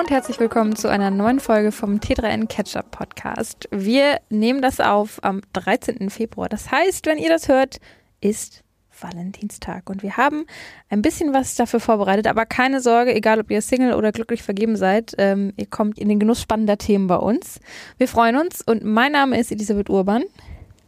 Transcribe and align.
und 0.00 0.08
herzlich 0.10 0.40
willkommen 0.40 0.76
zu 0.76 0.88
einer 0.88 1.10
neuen 1.10 1.40
Folge 1.40 1.72
vom 1.72 1.96
T3N 1.96 2.46
Catch-Up 2.46 2.90
Podcast. 2.90 3.68
Wir 3.70 4.18
nehmen 4.30 4.62
das 4.62 4.80
auf 4.80 5.22
am 5.22 5.42
13. 5.52 6.08
Februar. 6.08 6.48
Das 6.48 6.70
heißt, 6.70 7.04
wenn 7.04 7.18
ihr 7.18 7.28
das 7.28 7.48
hört, 7.48 7.80
ist 8.22 8.64
Valentinstag. 8.98 9.90
Und 9.90 10.02
wir 10.02 10.16
haben 10.16 10.46
ein 10.88 11.02
bisschen 11.02 11.34
was 11.34 11.54
dafür 11.54 11.80
vorbereitet, 11.80 12.28
aber 12.28 12.46
keine 12.46 12.80
Sorge, 12.80 13.14
egal 13.14 13.40
ob 13.40 13.50
ihr 13.50 13.60
Single 13.60 13.92
oder 13.92 14.10
glücklich 14.10 14.42
vergeben 14.42 14.74
seid, 14.76 15.12
ähm, 15.18 15.52
ihr 15.58 15.66
kommt 15.66 15.98
in 15.98 16.08
den 16.08 16.18
Genuss 16.18 16.40
spannender 16.40 16.78
Themen 16.78 17.06
bei 17.06 17.16
uns. 17.16 17.60
Wir 17.98 18.08
freuen 18.08 18.36
uns 18.36 18.62
und 18.62 18.82
mein 18.82 19.12
Name 19.12 19.38
ist 19.38 19.52
Elisabeth 19.52 19.90
Urban. 19.90 20.24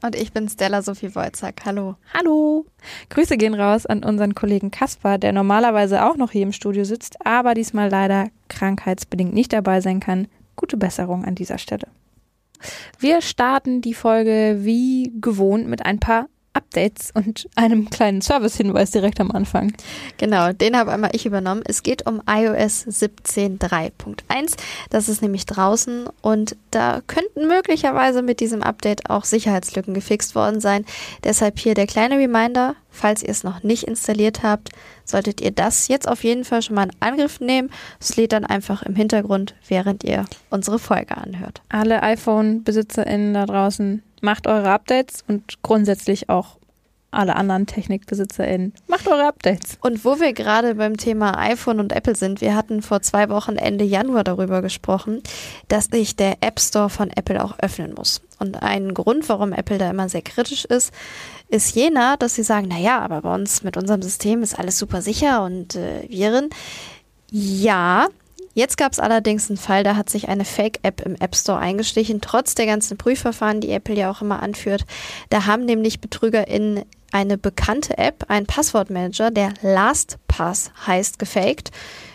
Und 0.05 0.16
ich 0.16 0.32
bin 0.32 0.48
Stella 0.48 0.82
Sophie 0.82 1.14
Wojcak. 1.14 1.64
Hallo. 1.64 1.95
Hallo. 2.13 2.67
Grüße 3.11 3.36
gehen 3.36 3.54
raus 3.54 3.86
an 3.86 4.03
unseren 4.03 4.35
Kollegen 4.35 4.72
Kaspar, 4.72 5.17
der 5.17 5.32
normalerweise 5.32 6.04
auch 6.04 6.17
noch 6.17 6.32
hier 6.32 6.43
im 6.43 6.53
Studio 6.53 6.82
sitzt, 6.82 7.25
aber 7.25 7.54
diesmal 7.54 7.89
leider 7.89 8.29
krankheitsbedingt 8.49 9.32
nicht 9.32 9.53
dabei 9.53 9.80
sein 9.80 10.00
kann. 10.00 10.27
Gute 10.57 10.77
Besserung 10.77 11.25
an 11.25 11.36
dieser 11.36 11.58
Stelle. 11.58 11.86
Wir 12.99 13.21
starten 13.21 13.80
die 13.80 13.94
Folge 13.94 14.58
wie 14.63 15.13
gewohnt 15.21 15.68
mit 15.68 15.86
ein 15.86 16.00
paar 16.00 16.27
Updates 16.55 17.11
und 17.15 17.49
einem 17.57 17.89
kleinen 17.91 18.21
Service-Hinweis 18.21 18.91
direkt 18.91 19.21
am 19.21 19.31
Anfang. 19.31 19.73
Genau, 20.19 20.53
den 20.53 20.77
habe 20.77 20.93
einmal 20.93 21.11
ich 21.15 21.27
übernommen. 21.27 21.63
Es 21.67 21.83
geht 21.83 22.07
um 22.07 22.23
iOS 22.29 22.87
17.3.1. 22.87 24.57
Das 24.91 25.09
ist 25.09 25.23
nämlich 25.23 25.47
draußen 25.47 26.09
und 26.21 26.57
da 26.71 27.01
könnten 27.07 27.49
möglicherweise 27.49 28.23
mit 28.23 28.41
diesem 28.41 28.63
Update 28.63 29.09
auch 29.09 29.25
Sicherheitslücken 29.25 29.95
gefixt 29.95 30.35
worden 30.35 30.61
sein. 30.61 30.85
Deshalb 31.25 31.59
hier 31.59 31.75
der 31.75 31.87
kleine 31.87 32.19
Reminder, 32.19 32.77
falls 32.91 33.23
ihr 33.23 33.31
es 33.31 33.44
noch 33.44 33.62
nicht 33.62 33.84
installiert 33.84 34.42
habt, 34.42 34.70
solltet 35.05 35.41
ihr 35.41 35.50
das 35.50 35.89
jetzt 35.89 36.09
auf 36.09 36.25
jeden 36.25 36.44
Fall 36.44 36.62
schon 36.62 36.77
mal 36.77 36.84
in 36.84 36.97
Angriff 37.00 37.41
nehmen. 37.41 37.70
Es 38.00 38.16
lädt 38.16 38.33
dann 38.33 38.44
einfach 38.44 38.83
im 38.83 38.94
Hintergrund, 38.94 39.55
während 39.69 40.05
ihr 40.05 40.27
unsere 40.50 40.78
Folge 40.78 41.16
anhört. 41.16 41.62
Alle 41.69 42.03
iPhone-BesitzerInnen 42.03 43.34
da 43.34 43.47
draußen 43.47 44.03
macht 44.23 44.47
eure 44.47 44.70
Updates 44.70 45.25
und 45.27 45.62
grundsätzlich 45.62 46.28
auch 46.28 46.59
alle 47.12 47.37
anderen 47.37 47.67
TechnikbesitzerInnen. 47.67 48.73
Macht 48.89 49.06
eure 49.06 49.27
Updates. 49.27 49.77
Und 49.83 50.05
wo 50.05 50.19
wir 50.19 50.33
gerade 50.33 50.75
beim 50.75 50.97
Thema 50.97 51.39
iPhone 51.39 51.78
und 51.78 51.92
Apple 51.92 52.17
sind, 52.17 52.41
wir 52.41 52.56
hatten 52.56 52.81
vor 52.81 53.03
zwei 53.03 53.28
Wochen 53.28 53.56
Ende 53.56 53.84
Januar 53.84 54.25
darüber 54.25 54.62
gesprochen, 54.62 55.23
dass 55.69 55.87
sich 55.87 56.17
der 56.17 56.37
App 56.41 56.59
Store 56.59 56.89
von 56.89 57.11
Apple 57.11 57.45
auch 57.45 57.59
öffnen 57.59 57.93
muss. 57.95 58.23
Und 58.39 58.62
ein 58.62 58.95
Grund, 58.95 59.28
warum 59.28 59.53
Apple 59.53 59.78
da 59.78 59.91
immer 59.91 60.09
sehr 60.09 60.23
kritisch 60.23 60.65
ist, 60.65 60.93
ist 61.48 61.77
jener, 61.77 62.17
dass 62.17 62.34
sie 62.34 62.43
sagen, 62.43 62.69
naja, 62.69 62.98
aber 63.00 63.20
bei 63.20 63.34
uns 63.34 63.62
mit 63.62 63.77
unserem 63.77 64.00
System 64.00 64.43
ist 64.43 64.59
alles 64.59 64.78
super 64.78 65.03
sicher 65.03 65.45
und 65.45 65.77
äh, 65.77 66.09
Viren. 66.09 66.48
Ja, 67.31 68.09
Jetzt 68.55 68.77
gab 68.77 68.92
es 68.92 68.98
allerdings 68.98 69.48
einen 69.48 69.56
Fall, 69.56 69.83
da 69.83 69.97
hat 69.97 70.11
sich 70.11 70.28
eine 70.28 70.45
Fake-App 70.45 71.00
im 71.06 71.17
App 71.17 71.34
Store 71.34 71.58
eingestichen, 71.58 72.20
trotz 72.20 72.55
der 72.55 72.67
ganzen 72.67 72.98
Prüfverfahren, 72.98 73.61
die 73.61 73.70
Apple 73.70 73.94
ja 73.94 74.11
auch 74.11 74.20
immer 74.20 74.42
anführt. 74.42 74.84
Da 75.31 75.47
haben 75.47 75.64
nämlich 75.64 76.00
BetrügerInnen 76.00 76.84
eine 77.12 77.39
bekannte 77.39 77.97
App, 77.98 78.25
einen 78.28 78.47
Passwortmanager, 78.47 79.31
der 79.31 79.55
LastPass 79.62 80.72
heißt, 80.86 81.19
gefaked. 81.19 81.70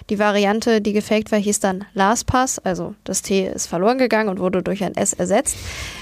Die 0.10 0.20
Variante, 0.20 0.82
die 0.82 0.94
gefaked 0.94 1.32
war, 1.32 1.40
hieß 1.40 1.60
dann 1.60 1.86
LastPass, 1.94 2.60
also 2.60 2.96
das 3.04 3.22
T 3.22 3.48
ist 3.48 3.68
verloren 3.68 3.98
gegangen 3.98 4.30
und 4.30 4.40
wurde 4.40 4.64
durch 4.64 4.84
ein 4.84 4.96
S 4.96 5.14
ersetzt. 5.14 5.58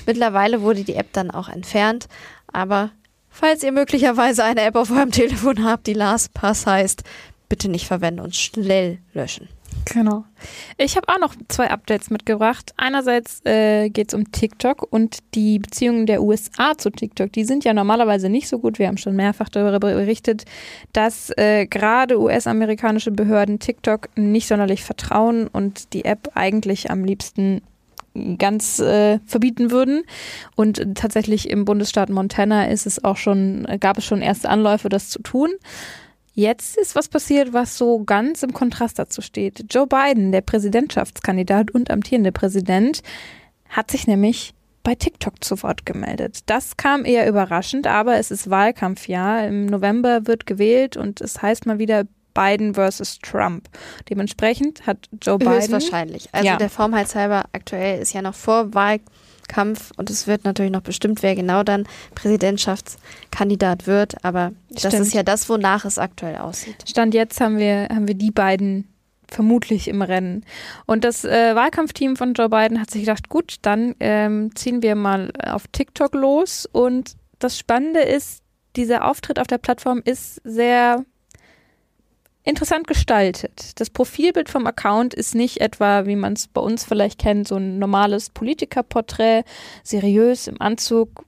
Mittlerweile 0.06 0.62
wurde 0.62 0.84
die 0.84 0.96
App 0.96 1.12
dann 1.14 1.32
auch 1.32 1.50
entfernt, 1.50 2.08
aber 2.52 2.92
falls 3.30 3.64
ihr 3.64 3.72
möglicherweise 3.72 4.44
eine 4.44 4.62
App 4.62 4.76
auf 4.76 4.92
eurem 4.92 5.12
Telefon 5.12 5.64
habt, 5.64 5.88
die 5.88 5.94
LastPass 5.94 6.66
heißt, 6.66 7.04
bitte 7.50 7.70
nicht 7.70 7.88
verwenden 7.88 8.22
und 8.22 8.36
schnell 8.36 9.00
löschen. 9.14 9.50
Genau. 9.86 10.26
Ich 10.78 10.98
habe 10.98 11.08
auch 11.10 11.20
noch 11.20 11.36
zwei 11.48 11.70
Updates 11.70 12.10
mitgebracht. 12.10 12.74
Einerseits 12.76 13.46
äh, 13.46 13.90
geht 13.90 14.10
es 14.10 14.14
um 14.16 14.32
TikTok 14.32 14.88
und 14.92 15.20
die 15.36 15.60
Beziehungen 15.60 16.08
der 16.08 16.24
USA 16.24 16.76
zu 16.78 16.90
TikTok. 16.90 17.32
Die 17.32 17.46
sind 17.46 17.64
ja 17.64 17.74
normalerweise 17.74 18.28
nicht 18.28 18.48
so 18.48 18.58
gut. 18.58 18.80
Wir 18.80 18.88
haben 18.88 18.98
schon 18.98 19.16
mehrfach 19.16 19.48
darüber 19.48 19.80
berichtet, 19.80 20.46
dass 20.92 21.32
äh, 21.38 21.68
gerade 21.68 22.20
US-amerikanische 22.20 23.12
Behörden 23.12 23.60
TikTok 23.60 24.10
nicht 24.16 24.48
sonderlich 24.48 24.84
vertrauen 24.84 25.48
und 25.48 25.94
die 25.94 26.06
App 26.06 26.32
eigentlich 26.34 26.90
am 26.90 27.06
liebsten 27.06 27.62
ganz 28.38 28.80
äh, 28.80 29.20
verbieten 29.26 29.72
würden. 29.72 30.04
Und 30.56 30.96
tatsächlich 30.96 31.50
im 31.50 31.66
Bundesstaat 31.66 32.10
Montana 32.10 32.70
ist 32.70 32.88
es 32.88 33.04
auch 33.04 33.18
schon, 33.18 33.68
gab 33.80 33.98
es 33.98 34.06
schon 34.06 34.22
erste 34.22 34.50
Anläufe, 34.50 34.90
das 34.90 35.10
zu 35.10 35.22
tun. 35.22 35.52
Jetzt 36.38 36.78
ist 36.78 36.96
was 36.96 37.08
passiert, 37.08 37.54
was 37.54 37.78
so 37.78 38.04
ganz 38.04 38.44
im 38.44 38.52
Kontrast 38.52 39.00
dazu 39.00 39.22
steht. 39.22 39.66
Joe 39.70 39.88
Biden, 39.88 40.34
der 40.34 40.42
Präsidentschaftskandidat 40.42 41.72
und 41.72 41.90
amtierende 41.90 42.34
Präsident, 42.34 43.02
hat 43.70 43.90
sich 43.90 44.06
nämlich 44.06 44.54
bei 44.84 44.96
TikTok 44.96 45.42
zu 45.42 45.64
Wort 45.64 45.86
gemeldet. 45.86 46.40
Das 46.46 46.76
kam 46.76 47.06
eher 47.06 47.28
überraschend, 47.28 47.88
aber 47.88 48.18
es 48.18 48.32
ist 48.32 48.50
Wahlkampfjahr. 48.50 49.48
Im 49.48 49.66
November 49.66 50.28
wird 50.28 50.46
gewählt 50.46 50.98
und 50.98 51.22
es 51.22 51.42
heißt 51.42 51.66
mal 51.66 51.80
wieder 51.80 52.04
Biden 52.34 52.74
versus 52.74 53.18
Trump. 53.20 53.70
Dementsprechend 54.10 54.86
hat 54.86 55.08
Joe 55.22 55.38
Biden. 55.38 55.54
Höchstwahrscheinlich. 55.54 56.28
Also 56.34 56.48
ja. 56.48 56.58
der 56.58 56.70
Formheitshalber 56.70 57.46
aktuell 57.54 58.02
ist 58.02 58.14
ja 58.14 58.22
noch 58.22 58.36
vor 58.36 58.74
Wahlkampf 58.74 59.10
Kampf 59.48 59.92
und 59.98 60.10
es 60.10 60.28
wird 60.28 60.44
natürlich 60.46 60.72
noch 60.72 60.82
bestimmt, 60.82 61.24
wer 61.24 61.36
genau 61.36 61.64
dann 61.64 61.88
Präsidentschaftskandidat 62.16 63.88
wird, 63.88 64.24
aber 64.24 64.52
Stimmt. 64.76 64.94
das 64.94 65.00
ist 65.00 65.14
ja 65.14 65.24
das, 65.24 65.50
wonach 65.50 65.86
es 65.86 65.98
aktuell 65.98 66.38
aussieht. 66.38 66.76
Stand 66.88 67.14
jetzt 67.14 67.40
haben 67.42 67.58
wir, 67.58 67.88
haben 67.90 68.08
wir 68.08 68.16
die 68.16 68.32
beiden 68.32 68.88
vermutlich 69.28 69.88
im 69.88 70.02
Rennen. 70.02 70.46
Und 70.86 71.04
das 71.04 71.26
äh, 71.26 71.56
Wahlkampfteam 71.56 72.16
von 72.16 72.34
Joe 72.34 72.50
Biden 72.50 72.80
hat 72.80 72.92
sich 72.92 73.02
gedacht, 73.02 73.30
gut, 73.30 73.56
dann 73.64 73.96
ähm, 74.00 74.56
ziehen 74.56 74.82
wir 74.82 74.96
mal 74.96 75.32
auf 75.44 75.68
TikTok 75.72 76.14
los. 76.14 76.68
Und 76.72 77.16
das 77.40 77.58
Spannende 77.58 78.02
ist, 78.02 78.44
dieser 78.76 79.06
Auftritt 79.06 79.40
auf 79.40 79.48
der 79.48 79.58
Plattform 79.58 80.02
ist 80.04 80.42
sehr 80.44 81.06
interessant 82.46 82.88
gestaltet. 82.88 83.80
Das 83.80 83.90
Profilbild 83.90 84.50
vom 84.50 84.66
Account 84.68 85.14
ist 85.14 85.36
nicht 85.36 85.62
etwa, 85.62 86.06
wie 86.06 86.16
man 86.16 86.34
es 86.34 86.48
bei 86.48 86.62
uns 86.62 86.86
vielleicht 86.86 87.20
kennt, 87.20 87.48
so 87.48 87.56
ein 87.56 87.80
normales 87.80 88.30
Politikerporträt, 88.30 89.44
seriös 89.84 90.48
im 90.48 90.62
Anzug 90.62 91.26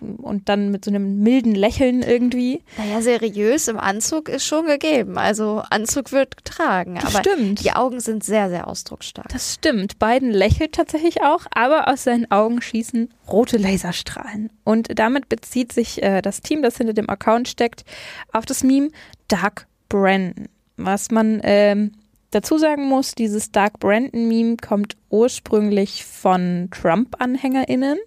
und 0.00 0.48
dann 0.48 0.70
mit 0.70 0.84
so 0.84 0.90
einem 0.90 1.18
milden 1.18 1.54
Lächeln 1.54 2.02
irgendwie. 2.02 2.62
Naja, 2.78 3.02
seriös 3.02 3.68
im 3.68 3.78
Anzug 3.78 4.28
ist 4.28 4.46
schon 4.46 4.66
gegeben. 4.66 5.18
Also 5.18 5.62
Anzug 5.70 6.12
wird 6.12 6.36
getragen. 6.36 6.94
Das 6.94 7.14
aber 7.14 7.24
stimmt. 7.24 7.62
die 7.62 7.72
Augen 7.72 8.00
sind 8.00 8.24
sehr, 8.24 8.48
sehr 8.48 8.68
ausdrucksstark. 8.68 9.28
Das 9.28 9.54
stimmt. 9.54 9.98
Biden 9.98 10.30
lächelt 10.30 10.72
tatsächlich 10.72 11.22
auch, 11.22 11.46
aber 11.54 11.88
aus 11.88 12.04
seinen 12.04 12.30
Augen 12.30 12.62
schießen 12.62 13.12
rote 13.28 13.58
Laserstrahlen. 13.58 14.50
Und 14.64 14.98
damit 14.98 15.28
bezieht 15.28 15.72
sich 15.72 16.02
äh, 16.02 16.22
das 16.22 16.40
Team, 16.40 16.62
das 16.62 16.78
hinter 16.78 16.94
dem 16.94 17.10
Account 17.10 17.48
steckt, 17.48 17.84
auf 18.32 18.46
das 18.46 18.62
Meme 18.62 18.90
Dark 19.28 19.66
Brandon. 19.92 20.48
Was 20.78 21.10
man 21.10 21.40
ähm, 21.44 21.92
dazu 22.30 22.56
sagen 22.56 22.88
muss, 22.88 23.14
dieses 23.14 23.52
Dark 23.52 23.78
Brandon-Meme 23.78 24.56
kommt 24.56 24.96
ursprünglich 25.10 26.06
von 26.06 26.68
Trump-AnhängerInnen 26.70 27.98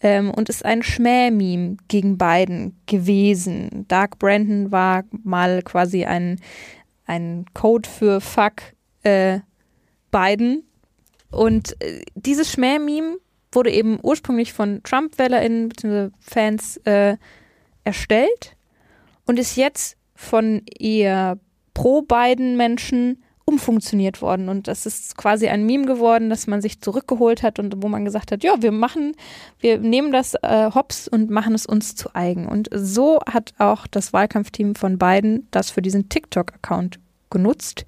ähm, 0.00 0.32
und 0.32 0.48
ist 0.48 0.64
ein 0.64 0.82
Schmäh-Meme 0.82 1.76
gegen 1.86 2.18
Biden 2.18 2.76
gewesen. 2.86 3.84
Dark 3.86 4.18
Brandon 4.18 4.72
war 4.72 5.04
mal 5.22 5.62
quasi 5.62 6.04
ein, 6.04 6.40
ein 7.06 7.46
Code 7.54 7.88
für 7.88 8.20
Fuck 8.20 8.62
äh, 9.04 9.38
Biden. 10.10 10.64
Und 11.30 11.80
äh, 11.80 12.02
dieses 12.16 12.50
Schmäh-Meme 12.50 13.18
wurde 13.52 13.70
eben 13.70 14.00
ursprünglich 14.02 14.52
von 14.52 14.82
Trump-WählerInnen 14.82 15.68
bzw. 15.68 16.10
Fans 16.18 16.76
äh, 16.78 17.16
erstellt 17.84 18.56
und 19.26 19.38
ist 19.38 19.54
jetzt 19.54 19.96
von 20.20 20.62
eher 20.78 21.38
pro 21.72 22.02
beiden 22.02 22.56
Menschen 22.58 23.22
umfunktioniert 23.46 24.20
worden. 24.20 24.48
Und 24.48 24.68
das 24.68 24.86
ist 24.86 25.16
quasi 25.16 25.48
ein 25.48 25.64
Meme 25.64 25.86
geworden, 25.86 26.28
dass 26.28 26.46
man 26.46 26.60
sich 26.60 26.80
zurückgeholt 26.80 27.42
hat 27.42 27.58
und 27.58 27.82
wo 27.82 27.88
man 27.88 28.04
gesagt 28.04 28.30
hat, 28.30 28.44
ja, 28.44 28.60
wir 28.60 28.70
machen, 28.70 29.16
wir 29.58 29.78
nehmen 29.78 30.12
das 30.12 30.34
äh, 30.42 30.70
Hops 30.72 31.08
und 31.08 31.30
machen 31.30 31.54
es 31.54 31.66
uns 31.66 31.96
zu 31.96 32.14
eigen. 32.14 32.46
Und 32.46 32.68
so 32.72 33.20
hat 33.28 33.54
auch 33.58 33.86
das 33.86 34.12
Wahlkampfteam 34.12 34.74
von 34.74 34.98
Biden 34.98 35.48
das 35.50 35.70
für 35.70 35.82
diesen 35.82 36.08
TikTok-Account 36.08 37.00
genutzt. 37.30 37.86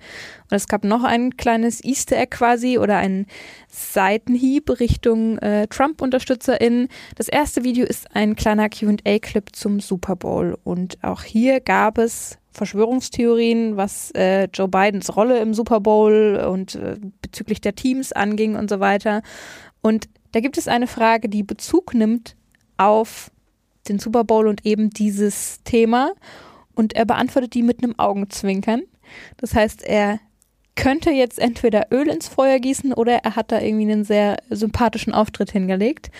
Und 0.51 0.57
es 0.57 0.69
gab 0.69 0.85
noch 0.85 1.05
ein 1.05 1.37
kleines 1.37 1.83
Easter 1.85 2.17
Egg 2.17 2.37
quasi 2.37 2.79
oder 2.79 2.97
einen 2.97 3.27
Seitenhieb 3.69 4.81
Richtung 4.81 5.39
äh, 5.39 5.67
Trump-UnterstützerInnen. 5.69 6.89
Das 7.17 7.29
erste 7.29 7.65
Video 7.65 7.85
ist 7.85 8.15
ein 8.15 8.37
kleiner 8.37 8.69
QA-Clip 8.69 9.55
zum 9.55 9.81
Super 9.81 10.17
Bowl. 10.17 10.59
Und 10.65 11.03
auch 11.03 11.23
hier 11.23 11.61
gab 11.61 11.99
es 11.99 12.39
Verschwörungstheorien, 12.53 13.77
was 13.77 14.11
äh, 14.13 14.45
Joe 14.53 14.69
Bidens 14.69 15.17
Rolle 15.17 15.41
im 15.41 15.55
Super 15.55 15.81
Bowl 15.81 16.37
und 16.49 16.75
äh, 16.75 16.97
bezüglich 17.23 17.61
der 17.61 17.75
Teams 17.75 18.13
anging 18.13 18.57
und 18.57 18.69
so 18.69 18.79
weiter. 18.79 19.23
Und 19.81 20.09
da 20.33 20.41
gibt 20.41 20.59
es 20.59 20.69
eine 20.69 20.87
Frage, 20.87 21.29
die 21.29 21.43
Bezug 21.43 21.95
nimmt 21.95 22.37
auf 22.77 23.31
den 23.89 23.99
Super 23.99 24.25
Bowl 24.25 24.47
und 24.47 24.65
eben 24.65 24.91
dieses 24.91 25.63
Thema. 25.65 26.13
Und 26.75 26.95
er 26.95 27.05
beantwortet 27.05 27.55
die 27.55 27.63
mit 27.63 27.83
einem 27.83 27.99
Augenzwinkern. 27.99 28.83
Das 29.37 29.55
heißt, 29.55 29.83
er 29.83 30.19
könnte 30.75 31.11
jetzt 31.11 31.39
entweder 31.39 31.87
Öl 31.91 32.09
ins 32.09 32.29
Feuer 32.29 32.59
gießen 32.59 32.93
oder 32.93 33.17
er 33.25 33.37
hat 33.37 33.53
da 33.53 33.61
irgendwie 33.61 33.91
einen 33.91 34.05
sehr 34.05 34.39
sympathischen 34.51 35.13
Auftritt 35.13 35.51
hingelegt. 35.51 36.11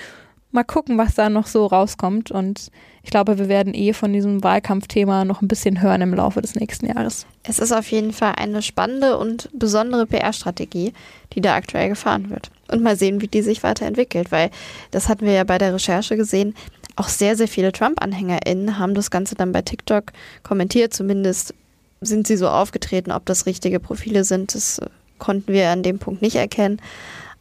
Mal 0.51 0.65
gucken, 0.65 0.99
was 0.99 1.15
da 1.15 1.31
noch 1.31 1.47
so 1.47 1.65
rauskommt. 1.65 2.31
Und 2.31 2.71
ich 3.03 3.11
glaube, 3.11 3.39
wir 3.39 3.49
werden 3.49 3.73
eh 3.73 3.95
von 3.95 4.13
diesem 4.13 4.45
Wahlkampfthema 4.45 5.25
noch 5.25 5.41
ein 5.41 5.49
bisschen 5.49 5.81
hören 5.81 6.03
im 6.03 6.13
Laufe 6.13 6.43
des 6.43 6.55
nächsten 6.55 6.87
Jahres. 6.87 7.27
Es 7.43 7.59
ist 7.59 7.73
auf 7.73 7.91
jeden 7.91 8.13
Fall 8.13 8.35
eine 8.37 8.61
spannende 8.61 9.17
und 9.17 9.49
besondere 9.55 10.07
PR-Strategie, 10.07 10.93
die 11.33 11.41
da 11.41 11.55
aktuell 11.55 11.89
gefahren 11.89 12.29
wird. 12.29 12.51
Und 12.71 12.83
mal 12.83 12.97
sehen, 12.97 13.23
wie 13.23 13.29
die 13.29 13.41
sich 13.41 13.63
weiterentwickelt, 13.63 14.31
weil 14.31 14.51
das 14.91 15.09
hatten 15.09 15.25
wir 15.25 15.33
ja 15.33 15.45
bei 15.45 15.57
der 15.57 15.73
Recherche 15.73 16.19
gesehen. 16.19 16.55
Auch 16.97 17.09
sehr, 17.09 17.37
sehr 17.37 17.49
viele 17.49 17.73
Trump-AnhängerInnen 17.73 18.79
haben 18.79 18.95
das 18.95 19.11
Ganze 19.11 19.35
dann 19.35 19.53
bei 19.53 19.63
TikTok 19.63 20.13
kommentiert. 20.43 20.93
Zumindest 20.93 21.55
sind 22.03 22.27
sie 22.27 22.37
so 22.37 22.49
aufgetreten. 22.49 23.13
Ob 23.13 23.25
das 23.27 23.47
richtige 23.47 23.81
Profile 23.81 24.25
sind, 24.25 24.55
das 24.55 24.81
konnten 25.19 25.53
wir 25.53 25.71
an 25.71 25.83
dem 25.83 25.99
Punkt 25.99 26.23
nicht 26.23 26.37
erkennen. 26.37 26.81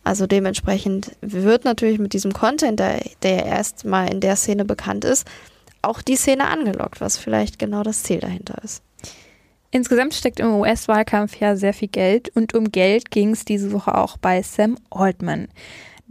Also 0.03 0.25
dementsprechend 0.25 1.15
wird 1.21 1.65
natürlich 1.65 1.99
mit 1.99 2.13
diesem 2.13 2.33
Content, 2.33 2.79
der, 2.79 3.01
der 3.21 3.45
erstmal 3.45 4.11
in 4.11 4.19
der 4.19 4.35
Szene 4.35 4.65
bekannt 4.65 5.05
ist, 5.05 5.27
auch 5.81 6.01
die 6.01 6.15
Szene 6.15 6.47
angelockt, 6.47 7.01
was 7.01 7.17
vielleicht 7.17 7.59
genau 7.59 7.83
das 7.83 8.03
Ziel 8.03 8.19
dahinter 8.19 8.63
ist. 8.63 8.83
Insgesamt 9.71 10.13
steckt 10.13 10.39
im 10.39 10.53
US-Wahlkampf 10.55 11.39
ja 11.39 11.55
sehr 11.55 11.73
viel 11.73 11.87
Geld 11.87 12.29
und 12.35 12.53
um 12.53 12.71
Geld 12.71 13.09
ging 13.09 13.31
es 13.31 13.45
diese 13.45 13.71
Woche 13.71 13.95
auch 13.97 14.17
bei 14.17 14.41
Sam 14.41 14.77
Altman. 14.89 15.47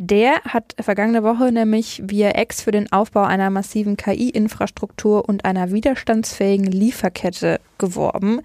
Der 0.03 0.43
hat 0.45 0.75
vergangene 0.81 1.23
Woche 1.23 1.53
nämlich 1.53 2.03
via 2.03 2.31
Ex 2.31 2.63
für 2.63 2.71
den 2.71 2.91
Aufbau 2.91 3.25
einer 3.25 3.51
massiven 3.51 3.99
KI-Infrastruktur 3.99 5.29
und 5.29 5.45
einer 5.45 5.73
widerstandsfähigen 5.73 6.65
Lieferkette 6.65 7.61
geworben. 7.77 8.41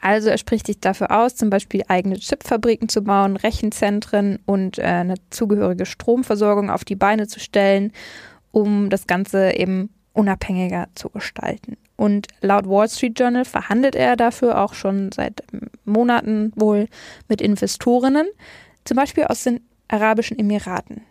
Also 0.00 0.30
er 0.30 0.38
spricht 0.38 0.66
sich 0.66 0.80
dafür 0.80 1.12
aus, 1.16 1.36
zum 1.36 1.48
Beispiel 1.48 1.84
eigene 1.86 2.16
Chipfabriken 2.18 2.88
zu 2.88 3.04
bauen, 3.04 3.36
Rechenzentren 3.36 4.40
und 4.46 4.80
äh, 4.80 4.82
eine 4.82 5.14
zugehörige 5.30 5.86
Stromversorgung 5.86 6.70
auf 6.70 6.84
die 6.84 6.96
Beine 6.96 7.28
zu 7.28 7.38
stellen, 7.38 7.92
um 8.50 8.90
das 8.90 9.06
Ganze 9.06 9.52
eben 9.52 9.90
unabhängiger 10.12 10.88
zu 10.96 11.08
gestalten. 11.10 11.76
Und 11.94 12.26
laut 12.40 12.68
Wall 12.68 12.88
Street 12.88 13.16
Journal 13.16 13.44
verhandelt 13.44 13.94
er 13.94 14.16
dafür 14.16 14.60
auch 14.60 14.74
schon 14.74 15.12
seit 15.12 15.44
Monaten 15.84 16.50
wohl 16.56 16.88
mit 17.28 17.40
Investorinnen, 17.40 18.26
zum 18.84 18.96
Beispiel 18.96 19.26
aus 19.26 19.44
den 19.44 19.60
Arabischen 19.88 20.38
Emiraten. 20.38 21.02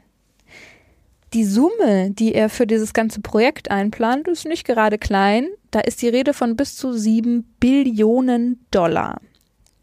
Die 1.33 1.43
Summe, 1.43 2.11
die 2.11 2.33
er 2.33 2.49
für 2.49 2.65
dieses 2.65 2.93
ganze 2.93 3.19
Projekt 3.19 3.69
einplant, 3.69 4.27
ist 4.27 4.45
nicht 4.45 4.65
gerade 4.65 4.97
klein. 4.97 5.47
Da 5.71 5.81
ist 5.81 6.01
die 6.01 6.07
Rede 6.07 6.33
von 6.33 6.55
bis 6.55 6.77
zu 6.77 6.93
sieben 6.93 7.43
Billionen 7.59 8.65
Dollar. 8.71 9.19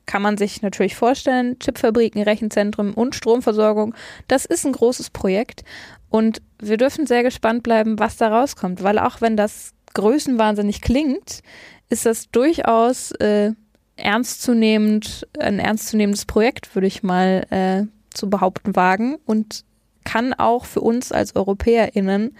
Kann 0.06 0.22
man 0.22 0.38
sich 0.38 0.62
natürlich 0.62 0.96
vorstellen, 0.96 1.58
Chipfabriken, 1.58 2.22
Rechenzentren 2.22 2.94
und 2.94 3.14
Stromversorgung, 3.14 3.94
das 4.28 4.46
ist 4.46 4.64
ein 4.64 4.72
großes 4.72 5.10
Projekt. 5.10 5.62
Und 6.08 6.42
wir 6.58 6.76
dürfen 6.76 7.06
sehr 7.06 7.22
gespannt 7.22 7.62
bleiben, 7.62 7.98
was 7.98 8.16
da 8.16 8.28
rauskommt, 8.28 8.82
weil 8.82 8.98
auch 8.98 9.20
wenn 9.20 9.36
das 9.36 9.72
größenwahnsinnig 9.94 10.80
klingt, 10.80 11.42
ist 11.90 12.06
das 12.06 12.30
durchaus 12.30 13.12
äh, 13.12 13.52
ernstzunehmend, 13.96 15.28
ein 15.38 15.58
ernstzunehmendes 15.58 16.24
Projekt, 16.24 16.74
würde 16.74 16.86
ich 16.86 17.02
mal 17.02 17.46
äh, 17.50 17.84
zu 18.14 18.30
behaupten 18.30 18.76
wagen 18.76 19.16
und 19.26 19.64
kann 20.04 20.32
auch 20.34 20.64
für 20.64 20.80
uns 20.80 21.12
als 21.12 21.36
EuropäerInnen 21.36 22.36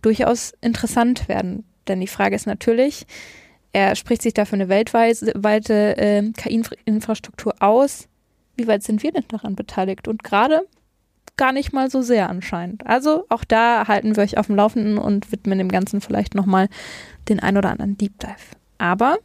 durchaus 0.00 0.52
interessant 0.60 1.28
werden. 1.28 1.64
Denn 1.88 2.00
die 2.00 2.06
Frage 2.06 2.36
ist 2.36 2.46
natürlich, 2.46 3.06
er 3.72 3.96
spricht 3.96 4.22
sich 4.22 4.34
dafür 4.34 4.56
eine 4.56 4.68
weltweite 4.68 5.96
äh, 5.96 6.30
KI-Infrastruktur 6.32 7.54
aus. 7.60 8.08
Wie 8.56 8.66
weit 8.66 8.82
sind 8.82 9.02
wir 9.02 9.12
denn 9.12 9.24
daran 9.28 9.56
beteiligt? 9.56 10.08
Und 10.08 10.22
gerade 10.22 10.62
gar 11.36 11.52
nicht 11.52 11.72
mal 11.72 11.90
so 11.90 12.02
sehr 12.02 12.28
anscheinend. 12.28 12.86
Also 12.86 13.24
auch 13.30 13.44
da 13.44 13.88
halten 13.88 14.16
wir 14.16 14.22
euch 14.22 14.36
auf 14.36 14.46
dem 14.46 14.56
Laufenden 14.56 14.98
und 14.98 15.32
widmen 15.32 15.58
dem 15.58 15.70
Ganzen 15.70 16.00
vielleicht 16.00 16.34
nochmal 16.34 16.68
den 17.28 17.40
ein 17.40 17.56
oder 17.56 17.70
anderen 17.70 17.96
Deep 17.96 18.18
Dive. 18.18 18.56
Aber 18.78 19.18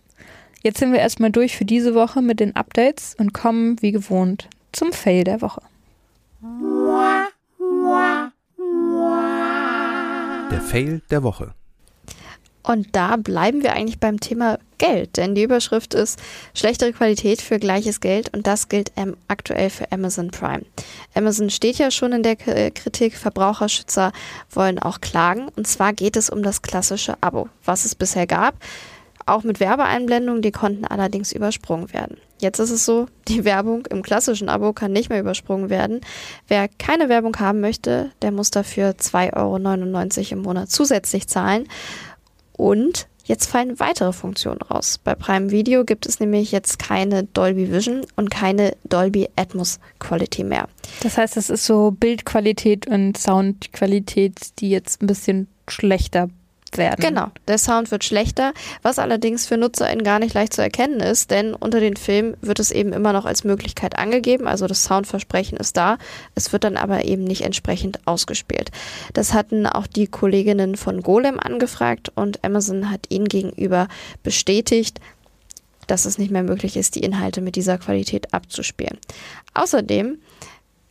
jetzt 0.64 0.80
sind 0.80 0.94
wir 0.94 1.00
erstmal 1.00 1.32
durch 1.32 1.58
für 1.58 1.66
diese 1.66 1.94
Woche 1.94 2.22
mit 2.22 2.40
den 2.40 2.56
Updates 2.56 3.16
und 3.20 3.34
kommen 3.34 3.82
wie 3.82 3.92
gewohnt 3.92 4.48
zum 4.72 4.94
Fail 4.94 5.26
der 5.26 5.42
Woche. 5.42 5.62
Der 10.52 10.62
Fail 10.62 11.02
der 11.10 11.24
Woche. 11.24 11.56
Und 12.62 12.96
da 12.96 13.16
bleiben 13.16 13.64
wir 13.64 13.74
eigentlich 13.74 14.00
beim 14.00 14.20
Thema 14.20 14.60
Geld, 14.78 15.18
denn 15.18 15.34
die 15.34 15.44
Überschrift 15.44 15.96
ist 15.96 16.20
schlechtere 16.54 16.92
Qualität 16.92 17.42
für 17.42 17.58
gleiches 17.58 18.02
Geld 18.02 18.32
und 18.36 18.46
das 18.46 18.70
gilt 18.70 18.92
ähm, 18.98 19.16
aktuell 19.28 19.70
für 19.70 19.92
Amazon 19.92 20.30
Prime. 20.30 20.64
Amazon 21.16 21.50
steht 21.50 21.78
ja 21.78 21.90
schon 21.90 22.12
in 22.12 22.24
der 22.24 22.36
K 22.36 22.70
Kritik, 22.72 23.16
Verbraucherschützer 23.16 24.12
wollen 24.52 24.80
auch 24.80 25.02
klagen 25.02 25.48
und 25.56 25.66
zwar 25.66 25.94
geht 25.94 26.18
es 26.18 26.30
um 26.30 26.44
das 26.44 26.62
klassische 26.62 27.16
Abo, 27.22 27.50
was 27.64 27.86
es 27.86 27.96
bisher 27.96 28.28
gab, 28.28 28.56
auch 29.26 29.44
mit 29.44 29.60
Werbeeinblendungen, 29.60 30.42
die 30.42 30.52
konnten 30.52 30.86
allerdings 30.86 31.32
übersprungen 31.32 31.94
werden. 31.94 32.18
Jetzt 32.40 32.60
ist 32.60 32.72
es 32.72 32.86
so, 32.86 33.08
die 33.28 33.46
Werbung 33.46 33.86
im 33.88 34.04
klassischen 34.04 34.50
Abo 34.50 34.74
kann 34.74 34.92
nicht 34.92 35.10
mehr 35.10 35.20
übersprungen 35.20 35.70
werden. 35.70 36.02
Wer 36.48 36.68
keine 36.68 37.10
Werbung 37.10 37.38
haben 37.40 37.60
möchte, 37.60 38.12
der 38.22 38.32
muss 38.32 38.52
dafür 38.52 38.92
2,99 38.92 39.36
Euro 39.36 40.32
im 40.32 40.42
Monat 40.42 40.70
zusätzlich 40.70 41.28
zahlen. 41.28 41.68
Und 42.54 43.08
jetzt 43.24 43.46
fallen 43.46 43.80
weitere 43.80 44.14
Funktionen 44.14 44.62
raus. 44.62 45.00
Bei 45.04 45.14
Prime 45.14 45.52
Video 45.52 45.84
gibt 45.86 46.06
es 46.06 46.20
nämlich 46.20 46.52
jetzt 46.52 46.80
keine 46.80 47.24
Dolby 47.24 47.72
Vision 47.72 48.06
und 48.16 48.32
keine 48.32 48.76
Dolby 48.84 49.30
Atmos 49.36 49.80
Quality 50.00 50.44
mehr. 50.44 50.68
Das 51.02 51.18
heißt, 51.18 51.38
es 51.38 51.50
ist 51.50 51.66
so 51.66 51.92
Bildqualität 51.92 52.88
und 52.88 53.18
Soundqualität, 53.18 54.60
die 54.60 54.70
jetzt 54.70 55.02
ein 55.02 55.08
bisschen 55.08 55.48
schlechter 55.68 56.30
werden. 56.76 57.00
Genau, 57.00 57.28
der 57.48 57.58
Sound 57.58 57.92
wird 57.92 58.04
schlechter, 58.04 58.54
was 58.82 59.00
allerdings 59.00 59.46
für 59.46 59.58
NutzerInnen 59.58 60.04
gar 60.04 60.20
nicht 60.20 60.34
leicht 60.34 60.54
zu 60.54 60.62
erkennen 60.62 61.00
ist, 61.00 61.32
denn 61.32 61.54
unter 61.54 61.80
den 61.80 61.96
Filmen 61.96 62.36
wird 62.42 62.60
es 62.60 62.72
eben 62.72 62.94
immer 62.94 63.14
noch 63.14 63.26
als 63.26 63.44
Möglichkeit 63.44 63.98
angegeben, 63.98 64.48
also 64.48 64.68
das 64.68 64.84
Soundversprechen 64.84 65.58
ist 65.58 65.78
da, 65.78 65.98
es 66.36 66.52
wird 66.52 66.64
dann 66.64 66.78
aber 66.78 67.06
eben 67.06 67.24
nicht 67.24 67.42
entsprechend 67.42 68.06
ausgespielt. 68.06 68.72
Das 69.14 69.34
hatten 69.34 69.66
auch 69.68 69.88
die 69.88 70.08
Kolleginnen 70.08 70.76
von 70.76 71.02
Golem 71.02 71.40
angefragt 71.40 72.12
und 72.16 72.44
Amazon 72.44 72.90
hat 72.90 73.06
ihnen 73.10 73.30
gegenüber 73.30 73.88
bestätigt, 74.24 75.00
dass 75.88 76.06
es 76.06 76.18
nicht 76.18 76.32
mehr 76.32 76.44
möglich 76.44 76.76
ist, 76.76 76.96
die 76.96 77.04
Inhalte 77.04 77.42
mit 77.42 77.56
dieser 77.56 77.78
Qualität 77.78 78.34
abzuspielen. 78.34 78.98
Außerdem 79.54 80.18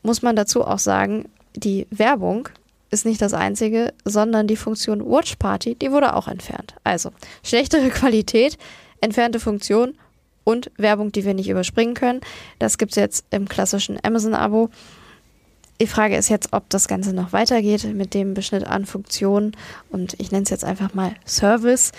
muss 0.02 0.23
man 0.23 0.37
dazu 0.37 0.64
auch 0.64 0.78
sagen, 0.78 1.26
die 1.54 1.87
Werbung 1.90 2.49
ist 2.96 3.04
nicht 3.04 3.20
das 3.20 3.34
einzige, 3.34 3.92
sondern 4.06 4.46
die 4.46 4.56
Funktion 4.56 5.04
Watch 5.04 5.36
Party, 5.36 5.74
die 5.74 5.92
wurde 5.92 6.16
auch 6.16 6.28
entfernt. 6.28 6.74
Also 6.82 7.10
schlechtere 7.44 7.88
Qualität, 8.00 8.56
entfernte 9.02 9.38
Funktion 9.38 9.98
und 10.44 10.70
Werbung, 10.78 11.12
die 11.12 11.26
wir 11.26 11.34
nicht 11.34 11.50
überspringen 11.50 11.92
können. 11.92 12.22
Das 12.58 12.78
gibt 12.78 12.92
es 12.92 12.96
jetzt 12.96 13.26
im 13.30 13.48
klassischen 13.48 13.98
Amazon-Abo. 14.02 14.70
Die 15.78 15.86
Frage 15.86 16.16
ist 16.16 16.30
jetzt, 16.30 16.54
ob 16.54 16.70
das 16.70 16.88
Ganze 16.88 17.12
noch 17.12 17.34
weitergeht 17.34 17.84
mit 17.92 18.14
dem 18.14 18.32
Beschnitt 18.32 18.64
an 18.64 18.86
Funktionen 18.86 19.52
und 19.90 20.18
ich 20.18 20.30
nenne 20.30 20.44
es 20.44 20.50
jetzt 20.50 20.64
einfach 20.64 20.94
mal 20.94 21.12
Service 21.26 21.92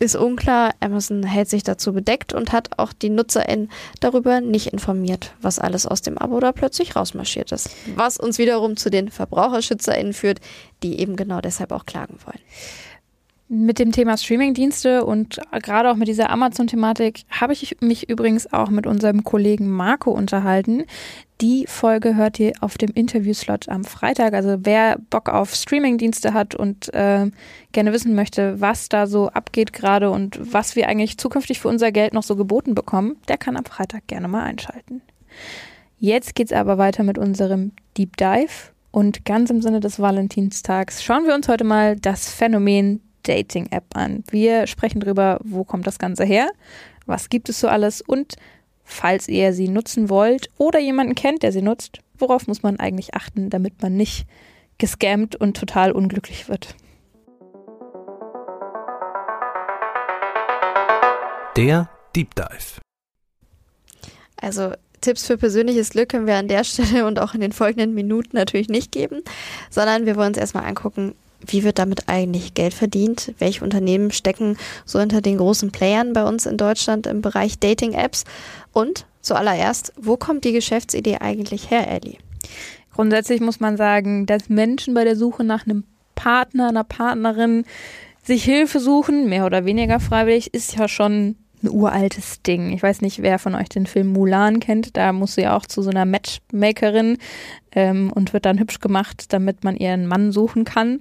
ist 0.00 0.16
unklar. 0.16 0.74
Amazon 0.80 1.22
hält 1.22 1.48
sich 1.48 1.62
dazu 1.62 1.92
bedeckt 1.92 2.32
und 2.32 2.52
hat 2.52 2.78
auch 2.78 2.92
die 2.92 3.10
NutzerInnen 3.10 3.70
darüber 4.00 4.40
nicht 4.40 4.68
informiert, 4.68 5.34
was 5.42 5.58
alles 5.58 5.86
aus 5.86 6.00
dem 6.00 6.18
Abo 6.18 6.40
da 6.40 6.52
plötzlich 6.52 6.96
rausmarschiert 6.96 7.52
ist. 7.52 7.70
Was 7.94 8.16
uns 8.16 8.38
wiederum 8.38 8.76
zu 8.76 8.90
den 8.90 9.10
VerbraucherschützerInnen 9.10 10.14
führt, 10.14 10.40
die 10.82 10.98
eben 10.98 11.16
genau 11.16 11.40
deshalb 11.42 11.70
auch 11.70 11.84
klagen 11.84 12.18
wollen. 12.24 12.40
Mit 13.52 13.80
dem 13.80 13.90
Thema 13.90 14.16
Streamingdienste 14.16 15.04
und 15.04 15.40
gerade 15.64 15.90
auch 15.90 15.96
mit 15.96 16.06
dieser 16.06 16.30
Amazon-Thematik 16.30 17.22
habe 17.30 17.52
ich 17.52 17.78
mich 17.80 18.08
übrigens 18.08 18.52
auch 18.52 18.70
mit 18.70 18.86
unserem 18.86 19.24
Kollegen 19.24 19.68
Marco 19.68 20.12
unterhalten. 20.12 20.84
Die 21.40 21.66
Folge 21.66 22.14
hört 22.14 22.38
ihr 22.38 22.52
auf 22.60 22.78
dem 22.78 22.90
Interviewslot 22.94 23.68
am 23.68 23.82
Freitag. 23.82 24.34
Also 24.34 24.58
wer 24.60 24.98
Bock 25.10 25.28
auf 25.28 25.52
Streamingdienste 25.52 26.32
hat 26.32 26.54
und 26.54 26.94
äh, 26.94 27.28
gerne 27.72 27.92
wissen 27.92 28.14
möchte, 28.14 28.60
was 28.60 28.88
da 28.88 29.08
so 29.08 29.30
abgeht 29.30 29.72
gerade 29.72 30.12
und 30.12 30.38
was 30.52 30.76
wir 30.76 30.88
eigentlich 30.88 31.18
zukünftig 31.18 31.58
für 31.58 31.66
unser 31.66 31.90
Geld 31.90 32.14
noch 32.14 32.22
so 32.22 32.36
geboten 32.36 32.76
bekommen, 32.76 33.16
der 33.26 33.36
kann 33.36 33.56
am 33.56 33.64
Freitag 33.64 34.06
gerne 34.06 34.28
mal 34.28 34.44
einschalten. 34.44 35.02
Jetzt 35.98 36.36
geht's 36.36 36.52
aber 36.52 36.78
weiter 36.78 37.02
mit 37.02 37.18
unserem 37.18 37.72
Deep 37.98 38.16
Dive. 38.16 38.70
Und 38.92 39.24
ganz 39.24 39.50
im 39.50 39.60
Sinne 39.60 39.80
des 39.80 39.98
Valentinstags 39.98 41.02
schauen 41.02 41.26
wir 41.26 41.34
uns 41.34 41.48
heute 41.48 41.64
mal 41.64 41.96
das 41.96 42.30
Phänomen 42.30 43.00
Dating-App 43.22 43.96
an. 43.96 44.24
Wir 44.30 44.66
sprechen 44.66 45.00
darüber, 45.00 45.38
wo 45.42 45.64
kommt 45.64 45.86
das 45.86 45.98
Ganze 45.98 46.24
her, 46.24 46.50
was 47.06 47.28
gibt 47.28 47.48
es 47.48 47.60
so 47.60 47.68
alles 47.68 48.00
und 48.00 48.36
falls 48.84 49.28
ihr 49.28 49.52
sie 49.52 49.68
nutzen 49.68 50.08
wollt 50.08 50.48
oder 50.58 50.78
jemanden 50.78 51.14
kennt, 51.14 51.42
der 51.42 51.52
sie 51.52 51.62
nutzt, 51.62 52.00
worauf 52.18 52.46
muss 52.46 52.62
man 52.62 52.78
eigentlich 52.78 53.14
achten, 53.14 53.50
damit 53.50 53.82
man 53.82 53.96
nicht 53.96 54.26
gescammt 54.78 55.36
und 55.36 55.56
total 55.56 55.92
unglücklich 55.92 56.48
wird. 56.48 56.74
Der 61.56 61.90
Deep 62.14 62.34
Dive. 62.34 62.80
Also 64.40 64.72
Tipps 65.00 65.26
für 65.26 65.36
persönliches 65.38 65.90
Glück 65.90 66.10
können 66.10 66.26
wir 66.26 66.36
an 66.36 66.48
der 66.48 66.64
Stelle 66.64 67.06
und 67.06 67.18
auch 67.18 67.34
in 67.34 67.40
den 67.40 67.52
folgenden 67.52 67.94
Minuten 67.94 68.36
natürlich 68.36 68.68
nicht 68.68 68.92
geben, 68.92 69.22
sondern 69.70 70.06
wir 70.06 70.16
wollen 70.16 70.28
uns 70.28 70.38
erstmal 70.38 70.64
angucken, 70.64 71.14
wie 71.46 71.64
wird 71.64 71.78
damit 71.78 72.08
eigentlich 72.08 72.54
Geld 72.54 72.74
verdient? 72.74 73.34
Welche 73.38 73.64
Unternehmen 73.64 74.10
stecken 74.10 74.56
so 74.84 75.00
hinter 75.00 75.20
den 75.20 75.38
großen 75.38 75.70
Playern 75.70 76.12
bei 76.12 76.24
uns 76.24 76.46
in 76.46 76.56
Deutschland 76.56 77.06
im 77.06 77.22
Bereich 77.22 77.58
Dating-Apps? 77.58 78.24
Und 78.72 79.06
zuallererst, 79.20 79.92
wo 80.00 80.16
kommt 80.16 80.44
die 80.44 80.52
Geschäftsidee 80.52 81.18
eigentlich 81.18 81.70
her, 81.70 81.90
Ellie? 81.90 82.18
Grundsätzlich 82.94 83.40
muss 83.40 83.60
man 83.60 83.76
sagen, 83.76 84.26
dass 84.26 84.48
Menschen 84.48 84.94
bei 84.94 85.04
der 85.04 85.16
Suche 85.16 85.44
nach 85.44 85.64
einem 85.64 85.84
Partner, 86.14 86.68
einer 86.68 86.84
Partnerin 86.84 87.64
sich 88.22 88.44
Hilfe 88.44 88.80
suchen, 88.80 89.28
mehr 89.28 89.46
oder 89.46 89.64
weniger 89.64 90.00
freiwillig, 90.00 90.52
ist 90.52 90.76
ja 90.76 90.88
schon 90.88 91.36
ein 91.62 91.70
uraltes 91.70 92.42
Ding. 92.42 92.70
Ich 92.72 92.82
weiß 92.82 93.00
nicht, 93.00 93.22
wer 93.22 93.38
von 93.38 93.54
euch 93.54 93.68
den 93.68 93.86
Film 93.86 94.12
Mulan 94.12 94.60
kennt. 94.60 94.96
Da 94.96 95.12
muss 95.12 95.34
sie 95.34 95.48
auch 95.48 95.66
zu 95.66 95.82
so 95.82 95.90
einer 95.90 96.04
Matchmakerin 96.04 97.18
ähm, 97.72 98.12
und 98.12 98.32
wird 98.32 98.46
dann 98.46 98.58
hübsch 98.58 98.80
gemacht, 98.80 99.32
damit 99.32 99.64
man 99.64 99.76
ihren 99.76 100.06
Mann 100.06 100.32
suchen 100.32 100.64
kann. 100.64 101.00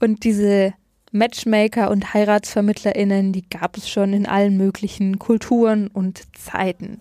Und 0.00 0.24
diese 0.24 0.74
Matchmaker 1.12 1.90
und 1.90 2.14
HeiratsvermittlerInnen, 2.14 3.32
die 3.32 3.48
gab 3.48 3.76
es 3.76 3.88
schon 3.88 4.12
in 4.12 4.26
allen 4.26 4.56
möglichen 4.56 5.18
Kulturen 5.18 5.88
und 5.88 6.22
Zeiten. 6.36 7.00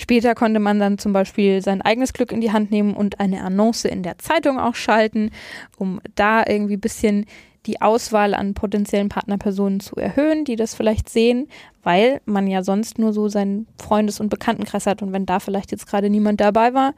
Später 0.00 0.36
konnte 0.36 0.60
man 0.60 0.78
dann 0.78 0.96
zum 0.96 1.12
Beispiel 1.12 1.60
sein 1.60 1.82
eigenes 1.82 2.12
Glück 2.12 2.30
in 2.30 2.40
die 2.40 2.52
Hand 2.52 2.70
nehmen 2.70 2.94
und 2.94 3.18
eine 3.18 3.42
Annonce 3.42 3.86
in 3.86 4.04
der 4.04 4.16
Zeitung 4.18 4.60
auch 4.60 4.76
schalten, 4.76 5.32
um 5.76 6.00
da 6.14 6.44
irgendwie 6.46 6.74
ein 6.74 6.80
bisschen 6.80 7.26
die 7.66 7.82
Auswahl 7.82 8.34
an 8.34 8.54
potenziellen 8.54 9.08
Partnerpersonen 9.08 9.80
zu 9.80 9.96
erhöhen, 9.96 10.44
die 10.44 10.54
das 10.54 10.76
vielleicht 10.76 11.08
sehen, 11.08 11.48
weil 11.82 12.20
man 12.26 12.46
ja 12.46 12.62
sonst 12.62 13.00
nur 13.00 13.12
so 13.12 13.28
seinen 13.28 13.66
Freundes- 13.76 14.20
und 14.20 14.28
Bekanntenkreis 14.28 14.86
hat 14.86 15.02
und 15.02 15.12
wenn 15.12 15.26
da 15.26 15.40
vielleicht 15.40 15.72
jetzt 15.72 15.88
gerade 15.88 16.10
niemand 16.10 16.40
dabei 16.40 16.74
war, 16.74 16.94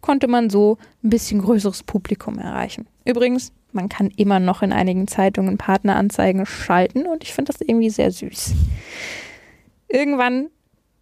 konnte 0.00 0.26
man 0.26 0.50
so 0.50 0.76
ein 1.04 1.10
bisschen 1.10 1.40
größeres 1.42 1.84
Publikum 1.84 2.40
erreichen. 2.40 2.88
Übrigens, 3.04 3.52
man 3.70 3.88
kann 3.88 4.10
immer 4.16 4.40
noch 4.40 4.62
in 4.62 4.72
einigen 4.72 5.06
Zeitungen 5.06 5.56
Partneranzeigen 5.56 6.44
schalten 6.46 7.06
und 7.06 7.22
ich 7.22 7.32
finde 7.32 7.52
das 7.52 7.60
irgendwie 7.60 7.90
sehr 7.90 8.10
süß. 8.10 8.54
Irgendwann 9.86 10.48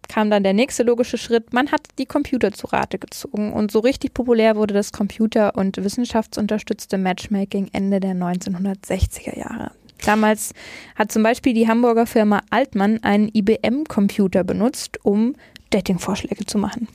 kam 0.09 0.29
dann 0.29 0.43
der 0.43 0.53
nächste 0.53 0.83
logische 0.83 1.17
Schritt. 1.17 1.53
Man 1.53 1.71
hat 1.71 1.81
die 1.97 2.05
Computer 2.05 2.51
zu 2.51 2.67
Rate 2.67 2.99
gezogen 2.99 3.53
und 3.53 3.71
so 3.71 3.79
richtig 3.79 4.13
populär 4.13 4.57
wurde 4.57 4.73
das 4.73 4.91
Computer- 4.91 5.55
und 5.55 5.77
wissenschaftsunterstützte 5.77 6.97
Matchmaking 6.97 7.69
Ende 7.71 8.01
der 8.01 8.15
1960er 8.15 9.37
Jahre. 9.37 9.71
Damals 10.05 10.53
hat 10.95 11.11
zum 11.11 11.23
Beispiel 11.23 11.53
die 11.53 11.67
Hamburger 11.67 12.05
Firma 12.05 12.41
Altmann 12.49 13.03
einen 13.03 13.29
IBM-Computer 13.33 14.43
benutzt, 14.43 14.97
um 15.03 15.35
Dating-Vorschläge 15.69 16.45
zu 16.45 16.57
machen. 16.57 16.87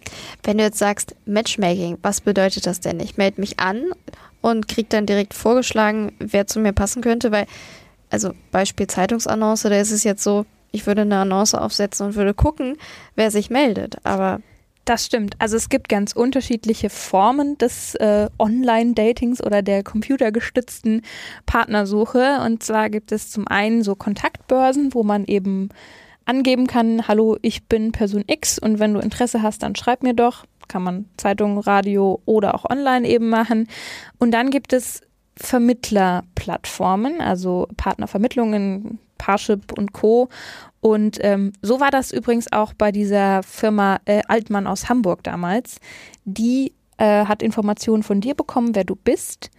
Wenn 0.42 0.59
du 0.59 0.64
jetzt 0.64 0.78
sagst 0.78 1.14
Matchmaking, 1.26 1.99
was 2.02 2.21
bedeutet 2.21 2.66
das 2.66 2.80
denn? 2.80 2.99
Ich 3.00 3.16
melde 3.16 3.40
mich 3.40 3.61
an 3.61 3.90
und 4.40 4.68
kriege 4.68 4.88
dann 4.88 5.06
direkt 5.06 5.35
vorgeschlagen, 5.35 6.12
wer 6.18 6.47
zu 6.47 6.59
mir 6.59 6.73
passen 6.73 7.02
könnte, 7.02 7.30
weil, 7.30 7.47
also 8.11 8.33
Beispiel 8.50 8.87
Zeitungsannonce, 8.87 9.64
da 9.64 9.78
ist 9.78 9.92
es 9.92 10.02
jetzt 10.02 10.25
so, 10.25 10.44
ich 10.75 10.87
würde 10.87 11.02
eine 11.02 11.19
Annonce 11.19 11.54
aufsetzen 11.54 12.07
und 12.07 12.14
würde 12.16 12.35
gucken, 12.35 12.76
wer 13.14 13.31
sich 13.31 13.49
meldet. 13.49 13.97
Aber 14.04 14.40
das 14.85 15.07
stimmt. 15.07 15.37
Also 15.38 15.57
es 15.57 15.69
gibt 15.69 15.88
ganz 15.88 16.12
unterschiedliche 16.12 16.90
Formen 16.90 17.57
des 17.57 17.95
äh, 17.95 18.28
Online-Datings 18.38 19.43
oder 19.43 19.62
der 19.62 19.83
computergestützten 19.83 21.02
Partnersuche. 21.47 22.40
Und 22.45 22.62
zwar 22.62 22.90
gibt 22.90 23.12
es 23.12 23.31
zum 23.31 23.49
einen 23.49 23.83
so 23.83 23.95
Kontaktbörsen, 23.95 24.93
wo 24.93 25.02
man 25.04 25.25
eben 25.25 25.71
angeben 26.26 26.66
kann, 26.66 27.07
hallo, 27.07 27.38
ich 27.43 27.66
bin 27.66 27.93
Person 27.93 28.25
X 28.26 28.59
und 28.59 28.78
wenn 28.78 28.95
du 28.95 29.00
Interesse 29.00 29.43
hast, 29.43 29.62
dann 29.62 29.76
schreib 29.76 30.02
mir 30.02 30.14
doch. 30.14 30.45
Kann 30.69 30.83
man 30.83 31.04
Zeitung, 31.19 31.59
Radio 31.59 32.21
oder 32.25 32.54
auch 32.54 32.64
online 32.69 33.07
eben 33.07 33.28
machen. 33.28 33.69
Und 34.19 34.33
dann 34.33 34.50
gibt 34.50 34.73
es 34.73 35.02
Vermittlerplattformen, 35.37 37.21
also 37.21 37.69
Partnervermittlungen, 37.76 38.99
Parship 39.25 39.73
und 39.73 39.95
Co. 39.95 40.28
Und 40.81 41.16
ähm, 41.23 41.52
so 41.62 41.81
war 41.81 41.90
das 41.90 42.12
übrigens 42.12 42.52
auch 42.52 42.75
bei 42.75 42.93
dieser 42.93 43.43
Firma 43.43 44.00
äh, 44.04 44.21
Altmann 44.28 44.66
aus 44.66 44.90
Hamburg 44.90 45.23
damals. 45.23 45.76
Die 46.26 46.75
äh, 46.99 47.25
hat 47.25 47.43
Informationen 47.43 48.02
von 48.02 48.21
dir 48.21 48.35
bekommen, 48.35 48.75
wer 48.75 48.85
du 48.85 48.95
bist. 48.95 49.50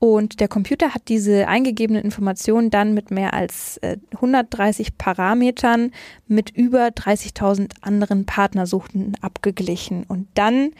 Und 0.00 0.40
der 0.40 0.48
Computer 0.48 0.92
hat 0.92 1.02
diese 1.06 1.46
eingegebenen 1.46 2.02
Informationen 2.02 2.70
dann 2.70 2.94
mit 2.94 3.12
mehr 3.12 3.32
als 3.32 3.76
äh, 3.78 3.98
130 4.14 4.98
Parametern 4.98 5.92
mit 6.26 6.50
über 6.50 6.88
30.000 6.88 7.70
anderen 7.82 8.26
Partnersuchten 8.26 9.16
abgeglichen 9.20 10.02
und 10.02 10.26
dann 10.34 10.70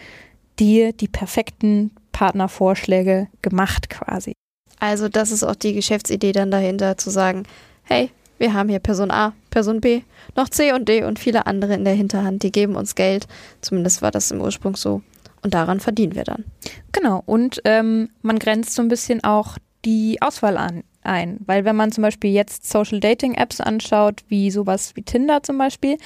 dir 0.58 0.92
die 0.92 1.06
perfekten 1.06 1.92
Partnervorschläge 2.10 3.28
gemacht 3.40 3.88
quasi. 3.88 4.32
Also 4.80 5.08
das 5.08 5.30
ist 5.30 5.44
auch 5.44 5.54
die 5.54 5.74
Geschäftsidee 5.74 6.32
dann 6.32 6.50
dahinter, 6.50 6.98
zu 6.98 7.10
sagen, 7.10 7.44
hey, 7.84 8.10
wir 8.42 8.52
haben 8.54 8.68
hier 8.68 8.80
Person 8.80 9.12
A, 9.12 9.32
Person 9.50 9.80
B, 9.80 10.02
noch 10.36 10.48
C 10.48 10.72
und 10.72 10.88
D 10.88 11.04
und 11.04 11.20
viele 11.20 11.46
andere 11.46 11.74
in 11.74 11.84
der 11.84 11.94
Hinterhand, 11.94 12.42
die 12.42 12.50
geben 12.50 12.74
uns 12.74 12.96
Geld. 12.96 13.28
Zumindest 13.60 14.02
war 14.02 14.10
das 14.10 14.32
im 14.32 14.40
Ursprung 14.40 14.74
so. 14.74 15.00
Und 15.42 15.54
daran 15.54 15.78
verdienen 15.78 16.16
wir 16.16 16.24
dann. 16.24 16.44
Genau. 16.90 17.22
Und 17.24 17.62
ähm, 17.64 18.10
man 18.20 18.40
grenzt 18.40 18.74
so 18.74 18.82
ein 18.82 18.88
bisschen 18.88 19.22
auch 19.22 19.58
die 19.84 20.20
Auswahl 20.20 20.56
an, 20.56 20.82
ein. 21.02 21.38
Weil 21.46 21.64
wenn 21.64 21.76
man 21.76 21.92
zum 21.92 22.02
Beispiel 22.02 22.32
jetzt 22.32 22.68
Social 22.68 22.98
Dating 22.98 23.34
Apps 23.34 23.60
anschaut, 23.60 24.22
wie 24.26 24.50
sowas 24.50 24.94
wie 24.96 25.02
Tinder 25.02 25.42
zum 25.44 25.56
Beispiel, 25.56 25.96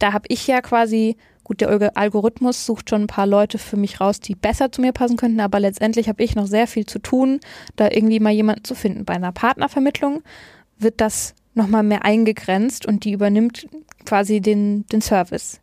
da 0.00 0.12
habe 0.12 0.26
ich 0.28 0.46
ja 0.46 0.60
quasi 0.60 1.16
Gut, 1.44 1.60
der 1.60 1.96
Algorithmus 1.96 2.66
sucht 2.66 2.90
schon 2.90 3.02
ein 3.02 3.06
paar 3.06 3.28
Leute 3.28 3.58
für 3.58 3.76
mich 3.76 4.00
raus, 4.00 4.18
die 4.18 4.34
besser 4.34 4.72
zu 4.72 4.80
mir 4.80 4.90
passen 4.90 5.16
könnten, 5.16 5.38
aber 5.38 5.60
letztendlich 5.60 6.08
habe 6.08 6.24
ich 6.24 6.34
noch 6.34 6.48
sehr 6.48 6.66
viel 6.66 6.86
zu 6.86 6.98
tun, 6.98 7.38
da 7.76 7.88
irgendwie 7.88 8.18
mal 8.18 8.32
jemanden 8.32 8.64
zu 8.64 8.74
finden. 8.74 9.04
Bei 9.04 9.14
einer 9.14 9.30
Partnervermittlung 9.30 10.24
wird 10.76 11.00
das 11.00 11.36
nochmal 11.56 11.82
mehr 11.82 12.04
eingegrenzt 12.04 12.86
und 12.86 13.04
die 13.04 13.12
übernimmt 13.12 13.66
quasi 14.04 14.40
den, 14.40 14.86
den 14.86 15.00
Service. 15.00 15.60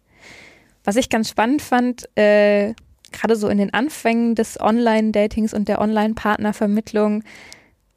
Was 0.84 0.96
ich 0.96 1.10
ganz 1.10 1.30
spannend 1.30 1.62
fand, 1.62 2.10
äh, 2.18 2.74
gerade 3.12 3.36
so 3.36 3.48
in 3.48 3.58
den 3.58 3.74
Anfängen 3.74 4.36
des 4.36 4.60
Online-Datings 4.60 5.54
und 5.54 5.68
der 5.68 5.80
Online-Partnervermittlung, 5.80 7.24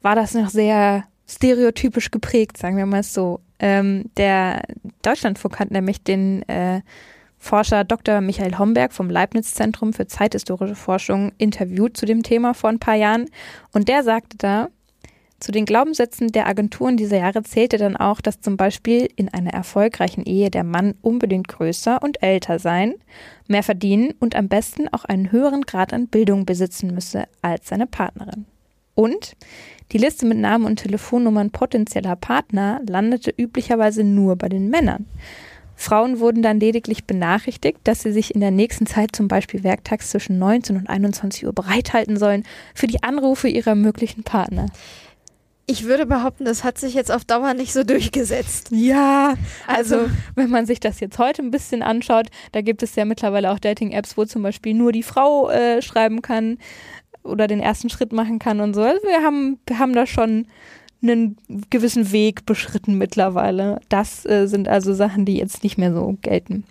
war 0.01 0.15
das 0.15 0.33
noch 0.33 0.49
sehr 0.49 1.03
stereotypisch 1.27 2.11
geprägt, 2.11 2.57
sagen 2.57 2.77
wir 2.77 2.85
mal 2.85 3.03
so. 3.03 3.41
Ähm, 3.59 4.05
der 4.15 4.61
Deutschlandfunk 5.01 5.59
hat 5.59 5.71
nämlich 5.71 6.03
den 6.03 6.47
äh, 6.47 6.81
Forscher 7.39 7.83
Dr. 7.83 8.21
Michael 8.21 8.57
Homberg 8.57 8.93
vom 8.93 9.09
Leibniz-Zentrum 9.09 9.93
für 9.93 10.07
zeithistorische 10.07 10.75
Forschung 10.75 11.31
interviewt 11.37 11.95
zu 11.95 12.05
dem 12.05 12.23
Thema 12.23 12.53
vor 12.53 12.69
ein 12.69 12.79
paar 12.79 12.95
Jahren. 12.95 13.25
Und 13.73 13.87
der 13.89 14.03
sagte 14.03 14.37
da, 14.37 14.69
zu 15.39 15.51
den 15.51 15.65
Glaubenssätzen 15.65 16.31
der 16.31 16.47
Agenturen 16.47 16.97
dieser 16.97 17.17
Jahre 17.17 17.43
zählte 17.43 17.77
dann 17.77 17.95
auch, 17.95 18.21
dass 18.21 18.41
zum 18.41 18.57
Beispiel 18.57 19.07
in 19.15 19.29
einer 19.29 19.53
erfolgreichen 19.53 20.23
Ehe 20.23 20.49
der 20.49 20.63
Mann 20.63 20.95
unbedingt 21.01 21.47
größer 21.47 22.01
und 22.01 22.23
älter 22.23 22.57
sein, 22.57 22.95
mehr 23.47 23.61
verdienen 23.61 24.15
und 24.19 24.35
am 24.35 24.47
besten 24.47 24.87
auch 24.89 25.05
einen 25.05 25.31
höheren 25.31 25.61
Grad 25.61 25.93
an 25.93 26.07
Bildung 26.07 26.45
besitzen 26.45 26.93
müsse 26.93 27.25
als 27.43 27.67
seine 27.67 27.85
Partnerin. 27.85 28.45
Und 28.95 29.35
die 29.91 29.99
Liste 29.99 30.25
mit 30.25 30.39
Namen 30.39 30.65
und 30.65 30.77
Telefonnummern 30.77 31.51
potenzieller 31.51 32.15
Partner 32.15 32.81
landete 32.87 33.31
üblicherweise 33.37 34.03
nur 34.03 34.35
bei 34.37 34.49
den 34.49 34.69
Männern. 34.69 35.05
Frauen 35.75 36.19
wurden 36.19 36.41
dann 36.41 36.59
lediglich 36.59 37.05
benachrichtigt, 37.05 37.77
dass 37.83 38.01
sie 38.01 38.11
sich 38.11 38.33
in 38.33 38.41
der 38.41 38.49
nächsten 38.49 38.87
Zeit 38.87 39.15
zum 39.15 39.27
Beispiel 39.27 39.63
werktags 39.63 40.09
zwischen 40.09 40.39
19 40.39 40.75
und 40.75 40.89
21 40.89 41.45
Uhr 41.45 41.53
bereithalten 41.53 42.17
sollen 42.17 42.43
für 42.73 42.87
die 42.87 43.03
Anrufe 43.03 43.47
ihrer 43.47 43.75
möglichen 43.75 44.23
Partner. 44.23 44.65
Ich 45.69 45.83
würde 45.83 46.05
behaupten, 46.05 46.45
das 46.45 46.63
hat 46.63 46.77
sich 46.77 46.93
jetzt 46.93 47.11
auf 47.11 47.25
Dauer 47.25 47.53
nicht 47.53 47.73
so 47.73 47.83
durchgesetzt. 47.83 48.69
Ja, 48.71 49.35
also, 49.67 49.97
also 49.97 50.09
wenn 50.35 50.49
man 50.49 50.65
sich 50.65 50.79
das 50.79 51.01
jetzt 51.01 51.19
heute 51.19 51.41
ein 51.41 51.51
bisschen 51.51 51.83
anschaut, 51.83 52.27
da 52.53 52.61
gibt 52.61 52.83
es 52.83 52.95
ja 52.95 53.03
mittlerweile 53.03 53.51
auch 53.51 53.59
Dating-Apps, 53.59 54.17
wo 54.17 54.23
zum 54.23 54.43
Beispiel 54.43 54.73
nur 54.73 54.93
die 54.93 55.03
Frau 55.03 55.49
äh, 55.49 55.81
schreiben 55.81 56.21
kann 56.21 56.57
oder 57.23 57.47
den 57.47 57.59
ersten 57.59 57.89
Schritt 57.89 58.13
machen 58.13 58.39
kann 58.39 58.61
und 58.61 58.75
so. 58.75 58.81
Also 58.81 59.05
wir 59.05 59.21
haben, 59.21 59.59
wir 59.67 59.77
haben 59.77 59.91
da 59.91 60.07
schon 60.07 60.47
einen 61.01 61.35
gewissen 61.69 62.13
Weg 62.13 62.45
beschritten 62.45 62.97
mittlerweile. 62.97 63.81
Das 63.89 64.25
äh, 64.25 64.47
sind 64.47 64.69
also 64.69 64.93
Sachen, 64.93 65.25
die 65.25 65.37
jetzt 65.37 65.63
nicht 65.63 65.77
mehr 65.77 65.93
so 65.93 66.17
gelten. 66.21 66.63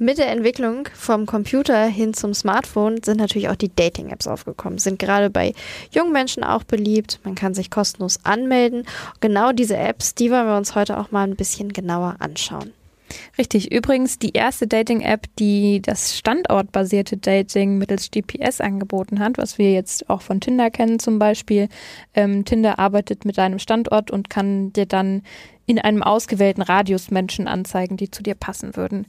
Mit 0.00 0.18
der 0.18 0.30
Entwicklung 0.30 0.88
vom 0.94 1.26
Computer 1.26 1.86
hin 1.86 2.14
zum 2.14 2.32
Smartphone 2.32 3.02
sind 3.02 3.18
natürlich 3.18 3.48
auch 3.48 3.56
die 3.56 3.74
Dating-Apps 3.74 4.28
aufgekommen, 4.28 4.78
sind 4.78 5.00
gerade 5.00 5.28
bei 5.28 5.54
jungen 5.90 6.12
Menschen 6.12 6.44
auch 6.44 6.62
beliebt. 6.62 7.18
Man 7.24 7.34
kann 7.34 7.52
sich 7.52 7.68
kostenlos 7.68 8.20
anmelden. 8.22 8.84
Genau 9.20 9.50
diese 9.50 9.76
Apps, 9.76 10.14
die 10.14 10.30
wollen 10.30 10.46
wir 10.46 10.56
uns 10.56 10.76
heute 10.76 10.98
auch 10.98 11.10
mal 11.10 11.24
ein 11.24 11.34
bisschen 11.34 11.72
genauer 11.72 12.14
anschauen. 12.20 12.72
Richtig. 13.38 13.72
Übrigens 13.72 14.20
die 14.20 14.34
erste 14.34 14.68
Dating-App, 14.68 15.26
die 15.38 15.80
das 15.82 16.16
standortbasierte 16.16 17.16
Dating 17.16 17.78
mittels 17.78 18.10
GPS 18.12 18.60
angeboten 18.60 19.18
hat, 19.18 19.36
was 19.36 19.58
wir 19.58 19.72
jetzt 19.72 20.08
auch 20.10 20.22
von 20.22 20.40
Tinder 20.40 20.70
kennen 20.70 21.00
zum 21.00 21.18
Beispiel. 21.18 21.68
Ähm, 22.14 22.44
Tinder 22.44 22.78
arbeitet 22.78 23.24
mit 23.24 23.38
deinem 23.38 23.58
Standort 23.58 24.12
und 24.12 24.30
kann 24.30 24.72
dir 24.72 24.86
dann 24.86 25.22
in 25.68 25.78
einem 25.78 26.02
ausgewählten 26.02 26.62
Radius 26.62 27.10
Menschen 27.10 27.46
anzeigen, 27.46 27.98
die 27.98 28.10
zu 28.10 28.22
dir 28.22 28.34
passen 28.34 28.74
würden. 28.74 29.06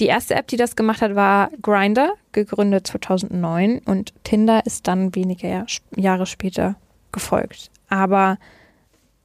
Die 0.00 0.06
erste 0.06 0.34
App, 0.34 0.48
die 0.48 0.56
das 0.56 0.76
gemacht 0.76 1.02
hat, 1.02 1.14
war 1.14 1.50
Grinder, 1.60 2.14
gegründet 2.32 2.86
2009 2.86 3.80
und 3.84 4.12
Tinder 4.24 4.64
ist 4.64 4.88
dann 4.88 5.14
wenige 5.14 5.66
Jahre 5.96 6.26
später 6.26 6.76
gefolgt. 7.12 7.70
Aber 7.88 8.38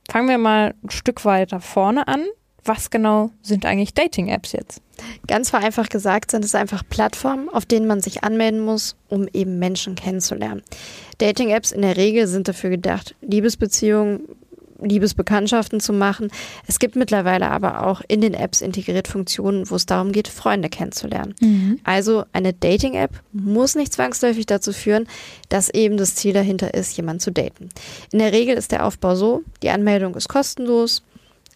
fangen 0.09 0.27
wir 0.27 0.37
mal 0.37 0.75
ein 0.83 0.89
Stück 0.89 1.25
weiter 1.25 1.59
vorne 1.59 2.07
an. 2.07 2.25
Was 2.63 2.89
genau 2.89 3.31
sind 3.41 3.65
eigentlich 3.65 3.93
Dating-Apps 3.93 4.51
jetzt? 4.51 4.81
Ganz 5.25 5.49
vereinfacht 5.49 5.89
gesagt 5.89 6.31
sind 6.31 6.43
es 6.43 6.53
einfach 6.53 6.83
Plattformen, 6.87 7.47
auf 7.47 7.65
denen 7.65 7.87
man 7.87 8.01
sich 8.01 8.25
anmelden 8.25 8.59
muss, 8.59 8.97
um 9.07 9.27
eben 9.31 9.57
Menschen 9.57 9.95
kennenzulernen. 9.95 10.63
Dating-Apps 11.19 11.71
in 11.71 11.81
der 11.81 11.95
Regel 11.95 12.27
sind 12.27 12.49
dafür 12.49 12.69
gedacht, 12.69 13.15
Liebesbeziehungen 13.21 14.27
Liebesbekanntschaften 14.81 15.79
zu 15.79 15.93
machen. 15.93 16.29
Es 16.67 16.79
gibt 16.79 16.95
mittlerweile 16.95 17.49
aber 17.49 17.85
auch 17.85 18.01
in 18.07 18.21
den 18.21 18.33
Apps 18.33 18.61
integriert 18.61 19.07
Funktionen, 19.07 19.69
wo 19.69 19.75
es 19.75 19.85
darum 19.85 20.11
geht, 20.11 20.27
Freunde 20.27 20.69
kennenzulernen. 20.69 21.35
Mhm. 21.39 21.79
Also 21.83 22.25
eine 22.33 22.53
Dating-App 22.53 23.11
muss 23.31 23.75
nicht 23.75 23.93
zwangsläufig 23.93 24.45
dazu 24.45 24.73
führen, 24.73 25.07
dass 25.49 25.69
eben 25.69 25.97
das 25.97 26.15
Ziel 26.15 26.33
dahinter 26.33 26.73
ist, 26.73 26.95
jemanden 26.97 27.19
zu 27.19 27.31
daten. 27.31 27.69
In 28.11 28.19
der 28.19 28.31
Regel 28.31 28.55
ist 28.55 28.71
der 28.71 28.85
Aufbau 28.85 29.15
so, 29.15 29.43
die 29.63 29.69
Anmeldung 29.69 30.15
ist 30.15 30.29
kostenlos. 30.29 31.03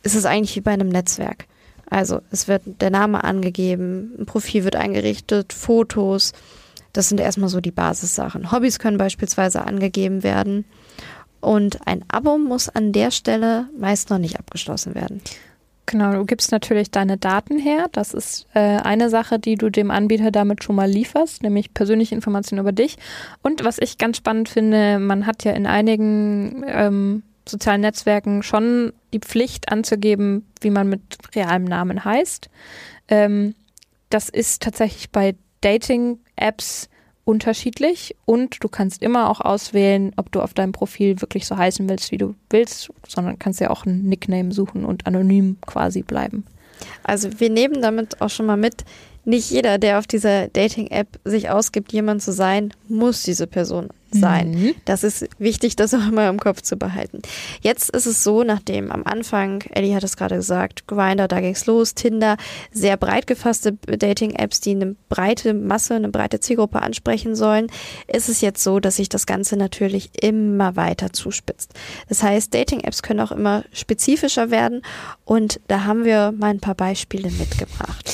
Es 0.03 0.15
ist 0.15 0.25
eigentlich 0.25 0.55
wie 0.55 0.61
bei 0.61 0.71
einem 0.71 0.89
Netzwerk. 0.89 1.45
Also 1.89 2.21
es 2.31 2.47
wird 2.47 2.63
der 2.79 2.89
Name 2.89 3.23
angegeben, 3.23 4.13
ein 4.17 4.25
Profil 4.25 4.63
wird 4.63 4.77
eingerichtet, 4.77 5.51
Fotos. 5.51 6.31
Das 6.93 7.09
sind 7.09 7.19
erstmal 7.19 7.49
so 7.49 7.59
die 7.59 7.71
Basissachen. 7.71 8.51
Hobbys 8.51 8.79
können 8.79 8.97
beispielsweise 8.97 9.65
angegeben 9.65 10.23
werden. 10.23 10.65
Und 11.41 11.85
ein 11.87 12.05
Abo 12.07 12.37
muss 12.37 12.69
an 12.69 12.91
der 12.91 13.11
Stelle 13.11 13.67
meist 13.77 14.09
noch 14.09 14.19
nicht 14.19 14.39
abgeschlossen 14.39 14.95
werden. 14.95 15.21
Genau, 15.87 16.13
du 16.13 16.25
gibst 16.25 16.51
natürlich 16.51 16.91
deine 16.91 17.17
Daten 17.17 17.57
her. 17.57 17.87
Das 17.91 18.13
ist 18.13 18.47
äh, 18.53 18.59
eine 18.59 19.09
Sache, 19.09 19.39
die 19.39 19.55
du 19.55 19.69
dem 19.69 19.91
Anbieter 19.91 20.31
damit 20.31 20.63
schon 20.63 20.75
mal 20.75 20.89
lieferst, 20.89 21.43
nämlich 21.43 21.73
persönliche 21.73 22.15
Informationen 22.15 22.61
über 22.61 22.71
dich. 22.71 22.97
Und 23.41 23.65
was 23.65 23.77
ich 23.77 23.97
ganz 23.97 24.17
spannend 24.17 24.47
finde, 24.47 24.99
man 24.99 25.25
hat 25.25 25.43
ja 25.43 25.51
in 25.51 25.65
einigen 25.65 26.63
ähm, 26.67 27.23
sozialen 27.47 27.81
Netzwerken 27.81 28.43
schon 28.43 28.93
die 29.13 29.19
Pflicht 29.19 29.71
anzugeben, 29.71 30.47
wie 30.61 30.69
man 30.69 30.87
mit 30.87 31.01
realem 31.35 31.65
Namen 31.65 32.05
heißt. 32.05 32.49
Ähm, 33.09 33.55
das 34.09 34.29
ist 34.29 34.61
tatsächlich 34.61 35.09
bei 35.09 35.35
Dating-Apps 35.61 36.89
unterschiedlich 37.31 38.15
und 38.25 38.61
du 38.61 38.67
kannst 38.67 39.01
immer 39.01 39.29
auch 39.29 39.39
auswählen, 39.39 40.11
ob 40.17 40.31
du 40.33 40.41
auf 40.41 40.53
deinem 40.53 40.73
Profil 40.73 41.21
wirklich 41.21 41.47
so 41.47 41.55
heißen 41.55 41.87
willst, 41.87 42.11
wie 42.11 42.17
du 42.17 42.35
willst, 42.49 42.91
sondern 43.07 43.39
kannst 43.39 43.61
ja 43.61 43.69
auch 43.69 43.85
einen 43.85 44.03
Nickname 44.03 44.51
suchen 44.51 44.83
und 44.83 45.07
anonym 45.07 45.55
quasi 45.65 46.01
bleiben. 46.01 46.43
Also 47.03 47.39
wir 47.39 47.49
nehmen 47.49 47.81
damit 47.81 48.21
auch 48.21 48.29
schon 48.29 48.47
mal 48.47 48.57
mit, 48.57 48.83
nicht 49.25 49.51
jeder, 49.51 49.77
der 49.77 49.99
auf 49.99 50.07
dieser 50.07 50.47
Dating-App 50.47 51.19
sich 51.25 51.49
ausgibt, 51.49 51.93
jemand 51.93 52.21
zu 52.21 52.31
sein, 52.31 52.73
muss 52.87 53.23
diese 53.23 53.47
Person 53.47 53.89
sein. 54.11 54.51
Mhm. 54.51 54.75
Das 54.85 55.03
ist 55.03 55.27
wichtig, 55.39 55.75
das 55.75 55.93
auch 55.93 56.07
immer 56.07 56.27
im 56.29 56.39
Kopf 56.39 56.61
zu 56.61 56.75
behalten. 56.75 57.21
Jetzt 57.61 57.89
ist 57.91 58.05
es 58.05 58.23
so, 58.23 58.43
nachdem 58.43 58.91
am 58.91 59.03
Anfang, 59.03 59.63
Ellie 59.71 59.95
hat 59.95 60.03
es 60.03 60.17
gerade 60.17 60.35
gesagt, 60.35 60.87
Grindr, 60.87 61.27
da 61.27 61.39
ging's 61.39 61.65
los, 61.65 61.95
Tinder, 61.95 62.37
sehr 62.71 62.97
breit 62.97 63.27
gefasste 63.27 63.73
Dating-Apps, 63.73 64.61
die 64.61 64.71
eine 64.71 64.95
breite 65.09 65.53
Masse, 65.53 65.95
eine 65.95 66.09
breite 66.09 66.39
Zielgruppe 66.39 66.81
ansprechen 66.81 67.35
sollen, 67.35 67.67
ist 68.07 68.29
es 68.29 68.41
jetzt 68.41 68.63
so, 68.63 68.79
dass 68.79 68.97
sich 68.97 69.09
das 69.09 69.25
Ganze 69.25 69.55
natürlich 69.55 70.11
immer 70.21 70.75
weiter 70.75 71.13
zuspitzt. 71.13 71.73
Das 72.09 72.23
heißt, 72.23 72.53
Dating-Apps 72.53 73.03
können 73.03 73.21
auch 73.21 73.31
immer 73.31 73.63
spezifischer 73.71 74.51
werden 74.51 74.81
und 75.25 75.59
da 75.67 75.85
haben 75.85 76.03
wir 76.03 76.33
mal 76.37 76.49
ein 76.49 76.59
paar 76.59 76.75
Beispiele 76.75 77.31
mitgebracht. 77.31 78.13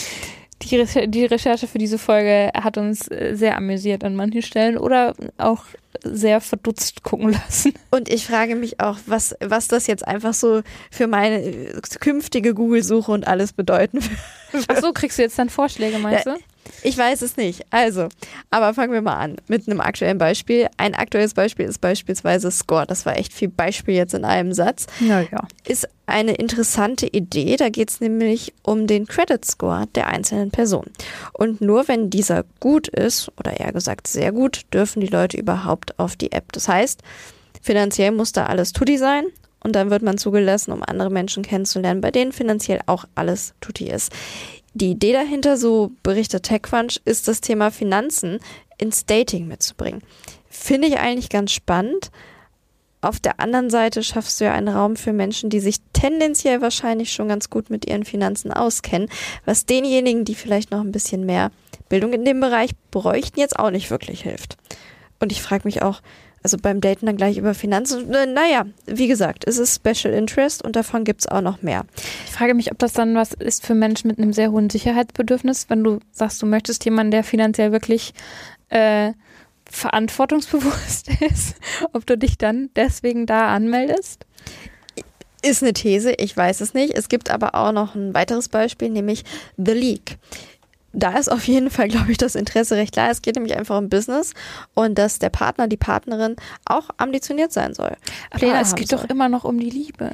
Die, 0.64 0.76
Recher 0.76 1.08
die 1.08 1.26
Recherche 1.26 1.68
für 1.68 1.78
diese 1.78 1.98
Folge 1.98 2.52
hat 2.54 2.78
uns 2.78 3.08
äh, 3.10 3.36
sehr 3.36 3.58
amüsiert 3.58 4.04
an 4.04 4.16
manchen 4.16 4.42
Stellen 4.42 4.78
oder 4.78 5.14
auch 5.38 5.66
sehr 6.04 6.42
verdutzt 6.42 7.04
gucken 7.04 7.32
lassen. 7.48 7.74
Und 7.92 8.10
ich 8.10 8.26
frage 8.26 8.56
mich 8.56 8.80
auch, 8.80 8.98
was, 9.06 9.36
was 9.40 9.68
das 9.68 9.88
jetzt 9.88 10.08
einfach 10.08 10.34
so 10.34 10.62
für 10.92 11.08
meine 11.08 11.42
äh, 11.42 11.82
künftige 12.00 12.54
Google-Suche 12.54 13.12
und 13.12 13.28
alles 13.28 13.54
bedeuten 13.54 14.00
wird. 14.52 14.66
Ach 14.68 14.78
so, 14.78 14.94
kriegst 14.94 15.18
du 15.18 15.24
jetzt 15.24 15.38
dann 15.38 15.50
Vorschläge, 15.50 16.00
meinst 16.00 16.26
du? 16.26 16.36
Ich 16.84 16.98
weiß 16.98 17.22
es 17.22 17.38
nicht. 17.38 17.66
Also, 17.70 18.08
aber 18.50 18.74
fangen 18.74 18.94
wir 18.94 19.02
mal 19.02 19.18
an 19.18 19.38
mit 19.48 19.68
einem 19.68 19.82
aktuellen 19.82 20.18
Beispiel. 20.18 20.68
Ein 20.78 20.96
aktuelles 20.96 21.34
Beispiel 21.34 21.66
ist 21.66 21.80
beispielsweise 21.80 22.52
Score. 22.52 22.86
Das 22.86 23.06
war 23.06 23.18
echt 23.18 23.34
viel 23.34 23.50
Beispiel 23.50 23.96
jetzt 23.96 24.14
in 24.14 24.26
einem 24.26 24.54
Satz. 24.54 24.88
Naja. 25.00 25.48
Ist 25.68 25.88
eine 26.06 26.34
interessante 26.34 27.08
Idee. 27.08 27.58
Da 27.58 27.70
geht 27.70 27.90
es 27.90 28.00
nämlich 28.00 28.54
um 28.64 28.88
den 28.88 29.06
Credit 29.06 29.44
Score 29.44 29.86
der 29.96 30.08
einzelnen 30.08 30.52
Person. 30.52 30.86
Und 31.34 31.62
nur 31.62 31.88
wenn 31.88 32.10
dieser 32.10 32.46
gut 32.60 32.88
ist, 32.88 33.32
oder 33.38 33.60
eher 33.60 33.74
gesagt 33.74 34.08
sehr 34.08 34.32
gut, 34.32 34.62
dürfen 34.74 35.02
die 35.02 35.08
Leute 35.08 35.38
überhaupt 35.38 35.98
auf 36.00 36.16
die 36.16 36.32
App. 36.32 36.52
Das 36.54 36.68
heißt, 36.68 37.02
finanziell 37.62 38.12
muss 38.12 38.32
da 38.32 38.46
alles 38.46 38.72
tutti 38.72 38.98
sein 38.98 39.26
und 39.60 39.76
dann 39.76 39.90
wird 39.90 40.02
man 40.02 40.18
zugelassen, 40.18 40.72
um 40.72 40.84
andere 40.84 41.10
Menschen 41.10 41.44
kennenzulernen, 41.44 42.02
bei 42.02 42.12
denen 42.12 42.32
finanziell 42.32 42.80
auch 42.86 43.06
alles 43.16 43.54
tutti 43.60 43.90
ist. 43.90 44.12
Die 44.78 44.92
Idee 44.92 45.12
dahinter, 45.12 45.58
so 45.58 45.92
berichtet 46.04 46.44
TechCrunch, 46.44 47.02
ist 47.04 47.28
das 47.28 47.42
Thema 47.42 47.72
Finanzen 47.72 48.38
ins 48.78 49.08
Dating 49.08 49.48
mitzubringen. 49.48 50.04
Finde 50.50 50.88
ich 50.88 51.00
eigentlich 51.00 51.30
ganz 51.30 51.52
spannend. 51.52 52.12
Auf 53.02 53.20
der 53.20 53.40
anderen 53.40 53.72
Seite 53.72 54.04
schaffst 54.04 54.40
du 54.40 54.46
ja 54.46 54.54
einen 54.54 54.68
Raum 54.68 54.96
für 54.96 55.14
Menschen, 55.14 55.50
die 55.50 55.62
sich 55.62 55.78
tendenziell 55.94 56.62
wahrscheinlich 56.62 57.12
schon 57.12 57.28
ganz 57.28 57.50
gut 57.50 57.72
mit 57.72 57.88
ihren 57.88 58.06
Finanzen 58.06 58.54
auskennen, 58.54 59.10
was 59.46 59.66
denjenigen, 59.66 60.26
die 60.26 60.36
vielleicht 60.36 60.70
noch 60.70 60.82
ein 60.82 60.92
bisschen 60.92 61.26
mehr 61.26 61.50
Bildung 61.90 62.14
in 62.14 62.24
dem 62.24 62.40
Bereich 62.40 62.70
bräuchten, 62.92 63.40
jetzt 63.40 63.58
auch 63.58 63.72
nicht 63.72 63.90
wirklich 63.90 64.22
hilft. 64.22 64.58
Und 65.20 65.32
ich 65.32 65.42
frage 65.42 65.64
mich 65.66 65.82
auch, 65.82 66.02
also 66.48 66.58
beim 66.58 66.80
Daten 66.80 67.08
dann 67.08 67.18
gleich 67.18 67.38
über 67.38 67.54
Finanzen. 67.54 68.14
Äh, 68.14 68.26
naja, 68.26 68.66
wie 68.86 69.10
gesagt, 69.10 69.44
es 69.46 69.58
ist 69.58 69.76
Special 69.76 70.14
Interest 70.14 70.64
und 70.64 70.78
davon 70.78 71.04
gibt 71.04 71.20
es 71.20 71.28
auch 71.28 71.42
noch 71.42 71.62
mehr. 71.62 71.86
Ich 72.26 72.32
frage 72.32 72.54
mich, 72.54 72.72
ob 72.72 72.80
das 72.80 72.94
dann 72.94 73.16
was 73.16 73.34
ist 73.34 73.66
für 73.66 73.76
Menschen 73.76 74.08
mit 74.08 74.18
einem 74.18 74.32
sehr 74.32 74.50
hohen 74.54 74.70
Sicherheitsbedürfnis, 74.70 75.70
wenn 75.70 75.84
du 75.84 76.00
sagst, 76.14 76.42
du 76.42 76.46
möchtest 76.46 76.86
jemanden, 76.86 77.12
der 77.12 77.26
finanziell 77.26 77.74
wirklich 77.74 78.14
äh, 78.70 79.12
verantwortungsbewusst 79.70 81.10
ist, 81.20 81.58
ob 81.92 82.06
du 82.06 82.18
dich 82.18 82.38
dann 82.38 82.70
deswegen 82.78 83.26
da 83.26 83.54
anmeldest? 83.54 84.26
Ist 85.42 85.64
eine 85.64 85.74
These, 85.74 86.14
ich 86.14 86.36
weiß 86.36 86.62
es 86.62 86.74
nicht. 86.74 86.94
Es 86.94 87.10
gibt 87.10 87.30
aber 87.30 87.56
auch 87.56 87.74
noch 87.74 87.94
ein 87.94 88.14
weiteres 88.14 88.48
Beispiel, 88.48 88.90
nämlich 88.90 89.26
The 89.58 89.74
League 89.74 90.18
da 90.98 91.12
ist 91.18 91.32
auf 91.32 91.48
jeden 91.48 91.70
Fall, 91.70 91.88
glaube 91.88 92.12
ich, 92.12 92.18
das 92.18 92.36
Interesse 92.36 92.76
recht 92.76 92.94
klar. 92.94 93.10
Es 93.12 93.22
geht 93.22 93.36
nämlich 93.36 93.56
einfach 93.56 93.78
um 93.78 93.88
Business 93.88 94.34
und 94.74 94.98
dass 94.98 95.20
der 95.20 95.30
Partner, 95.30 95.68
die 95.68 95.78
Partnerin 95.78 96.36
auch 96.66 96.90
ambitioniert 96.98 97.54
sein 97.54 97.74
soll. 97.74 97.96
Aber 98.32 98.60
es 98.60 98.76
geht 98.76 98.90
soll. 98.90 99.00
doch 99.00 99.10
immer 99.10 99.30
noch 99.30 99.44
um 99.44 99.60
die 99.60 99.70
Liebe. 99.70 100.12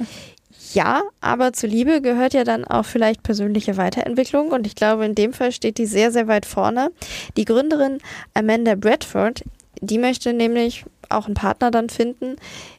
Ja, 0.74 1.02
aber 1.20 1.52
zur 1.52 1.68
Liebe 1.68 2.02
gehört 2.02 2.34
ja 2.34 2.44
dann 2.44 2.64
auch 2.64 2.84
vielleicht 2.84 3.22
persönliche 3.22 3.76
Weiterentwicklung 3.76 4.50
und 4.50 4.66
ich 4.66 4.74
glaube, 4.74 5.06
in 5.06 5.14
dem 5.14 5.32
Fall 5.32 5.52
steht 5.52 5.78
die 5.78 5.86
sehr, 5.86 6.10
sehr 6.10 6.26
weit 6.26 6.46
vorne. 6.46 6.90
Die 7.36 7.44
Gründerin 7.44 7.98
Amanda 8.34 8.74
Bradford, 8.74 9.44
die 9.80 9.98
möchte 9.98 10.32
nämlich 10.32 10.84
auch 11.08 11.26
einen 11.26 11.34
Partner 11.34 11.70
dann 11.70 11.90
finden, 11.90 12.36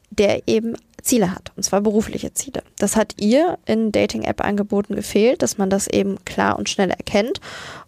der 0.09 0.47
eben 0.47 0.75
Ziele 1.01 1.31
hat, 1.31 1.51
und 1.55 1.63
zwar 1.63 1.81
berufliche 1.81 2.33
Ziele. 2.33 2.63
Das 2.79 2.95
hat 2.95 3.13
ihr 3.19 3.57
in 3.65 3.91
Dating-App-Angeboten 3.91 4.95
gefehlt, 4.95 5.41
dass 5.41 5.57
man 5.57 5.69
das 5.69 5.87
eben 5.87 6.17
klar 6.25 6.57
und 6.57 6.67
schnell 6.67 6.89
erkennt. 6.89 7.39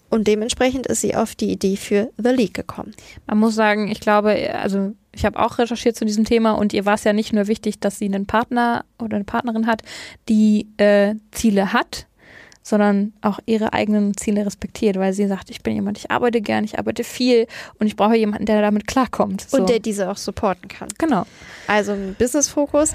Und 0.09 0.27
dementsprechend 0.27 0.87
ist 0.87 1.01
sie 1.01 1.15
auf 1.15 1.35
die 1.35 1.51
Idee 1.51 1.75
für 1.75 2.09
The 2.17 2.29
League 2.29 2.53
gekommen. 2.53 2.93
Man 3.25 3.39
muss 3.39 3.55
sagen, 3.55 3.89
ich 3.89 3.99
glaube, 3.99 4.53
also 4.53 4.93
ich 5.11 5.25
habe 5.25 5.39
auch 5.39 5.57
recherchiert 5.57 5.95
zu 5.95 6.05
diesem 6.05 6.25
Thema 6.25 6.51
und 6.53 6.73
ihr 6.73 6.85
war 6.85 6.93
es 6.93 7.03
ja 7.03 7.13
nicht 7.13 7.33
nur 7.33 7.47
wichtig, 7.47 7.79
dass 7.79 7.99
sie 7.99 8.05
einen 8.05 8.25
Partner 8.25 8.85
oder 8.99 9.15
eine 9.15 9.25
Partnerin 9.25 9.67
hat, 9.67 9.81
die 10.29 10.67
äh, 10.77 11.15
Ziele 11.31 11.73
hat, 11.73 12.07
sondern 12.67 13.13
auch 13.21 13.39
ihre 13.45 13.73
eigenen 13.73 14.15
Ziele 14.17 14.45
respektiert, 14.45 14.97
weil 14.97 15.13
sie 15.13 15.27
sagt, 15.27 15.49
ich 15.49 15.63
bin 15.63 15.73
jemand, 15.73 15.97
ich 15.97 16.11
arbeite 16.11 16.41
gern, 16.41 16.63
ich 16.63 16.77
arbeite 16.77 17.03
viel 17.03 17.47
und 17.79 17.87
ich 17.87 17.95
brauche 17.95 18.15
jemanden, 18.15 18.45
der 18.45 18.61
damit 18.61 18.87
klarkommt. 18.87 19.49
So. 19.49 19.57
Und 19.57 19.69
der 19.69 19.79
diese 19.79 20.09
auch 20.09 20.17
supporten 20.17 20.67
kann. 20.67 20.89
Genau. 20.97 21.25
Also 21.67 21.93
ein 21.93 22.15
Business-Fokus 22.19 22.93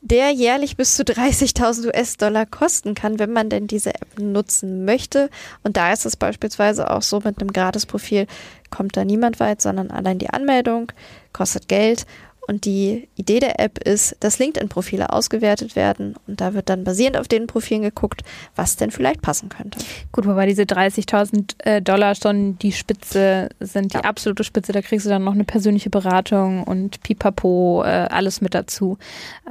der 0.00 0.30
jährlich 0.30 0.76
bis 0.76 0.96
zu 0.96 1.02
30.000 1.02 1.86
US-Dollar 1.86 2.46
kosten 2.46 2.94
kann, 2.94 3.18
wenn 3.18 3.32
man 3.32 3.50
denn 3.50 3.66
diese 3.66 3.94
App 3.94 4.18
nutzen 4.18 4.84
möchte. 4.84 5.28
Und 5.62 5.76
da 5.76 5.92
ist 5.92 6.06
es 6.06 6.16
beispielsweise 6.16 6.90
auch 6.90 7.02
so, 7.02 7.20
mit 7.20 7.40
einem 7.40 7.52
Gratis-Profil 7.52 8.26
kommt 8.70 8.96
da 8.96 9.04
niemand 9.04 9.40
weit, 9.40 9.60
sondern 9.60 9.90
allein 9.90 10.18
die 10.18 10.30
Anmeldung 10.30 10.92
kostet 11.32 11.68
Geld 11.68 12.06
Und 12.48 12.64
die 12.64 13.08
Idee 13.14 13.40
der 13.40 13.60
App 13.60 13.76
ist, 13.86 14.16
dass 14.20 14.38
LinkedIn-Profile 14.38 15.12
ausgewertet 15.12 15.76
werden 15.76 16.14
und 16.26 16.40
da 16.40 16.54
wird 16.54 16.70
dann 16.70 16.82
basierend 16.82 17.18
auf 17.18 17.28
den 17.28 17.46
Profilen 17.46 17.82
geguckt, 17.82 18.22
was 18.56 18.76
denn 18.76 18.90
vielleicht 18.90 19.20
passen 19.20 19.50
könnte. 19.50 19.78
Gut, 20.12 20.26
wobei 20.26 20.46
diese 20.46 20.62
30.000 20.62 21.62
äh, 21.64 21.82
Dollar 21.82 22.14
schon 22.14 22.58
die 22.58 22.72
Spitze 22.72 23.50
sind, 23.60 23.92
die 23.92 23.98
Ja. 23.98 24.04
absolute 24.04 24.44
Spitze. 24.44 24.72
Da 24.72 24.80
kriegst 24.80 25.04
du 25.04 25.10
dann 25.10 25.24
noch 25.24 25.34
eine 25.34 25.44
persönliche 25.44 25.90
Beratung 25.90 26.64
und 26.64 27.02
pipapo, 27.02 27.82
äh, 27.84 27.88
alles 27.88 28.40
mit 28.40 28.54
dazu. 28.54 28.96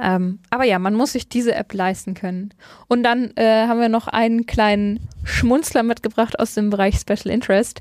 Ähm, 0.02 0.40
aber 0.50 0.64
ja, 0.64 0.80
man 0.80 0.94
muss 0.94 1.12
sich 1.12 1.28
diese 1.28 1.54
App 1.54 1.72
leisten 1.72 2.14
können. 2.14 2.52
Und 2.88 3.04
dann 3.04 3.30
äh, 3.36 3.68
haben 3.68 3.80
wir 3.80 3.88
noch 3.88 4.08
einen 4.08 4.46
kleinen 4.46 4.98
Schmunzler 5.22 5.84
mitgebracht 5.84 6.38
aus 6.40 6.54
dem 6.54 6.70
Bereich 6.70 6.96
Special 6.98 7.32
Interest. 7.32 7.80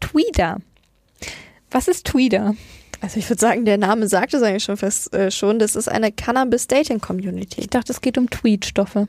Tweeter. 0.00 0.56
Was 1.70 1.86
ist 1.86 2.06
Tweeter? 2.06 2.56
Also 3.00 3.18
ich 3.18 3.28
würde 3.28 3.40
sagen, 3.40 3.64
der 3.64 3.78
Name 3.78 4.08
sagt 4.08 4.32
es 4.34 4.42
eigentlich 4.42 4.64
schon 4.64 4.76
fast 4.76 5.12
äh, 5.14 5.30
schon. 5.30 5.58
Das 5.58 5.76
ist 5.76 5.88
eine 5.88 6.10
Cannabis-Dating-Community. 6.12 7.60
Ich 7.60 7.68
dachte, 7.68 7.92
es 7.92 8.00
geht 8.00 8.16
um 8.18 8.30
Tweetstoffe. 8.30 9.06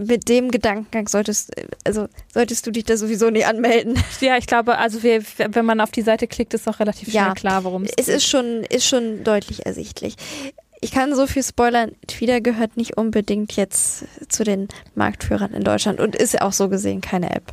Mit 0.00 0.28
dem 0.28 0.52
Gedankengang 0.52 1.08
solltest, 1.08 1.56
äh, 1.58 1.66
also 1.84 2.06
solltest 2.32 2.64
du 2.66 2.70
dich 2.70 2.84
da 2.84 2.96
sowieso 2.96 3.30
nicht 3.30 3.46
anmelden. 3.46 3.98
Ja, 4.20 4.36
ich 4.36 4.46
glaube, 4.46 4.78
also 4.78 5.02
wir, 5.02 5.22
wenn 5.36 5.64
man 5.64 5.80
auf 5.80 5.90
die 5.90 6.02
Seite 6.02 6.26
klickt, 6.28 6.54
ist 6.54 6.68
auch 6.68 6.78
relativ 6.78 7.08
schnell 7.10 7.24
Ja. 7.24 7.34
klar, 7.34 7.64
worum 7.64 7.82
es 7.82 7.90
Es 7.96 8.06
geht. 8.06 8.14
ist 8.16 8.26
schon, 8.26 8.62
ist 8.64 8.86
schon 8.86 9.24
deutlich 9.24 9.66
ersichtlich. 9.66 10.14
Ich 10.80 10.92
kann 10.92 11.12
so 11.16 11.26
viel 11.26 11.42
spoilern. 11.42 11.90
Twitter 12.06 12.40
gehört 12.40 12.76
nicht 12.76 12.96
unbedingt 12.96 13.56
jetzt 13.56 14.04
zu 14.28 14.44
den 14.44 14.68
Marktführern 14.94 15.52
in 15.52 15.64
Deutschland 15.64 15.98
und 15.98 16.14
ist 16.14 16.40
auch 16.40 16.52
so 16.52 16.68
gesehen 16.68 17.00
keine 17.00 17.34
App. 17.34 17.52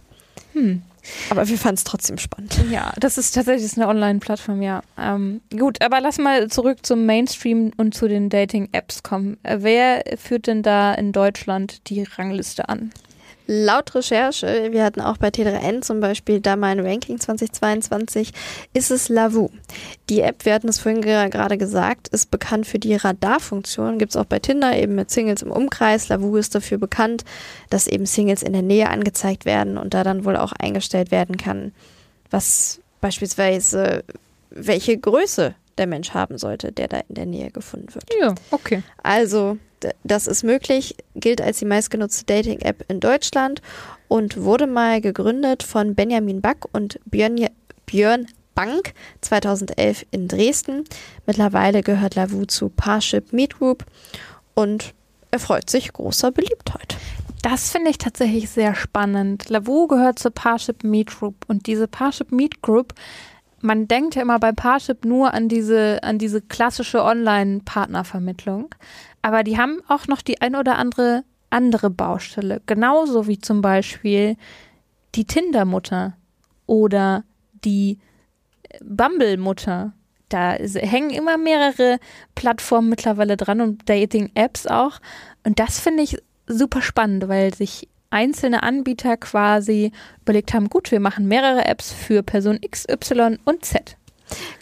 Hm. 0.54 0.84
Aber 1.30 1.48
wir 1.48 1.58
fanden 1.58 1.76
es 1.76 1.84
trotzdem 1.84 2.18
spannend. 2.18 2.60
Ja, 2.70 2.94
das 2.98 3.18
ist 3.18 3.32
tatsächlich 3.32 3.76
eine 3.76 3.88
Online-Plattform, 3.88 4.62
ja. 4.62 4.82
Ähm, 4.98 5.41
gut, 5.58 5.82
aber 5.82 6.02
lass 6.02 6.18
mal 6.18 6.50
zurück 6.50 6.86
zum 6.86 7.06
Mainstream 7.06 7.72
und 7.78 7.94
zu 7.94 8.08
den 8.08 8.30
Dating-Apps 8.30 9.04
kommen. 9.04 9.38
Äh, 9.44 9.58
wer 9.62 10.04
führt 10.18 10.48
denn 10.48 10.63
da 10.63 10.94
in 10.94 11.12
Deutschland 11.12 11.89
die 11.89 12.04
Rangliste 12.04 12.70
an? 12.70 12.91
Laut 13.47 13.93
Recherche, 13.93 14.69
wir 14.71 14.84
hatten 14.84 15.01
auch 15.01 15.17
bei 15.17 15.27
T3N 15.27 15.81
zum 15.81 15.99
Beispiel 15.99 16.39
da 16.41 16.55
mal 16.55 16.69
ein 16.69 16.79
Ranking 16.79 17.19
2022, 17.19 18.31
ist 18.73 18.89
es 18.89 19.08
Lavu. 19.08 19.49
Die 20.10 20.21
App, 20.21 20.45
wir 20.45 20.53
hatten 20.55 20.67
es 20.67 20.79
vorhin 20.79 21.01
gerade 21.01 21.58
gesagt, 21.60 22.08
ist 22.08 22.31
bekannt 22.31 22.65
für 22.65 22.79
die 22.79 22.95
Radarfunktion. 22.95 23.99
Gibt 23.99 24.13
es 24.13 24.17
auch 24.17 24.25
bei 24.25 24.39
Tinder 24.39 24.75
eben 24.75 24.95
mit 24.95 25.12
Singles 25.12 25.43
im 25.43 25.51
Umkreis. 25.51 26.10
Lavu 26.10 26.36
ist 26.38 26.55
dafür 26.55 26.79
bekannt, 26.79 27.23
dass 27.69 27.86
eben 27.86 28.08
Singles 28.08 28.41
in 28.41 28.53
der 28.53 28.63
Nähe 28.63 28.89
angezeigt 28.89 29.45
werden 29.45 29.77
und 29.77 29.93
da 29.93 30.03
dann 30.03 30.25
wohl 30.25 30.38
auch 30.38 30.51
eingestellt 30.53 31.12
werden 31.12 31.38
kann, 31.38 31.71
was 32.31 32.79
beispielsweise 32.99 34.03
welche 34.49 34.97
Größe 34.97 35.53
der 35.78 35.88
Mensch 35.88 36.12
haben 36.12 36.38
sollte, 36.38 36.72
der 36.72 36.88
da 36.88 37.00
in 37.10 37.16
der 37.16 37.26
Nähe 37.26 37.52
gefunden 37.52 37.94
wird. 37.94 38.06
Ja, 38.20 38.34
okay. 38.52 38.84
Also, 39.04 39.58
das 40.04 40.28
ist 40.28 40.44
möglich, 40.44 40.96
gilt 41.16 41.42
als 41.42 41.60
die 41.60 41.66
meistgenutzte 41.66 42.26
Dating-App 42.26 42.86
in 42.88 43.00
Deutschland 43.00 43.62
und 44.08 44.42
wurde 44.42 44.68
mal 44.68 45.02
gegründet 45.02 45.64
von 45.64 45.96
Benjamin 45.96 46.42
Back 46.42 46.66
und 46.72 47.00
Björn, 47.06 47.48
Björn 47.86 48.28
Bank 48.56 48.94
2011 49.22 50.06
in 50.12 50.28
Dresden. 50.28 50.86
Mittlerweile 51.26 51.84
gehört 51.84 52.16
Lavu 52.16 52.46
zu 52.46 52.70
Parship 52.70 53.34
Meet 53.34 53.60
Group 53.60 53.86
und 54.54 54.94
erfreut 55.32 55.70
sich 55.70 55.92
großer 55.92 56.32
Beliebtheit. 56.32 56.96
Das 57.42 57.70
finde 57.70 57.92
ich 57.92 58.00
tatsächlich 58.00 58.50
sehr 58.50 58.74
spannend. 58.74 59.50
Lavu 59.50 59.88
gehört 59.88 60.18
zur 60.18 60.32
Parship 60.32 60.84
Meet 60.84 61.16
Group 61.20 61.36
und 61.48 61.68
diese 61.68 61.88
Parship 61.88 62.32
Meet 62.32 62.62
Group, 62.62 62.94
man 63.65 63.88
denkt 63.88 64.15
ja 64.15 64.21
immer 64.21 64.39
bei 64.39 64.51
Parship 64.51 65.06
nur 65.06 65.34
an 65.34 65.49
diese, 65.49 66.04
an 66.04 66.17
diese 66.17 66.41
klassische 66.41 67.04
Online-Partnervermittlung, 67.04 68.73
aber 69.21 69.43
die 69.43 69.58
haben 69.58 69.82
auch 69.88 70.08
noch 70.08 70.21
die 70.21 70.41
ein 70.41 70.56
oder 70.56 70.78
andere 70.78 71.23
andere 71.49 71.89
Baustelle, 71.89 72.62
genauso 72.65 73.28
wie 73.28 73.39
zum 73.39 73.62
Beispiel 73.62 74.36
die 75.15 75.25
Tinder-Mutter 75.25 76.17
oder 76.65 77.23
die 77.63 77.99
Bumble-Mutter. 78.84 79.93
Da 80.30 80.51
hängen 80.54 81.12
immer 81.12 81.38
mehrere 81.38 81.99
Plattformen 82.34 82.89
mittlerweile 82.89 83.38
dran 83.38 83.62
und 83.62 83.88
Dating-Apps 83.88 84.67
auch. 84.67 84.99
Und 85.45 85.60
das 85.60 85.80
finde 85.80 86.04
ich 86.04 86.17
super 86.47 86.82
spannend, 86.82 87.28
weil 87.28 87.54
sich 87.54 87.88
einzelne 88.15 88.63
Anbieter 88.63 89.17
quasi 89.17 89.91
überlegt 90.21 90.54
haben, 90.54 90.69
gut, 90.69 90.89
wir 90.91 91.01
machen 91.01 91.28
mehrere 91.28 91.65
Apps 91.65 91.91
für 91.91 92.23
Person 92.23 92.58
X, 92.62 92.86
Y 92.89 93.38
und 93.43 93.65
Z. 93.65 93.97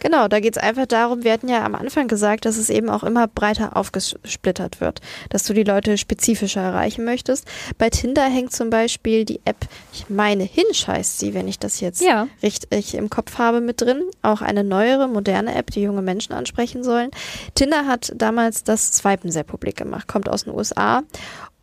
Genau, 0.00 0.28
da 0.28 0.40
geht 0.40 0.56
es 0.58 0.62
einfach 0.62 0.84
darum, 0.84 1.24
wir 1.24 1.32
hatten 1.32 1.48
ja 1.48 1.64
am 1.64 1.74
Anfang 1.74 2.06
gesagt, 2.06 2.44
dass 2.44 2.58
es 2.58 2.68
eben 2.68 2.90
auch 2.90 3.02
immer 3.02 3.26
breiter 3.26 3.78
aufgesplittert 3.78 4.82
wird, 4.82 5.00
dass 5.30 5.44
du 5.44 5.54
die 5.54 5.62
Leute 5.62 5.96
spezifischer 5.96 6.60
erreichen 6.60 7.06
möchtest. 7.06 7.46
Bei 7.78 7.88
Tinder 7.88 8.24
hängt 8.24 8.52
zum 8.52 8.68
Beispiel 8.68 9.24
die 9.24 9.40
App, 9.46 9.56
ich 9.92 10.10
meine 10.10 10.44
Hinge 10.44 10.64
heißt 10.86 11.18
sie, 11.18 11.32
wenn 11.32 11.48
ich 11.48 11.58
das 11.58 11.80
jetzt 11.80 12.02
Ja. 12.02 12.28
richtig 12.42 12.94
im 12.94 13.08
Kopf 13.08 13.38
habe, 13.38 13.62
mit 13.62 13.80
drin. 13.80 14.02
Auch 14.20 14.42
eine 14.42 14.64
neuere, 14.64 15.08
moderne 15.08 15.54
App, 15.54 15.70
die 15.70 15.80
junge 15.82 16.02
Menschen 16.02 16.34
ansprechen 16.34 16.84
sollen. 16.84 17.10
Tinder 17.54 17.86
hat 17.86 18.12
damals 18.16 18.64
das 18.64 18.92
Swipen 18.92 19.30
sehr 19.30 19.44
publik 19.44 19.76
gemacht, 19.76 20.08
kommt 20.08 20.28
aus 20.28 20.44
den 20.44 20.52
USA 20.54 21.02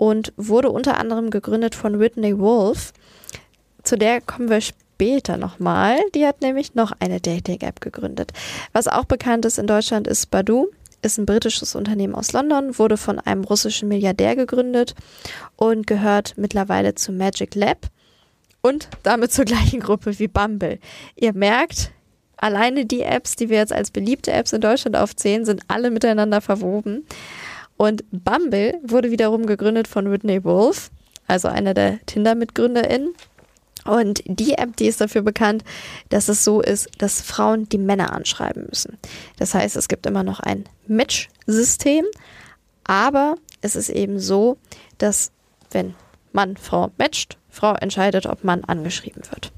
und 0.02 0.34
wurde 0.36 0.72
unter 0.72 0.98
anderem 0.98 1.30
gegründet 1.30 1.76
von 1.76 2.00
Whitney 2.00 2.40
Wolf. 2.40 2.92
Zu 3.84 4.00
der 4.00 4.20
kommen 4.20 4.50
wir 4.50 4.60
später 4.60 5.38
nochmal. 5.38 6.00
Die 6.16 6.26
hat 6.26 6.42
nämlich 6.42 6.74
noch 6.74 6.92
eine 7.00 7.22
Dating-App 7.22 7.82
gegründet. 7.82 8.32
Was 8.74 8.88
auch 8.88 9.06
bekannt 9.06 9.46
ist 9.46 9.60
in 9.60 9.68
Deutschland 9.68 10.08
ist 10.08 10.32
Badoo. 10.32 10.70
Ist 11.04 11.20
ein 11.20 11.28
britisches 11.28 11.76
Unternehmen 11.76 12.16
aus 12.16 12.34
London, 12.34 12.80
wurde 12.80 12.98
von 12.98 13.20
einem 13.20 13.44
russischen 13.44 13.90
Milliardär 13.90 14.36
gegründet 14.36 14.96
und 15.56 15.86
gehört 15.86 16.34
mittlerweile 16.36 16.96
zu 16.96 17.12
Magic 17.12 17.54
Lab 17.54 17.86
und 18.62 18.88
damit 19.04 19.32
zur 19.32 19.46
gleichen 19.46 19.82
Gruppe 19.82 20.18
wie 20.18 20.28
Bumble. 20.28 20.80
Ihr 21.16 21.34
merkt, 21.34 21.92
alleine 22.38 22.88
die 22.88 23.02
Apps, 23.02 23.36
die 23.36 23.50
wir 23.50 23.58
jetzt 23.58 23.74
als 23.74 23.92
beliebte 23.92 24.32
Apps 24.32 24.52
in 24.52 24.62
Deutschland 24.62 24.96
aufzählen, 24.96 25.46
sind 25.46 25.62
alle 25.68 25.92
miteinander 25.92 26.42
verwoben. 26.42 27.06
Und 27.82 28.04
Bumble 28.12 28.80
wurde 28.84 29.10
wiederum 29.10 29.48
gegründet 29.48 29.88
von 29.88 30.12
Whitney 30.12 30.44
Wolf, 30.44 30.92
also 31.26 31.48
einer 31.48 31.74
der 31.74 31.98
Tinder-MitgründerInnen. 32.06 33.16
Und 33.86 34.22
die 34.28 34.54
App, 34.54 34.78
die 34.78 34.86
ist 34.86 35.02
dafür 35.02 35.24
bekannt, 35.24 35.64
dass 36.10 36.30
es 36.30 36.44
so 36.44 36.62
ist, 36.62 36.90
dass 37.00 37.24
Frauen 37.24 37.68
die 37.70 37.80
Männer 37.80 38.14
anschreiben 38.14 38.68
müssen. 38.70 39.00
Das 39.40 39.56
heißt, 39.56 39.76
es 39.76 39.88
gibt 39.88 40.06
immer 40.06 40.22
noch 40.22 40.40
ein 40.42 40.66
Match-System, 40.86 42.06
aber 42.84 43.34
es 43.62 43.76
ist 43.76 43.90
eben 43.90 44.20
so, 44.20 44.58
dass 45.00 45.32
wenn 45.72 45.96
Mann 46.34 46.58
Frau 46.58 46.92
matcht, 47.00 47.40
Frau 47.50 47.74
entscheidet, 47.74 48.28
ob 48.28 48.44
Mann 48.44 48.64
angeschrieben 48.64 49.24
wird. 49.32 49.52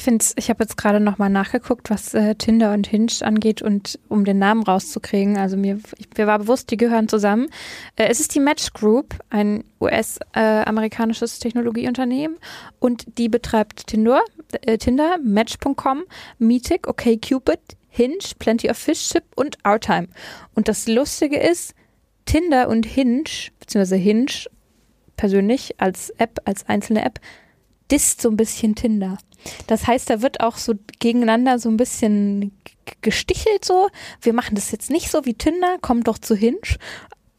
Ich 0.00 0.04
finde 0.04 0.24
ich 0.36 0.48
habe 0.48 0.64
jetzt 0.64 0.78
gerade 0.78 0.98
nochmal 0.98 1.28
nachgeguckt, 1.28 1.90
was 1.90 2.14
äh, 2.14 2.34
Tinder 2.34 2.72
und 2.72 2.86
Hinge 2.86 3.12
angeht 3.20 3.60
und 3.60 3.98
um 4.08 4.24
den 4.24 4.38
Namen 4.38 4.62
rauszukriegen. 4.62 5.36
Also 5.36 5.58
mir, 5.58 5.78
ich, 5.98 6.08
mir 6.16 6.26
war 6.26 6.38
bewusst, 6.38 6.70
die 6.70 6.78
gehören 6.78 7.06
zusammen. 7.06 7.48
Äh, 7.96 8.06
es 8.08 8.18
ist 8.18 8.34
die 8.34 8.40
Match 8.40 8.72
Group, 8.72 9.14
ein 9.28 9.62
US-amerikanisches 9.78 11.38
Technologieunternehmen 11.38 12.38
und 12.78 13.18
die 13.18 13.28
betreibt 13.28 13.88
Tinder, 13.88 14.22
äh, 14.62 14.78
Tinder, 14.78 15.18
Match.com, 15.22 16.04
Meetic, 16.38 16.88
OkCupid, 16.88 17.60
Hinge, 17.90 18.20
Plenty 18.38 18.70
of 18.70 18.78
Fish, 18.78 19.06
Chip 19.10 19.24
und 19.36 19.62
Outtime. 19.66 20.08
Und 20.54 20.68
das 20.68 20.88
Lustige 20.88 21.38
ist, 21.38 21.74
Tinder 22.24 22.70
und 22.70 22.86
Hinge, 22.86 23.24
beziehungsweise 23.58 23.96
Hinge 23.96 24.46
persönlich 25.18 25.78
als 25.78 26.08
App, 26.16 26.40
als 26.46 26.66
einzelne 26.70 27.04
App, 27.04 27.20
disst 27.90 28.20
so 28.20 28.30
ein 28.30 28.36
bisschen 28.36 28.74
Tinder. 28.74 29.18
Das 29.66 29.86
heißt, 29.86 30.10
da 30.10 30.22
wird 30.22 30.40
auch 30.40 30.56
so 30.56 30.74
gegeneinander 30.98 31.58
so 31.58 31.68
ein 31.68 31.76
bisschen 31.76 32.52
gestichelt 33.00 33.64
so. 33.64 33.88
Wir 34.20 34.32
machen 34.32 34.54
das 34.54 34.70
jetzt 34.70 34.90
nicht 34.90 35.10
so 35.10 35.24
wie 35.24 35.34
Tinder, 35.34 35.78
kommt 35.80 36.08
doch 36.08 36.18
zu 36.18 36.34
Hinge. 36.34 36.58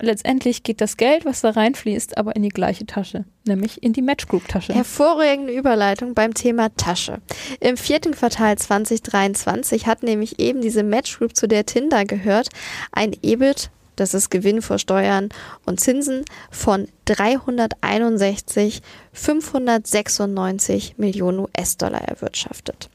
Letztendlich 0.02 0.64
geht 0.64 0.82
das 0.82 0.98
Geld, 0.98 1.26
was 1.26 1.42
da 1.42 1.52
reinfließt, 1.52 2.18
aber 2.18 2.36
in 2.36 2.42
die 2.42 2.50
gleiche 2.50 2.88
Tasche, 2.88 3.26
nämlich 3.46 3.84
in 3.84 3.94
die 3.94 4.02
Match 4.02 4.28
Group 4.28 4.48
Tasche. 4.48 4.74
Hervorragende 4.74 5.54
Überleitung 5.54 6.16
beim 6.16 6.34
Thema 6.34 6.70
Tasche. 6.76 7.22
Im 7.60 7.78
vierten 7.78 8.14
Quartal 8.14 8.58
2023 8.58 9.86
hat 9.86 10.02
nämlich 10.02 10.40
eben 10.40 10.62
diese 10.62 10.82
Match 10.82 11.20
Group, 11.20 11.36
zu 11.36 11.48
der 11.48 11.68
Tinder 11.68 12.06
gehört, 12.06 12.50
ein 12.92 13.16
EBIT, 13.22 13.70
das 13.96 14.14
ist 14.14 14.30
Gewinn 14.30 14.62
vor 14.62 14.80
Steuern 14.80 15.30
und 15.66 15.80
Zinsen, 15.80 16.26
von 16.50 16.88
361, 17.06 18.82
596 19.14 20.96
Millionen 20.98 21.40
US-Dollar 21.40 22.02
erwirtschaftet. 22.02 22.90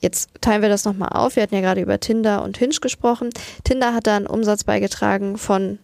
Jetzt 0.00 0.30
teilen 0.40 0.62
wir 0.62 0.68
das 0.68 0.84
nochmal 0.84 1.10
auf. 1.10 1.36
Wir 1.36 1.42
hatten 1.42 1.54
ja 1.54 1.60
gerade 1.60 1.80
über 1.80 1.98
Tinder 1.98 2.42
und 2.42 2.56
Hinge 2.56 2.76
gesprochen. 2.80 3.30
Tinder 3.64 3.94
hat 3.94 4.06
da 4.06 4.16
einen 4.16 4.26
Umsatz 4.26 4.64
beigetragen 4.64 5.38
von 5.38 5.78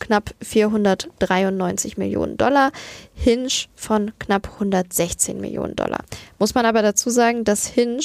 knapp 0.00 0.34
493 0.42 1.96
Millionen 1.96 2.36
Dollar, 2.36 2.72
Hinge 3.14 3.48
von 3.76 4.10
knapp 4.18 4.52
116 4.54 5.40
Millionen 5.40 5.76
Dollar. 5.76 6.00
Muss 6.40 6.54
man 6.54 6.66
aber 6.66 6.82
dazu 6.82 7.08
sagen, 7.10 7.44
dass 7.44 7.66
Hinge 7.66 8.02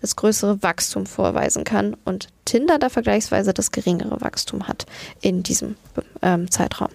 das 0.00 0.16
größere 0.16 0.62
Wachstum 0.62 1.06
vorweisen 1.06 1.64
kann 1.64 1.96
und 2.04 2.28
Tinder 2.44 2.78
da 2.78 2.88
vergleichsweise 2.88 3.52
das 3.52 3.70
geringere 3.70 4.20
Wachstum 4.20 4.66
hat 4.66 4.86
in 5.20 5.42
diesem 5.42 5.76
ähm, 6.22 6.50
Zeitraum. 6.50 6.88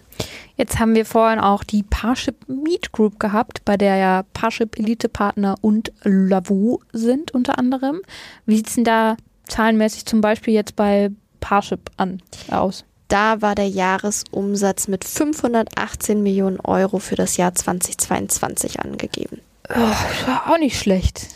Jetzt 0.58 0.80
haben 0.80 0.96
wir 0.96 1.06
vorhin 1.06 1.40
auch 1.40 1.64
die 1.64 1.84
Parship 1.84 2.36
Meet 2.48 2.92
Group 2.92 3.20
gehabt, 3.20 3.64
bei 3.66 3.78
der 3.78 3.98
ja 3.98 4.24
Parship 4.34 4.80
Elite 4.80 5.10
Partner 5.10 5.56
und 5.62 5.92
Lavu 6.04 6.80
sind 6.94 7.32
unter 7.32 7.60
anderem. 7.60 8.02
Wie 8.46 8.58
sieht 8.58 8.68
es 8.68 8.76
denn 8.76 8.86
da 8.86 9.18
zahlenmäßig 9.48 10.06
zum 10.06 10.22
Beispiel 10.22 10.54
jetzt 10.54 10.76
bei 10.76 11.12
Parship 11.42 11.92
an 11.98 12.22
aus? 12.50 12.86
Da 13.08 13.42
war 13.42 13.54
der 13.54 13.68
Jahresumsatz 13.68 14.88
mit 14.88 15.04
518 15.04 16.24
Millionen 16.24 16.60
Euro 16.60 17.00
für 17.00 17.16
das 17.16 17.38
Jahr 17.38 17.54
2022 17.54 18.80
angegeben. 18.80 19.42
Oh, 19.70 20.28
war 20.28 20.52
auch 20.52 20.58
nicht 20.58 20.80
schlecht. 20.80 21.28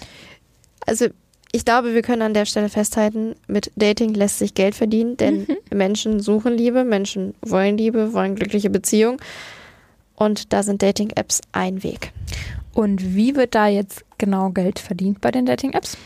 Also 0.86 1.08
ich 1.52 1.66
glaube, 1.66 1.94
wir 1.94 2.02
können 2.02 2.22
an 2.22 2.34
der 2.34 2.46
Stelle 2.46 2.70
festhalten, 2.70 3.36
mit 3.48 3.72
Dating 3.76 4.14
lässt 4.14 4.40
sich 4.40 4.54
Geld 4.54 4.76
verdienen, 4.76 5.18
denn 5.18 5.40
mhm. 5.40 5.78
Menschen 5.78 6.20
suchen 6.20 6.54
Liebe, 6.54 6.84
Menschen 6.84 7.34
wollen 7.42 7.78
Liebe, 7.78 8.14
wollen 8.14 8.36
glückliche 8.36 8.70
Beziehungen. 8.70 9.20
Und 10.16 10.54
da 10.54 10.64
sind 10.64 10.82
Dating-Apps 10.84 11.42
ein 11.54 11.82
Weg. 11.82 12.12
Und 12.74 13.16
wie 13.16 13.36
wird 13.36 13.56
da 13.56 13.68
jetzt 13.68 14.04
genau 14.18 14.50
Geld 14.50 14.78
verdient 14.78 15.22
bei 15.22 15.32
den 15.32 15.46
Dating-Apps? 15.46 15.98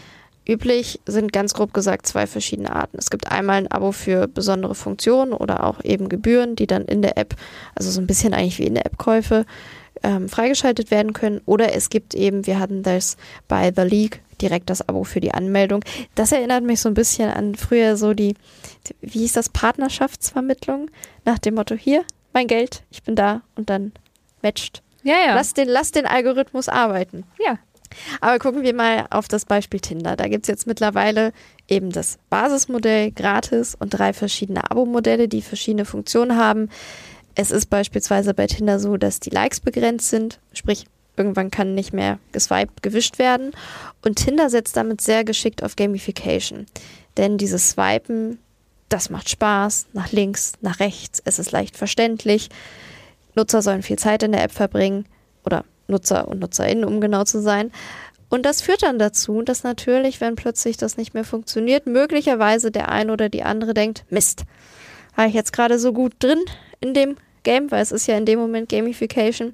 Üblich 0.47 0.99
sind 1.05 1.31
ganz 1.31 1.53
grob 1.53 1.73
gesagt 1.73 2.05
zwei 2.05 2.27
verschiedene 2.27 2.75
Arten. 2.75 2.97
Es 2.97 3.09
gibt 3.09 3.31
einmal 3.31 3.57
ein 3.57 3.71
Abo 3.71 3.91
für 3.91 4.27
besondere 4.27 4.75
Funktionen 4.75 5.31
oder 5.31 5.63
auch 5.65 5.83
eben 5.83 6.09
Gebühren, 6.09 6.55
die 6.55 6.67
dann 6.67 6.83
in 6.83 7.01
der 7.01 7.17
App, 7.17 7.35
also 7.75 7.89
so 7.89 8.01
ein 8.01 8.07
bisschen 8.07 8.33
eigentlich 8.33 8.59
wie 8.59 8.67
in 8.67 8.75
der 8.75 8.85
App-Käufe, 8.85 9.45
ähm, 10.01 10.29
freigeschaltet 10.29 10.91
werden 10.91 11.13
können. 11.13 11.41
Oder 11.45 11.73
es 11.75 11.89
gibt 11.89 12.13
eben, 12.13 12.45
wir 12.47 12.59
hatten 12.59 12.83
das 12.83 13.17
bei 13.47 13.71
The 13.75 13.83
League, 13.83 14.21
direkt 14.41 14.69
das 14.69 14.87
Abo 14.87 15.03
für 15.03 15.19
die 15.19 15.33
Anmeldung. 15.33 15.83
Das 16.15 16.31
erinnert 16.31 16.63
mich 16.63 16.81
so 16.81 16.89
ein 16.89 16.95
bisschen 16.95 17.29
an 17.29 17.55
früher 17.55 17.95
so 17.95 18.13
die, 18.13 18.35
wie 19.01 19.19
hieß 19.19 19.33
das, 19.33 19.49
Partnerschaftsvermittlung? 19.49 20.89
Nach 21.25 21.39
dem 21.39 21.55
Motto, 21.55 21.75
hier, 21.75 22.03
mein 22.33 22.47
Geld, 22.47 22.83
ich 22.91 23.03
bin 23.03 23.15
da 23.15 23.41
und 23.55 23.69
dann 23.69 23.93
matcht. 24.41 24.81
Ja, 25.03 25.15
ja. 25.25 25.35
Lass 25.35 25.53
den, 25.53 25.67
lass 25.67 25.91
den 25.91 26.05
Algorithmus 26.05 26.69
arbeiten. 26.69 27.23
Ja. 27.39 27.59
Aber 28.21 28.39
gucken 28.39 28.63
wir 28.63 28.73
mal 28.73 29.05
auf 29.11 29.27
das 29.27 29.45
Beispiel 29.45 29.79
Tinder. 29.79 30.15
Da 30.15 30.27
gibt 30.27 30.45
es 30.45 30.47
jetzt 30.47 30.67
mittlerweile 30.67 31.31
eben 31.67 31.91
das 31.91 32.17
Basismodell 32.29 33.11
gratis 33.11 33.75
und 33.75 33.89
drei 33.89 34.13
verschiedene 34.13 34.69
Abo-Modelle, 34.69 35.27
die 35.27 35.41
verschiedene 35.41 35.85
Funktionen 35.85 36.37
haben. 36.37 36.69
Es 37.35 37.51
ist 37.51 37.69
beispielsweise 37.69 38.33
bei 38.33 38.47
Tinder 38.47 38.79
so, 38.79 38.97
dass 38.97 39.19
die 39.19 39.31
Likes 39.31 39.59
begrenzt 39.59 40.09
sind, 40.09 40.39
sprich 40.53 40.85
irgendwann 41.17 41.51
kann 41.51 41.75
nicht 41.75 41.93
mehr 41.93 42.19
geswiped, 42.31 42.81
gewischt 42.81 43.19
werden. 43.19 43.51
Und 44.03 44.17
Tinder 44.17 44.49
setzt 44.49 44.75
damit 44.77 45.01
sehr 45.01 45.23
geschickt 45.23 45.63
auf 45.63 45.75
Gamification. 45.75 46.65
Denn 47.17 47.37
dieses 47.37 47.71
Swipen, 47.71 48.39
das 48.89 49.09
macht 49.09 49.29
Spaß, 49.29 49.87
nach 49.93 50.11
links, 50.11 50.53
nach 50.61 50.79
rechts, 50.79 51.21
es 51.25 51.39
ist 51.39 51.51
leicht 51.51 51.77
verständlich. 51.77 52.49
Nutzer 53.35 53.61
sollen 53.61 53.83
viel 53.83 53.97
Zeit 53.97 54.23
in 54.23 54.31
der 54.31 54.43
App 54.43 54.51
verbringen 54.51 55.05
oder 55.45 55.65
Nutzer 55.87 56.27
und 56.27 56.39
Nutzerinnen, 56.39 56.85
um 56.85 57.01
genau 57.01 57.23
zu 57.23 57.41
sein. 57.41 57.71
Und 58.29 58.45
das 58.45 58.61
führt 58.61 58.81
dann 58.81 58.97
dazu, 58.97 59.43
dass 59.43 59.63
natürlich, 59.63 60.19
wenn 60.21 60.35
plötzlich 60.35 60.77
das 60.77 60.97
nicht 60.97 61.13
mehr 61.13 61.23
funktioniert, 61.23 61.85
möglicherweise 61.85 62.71
der 62.71 62.89
eine 62.89 63.13
oder 63.13 63.29
die 63.29 63.43
andere 63.43 63.75
denkt, 63.75 64.05
Mist, 64.09 64.43
war 65.15 65.27
ich 65.27 65.35
jetzt 65.35 65.53
gerade 65.53 65.77
so 65.77 65.93
gut 65.93 66.13
drin 66.19 66.39
in 66.83 66.93
dem 66.93 67.17
Game, 67.43 67.71
weil 67.71 67.81
es 67.81 67.91
ist 67.91 68.07
ja 68.07 68.15
in 68.17 68.25
dem 68.25 68.39
Moment 68.39 68.69
Gamification 68.69 69.53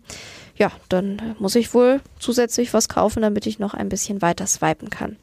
ja, 0.59 0.71
dann 0.89 1.35
muss 1.39 1.55
ich 1.55 1.73
wohl 1.73 2.01
zusätzlich 2.19 2.73
was 2.73 2.89
kaufen, 2.89 3.21
damit 3.21 3.47
ich 3.47 3.59
noch 3.59 3.73
ein 3.73 3.89
bisschen 3.89 4.21
weiter 4.21 4.45
swipen 4.45 4.89
kann. 4.89 5.15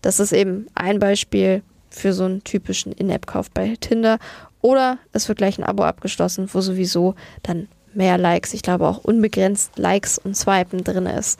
Das 0.00 0.18
ist 0.18 0.32
eben 0.32 0.66
ein 0.74 0.98
Beispiel 0.98 1.62
für 1.90 2.14
so 2.14 2.24
einen 2.24 2.42
typischen 2.42 2.92
In-App-Kauf 2.92 3.50
bei 3.50 3.76
Tinder. 3.78 4.18
Oder 4.62 4.98
es 5.12 5.28
wird 5.28 5.38
gleich 5.38 5.58
ein 5.58 5.64
Abo 5.64 5.84
abgeschlossen, 5.84 6.48
wo 6.52 6.62
sowieso 6.62 7.14
dann 7.42 7.68
mehr 7.92 8.16
Likes, 8.16 8.54
ich 8.54 8.62
glaube 8.62 8.88
auch 8.88 9.04
unbegrenzt 9.04 9.78
Likes 9.78 10.16
und 10.16 10.36
Swipen 10.36 10.82
drin 10.82 11.06
ist. 11.06 11.38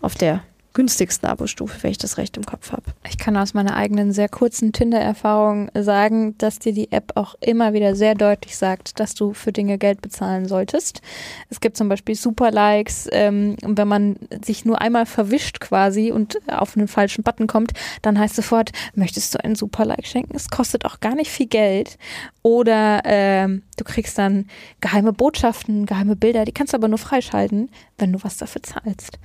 Auf 0.00 0.14
der 0.14 0.42
günstigsten 0.78 1.28
Abo-Stufe, 1.28 1.82
wenn 1.82 1.90
ich 1.90 1.98
das 1.98 2.18
recht 2.18 2.36
im 2.36 2.46
Kopf 2.46 2.70
habe. 2.70 2.84
Ich 3.10 3.18
kann 3.18 3.36
aus 3.36 3.52
meiner 3.52 3.74
eigenen 3.74 4.12
sehr 4.12 4.28
kurzen 4.28 4.72
Tinder-Erfahrung 4.72 5.72
sagen, 5.74 6.38
dass 6.38 6.60
dir 6.60 6.72
die 6.72 6.92
App 6.92 7.16
auch 7.16 7.34
immer 7.40 7.72
wieder 7.72 7.96
sehr 7.96 8.14
deutlich 8.14 8.56
sagt, 8.56 9.00
dass 9.00 9.16
du 9.16 9.34
für 9.34 9.50
Dinge 9.50 9.76
Geld 9.76 10.00
bezahlen 10.02 10.46
solltest. 10.46 11.02
Es 11.50 11.58
gibt 11.58 11.76
zum 11.76 11.88
Beispiel 11.88 12.14
Super-Likes. 12.14 13.08
Ähm, 13.10 13.56
wenn 13.62 13.88
man 13.88 14.20
sich 14.44 14.64
nur 14.64 14.80
einmal 14.80 15.04
verwischt 15.04 15.58
quasi 15.58 16.12
und 16.12 16.38
auf 16.46 16.76
einen 16.76 16.86
falschen 16.86 17.24
Button 17.24 17.48
kommt, 17.48 17.72
dann 18.02 18.16
heißt 18.16 18.36
sofort, 18.36 18.70
möchtest 18.94 19.34
du 19.34 19.42
einen 19.42 19.56
Super-Like 19.56 20.06
schenken? 20.06 20.36
Es 20.36 20.48
kostet 20.48 20.84
auch 20.84 21.00
gar 21.00 21.16
nicht 21.16 21.32
viel 21.32 21.48
Geld. 21.48 21.98
Oder 22.44 23.02
ähm, 23.04 23.64
du 23.76 23.82
kriegst 23.82 24.16
dann 24.16 24.46
geheime 24.80 25.12
Botschaften, 25.12 25.86
geheime 25.86 26.14
Bilder, 26.14 26.44
die 26.44 26.52
kannst 26.52 26.72
du 26.72 26.76
aber 26.76 26.86
nur 26.86 26.98
freischalten, 26.98 27.68
wenn 27.98 28.12
du 28.12 28.22
was 28.22 28.36
dafür 28.36 28.62
zahlst. 28.62 29.18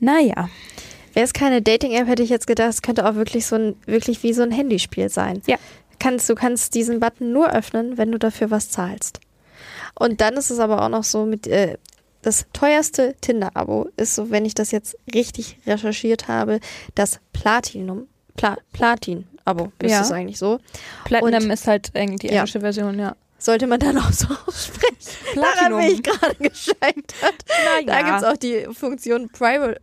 Naja. 0.00 0.48
Wäre 1.12 1.24
es 1.24 1.32
keine 1.32 1.60
Dating-App, 1.60 2.06
hätte 2.06 2.22
ich 2.22 2.30
jetzt 2.30 2.46
gedacht, 2.46 2.70
es 2.70 2.82
könnte 2.82 3.08
auch 3.08 3.14
wirklich 3.14 3.46
so 3.46 3.56
ein, 3.56 3.76
wirklich 3.86 4.22
wie 4.22 4.32
so 4.32 4.42
ein 4.42 4.52
Handyspiel 4.52 5.08
sein. 5.08 5.42
Ja. 5.46 5.56
Kannst, 5.98 6.28
du 6.28 6.34
kannst 6.34 6.74
diesen 6.74 7.00
Button 7.00 7.32
nur 7.32 7.52
öffnen, 7.52 7.98
wenn 7.98 8.10
du 8.12 8.18
dafür 8.18 8.50
was 8.50 8.70
zahlst. 8.70 9.20
Und 9.98 10.20
dann 10.20 10.34
ist 10.34 10.50
es 10.50 10.58
aber 10.58 10.82
auch 10.82 10.88
noch 10.88 11.04
so 11.04 11.26
mit, 11.26 11.46
äh, 11.46 11.76
das 12.22 12.46
teuerste 12.52 13.14
Tinder-Abo 13.20 13.88
ist 13.96 14.14
so, 14.14 14.30
wenn 14.30 14.44
ich 14.44 14.54
das 14.54 14.70
jetzt 14.70 14.96
richtig 15.12 15.58
recherchiert 15.66 16.28
habe, 16.28 16.60
das 16.94 17.20
Platinum, 17.32 18.06
Pla 18.36 18.56
Platin-Abo, 18.72 19.72
ist 19.82 19.90
ja. 19.90 20.00
es 20.02 20.12
eigentlich 20.12 20.38
so. 20.38 20.58
Platinum 21.04 21.44
Und, 21.44 21.50
ist 21.50 21.66
halt 21.66 21.90
eigentlich 21.94 22.20
die 22.20 22.28
englische 22.28 22.58
ja. 22.58 22.62
Version, 22.62 22.98
ja 22.98 23.16
sollte 23.42 23.66
man 23.66 23.80
dann 23.80 23.96
auch 23.96 24.12
so 24.12 24.26
aussprechen. 24.46 24.96
Platinum. 25.32 25.42
Daran 25.42 25.76
bin 25.78 25.94
ich 25.94 26.02
gerade 26.02 26.34
gescheitert. 26.36 27.44
Ja. 27.48 27.82
Da 27.86 28.02
gibt 28.02 28.18
es 28.18 28.24
auch 28.24 28.36
die 28.36 28.66
Funktion 28.72 29.30
Private 29.30 29.80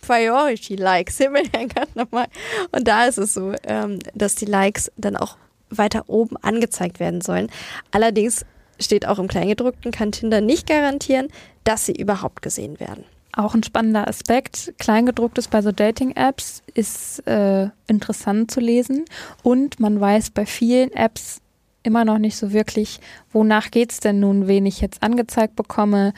Priority 0.00 0.76
Likes. 0.76 1.18
Himmelherrgott 1.18 1.94
nochmal. 1.96 2.26
Und 2.72 2.86
da 2.88 3.06
ist 3.06 3.18
es 3.18 3.34
so, 3.34 3.54
ähm, 3.64 3.98
dass 4.14 4.34
die 4.34 4.46
Likes 4.46 4.90
dann 4.96 5.16
auch 5.16 5.36
weiter 5.70 6.04
oben 6.06 6.36
angezeigt 6.38 7.00
werden 7.00 7.20
sollen. 7.20 7.50
Allerdings 7.90 8.44
steht 8.80 9.06
auch 9.06 9.18
im 9.18 9.28
Kleingedruckten, 9.28 9.92
kann 9.92 10.12
Tinder 10.12 10.40
nicht 10.40 10.66
garantieren, 10.66 11.28
dass 11.64 11.86
sie 11.86 11.92
überhaupt 11.92 12.42
gesehen 12.42 12.80
werden. 12.80 13.04
Auch 13.32 13.54
ein 13.54 13.62
spannender 13.62 14.08
Aspekt. 14.08 14.74
Kleingedrucktes 14.78 15.48
bei 15.48 15.62
so 15.62 15.70
Dating-Apps 15.70 16.62
ist 16.74 17.26
äh, 17.26 17.68
interessant 17.86 18.50
zu 18.50 18.60
lesen. 18.60 19.04
Und 19.42 19.78
man 19.78 20.00
weiß 20.00 20.30
bei 20.30 20.46
vielen 20.46 20.90
Apps 20.92 21.40
immer 21.82 22.04
noch 22.04 22.18
nicht 22.18 22.36
so 22.36 22.52
wirklich, 22.52 23.00
wonach 23.32 23.70
geht 23.70 23.92
es 23.92 24.00
denn 24.00 24.20
nun, 24.20 24.46
wen 24.48 24.66
ich 24.66 24.80
jetzt 24.80 25.02
angezeigt 25.02 25.56
bekomme. 25.56 26.12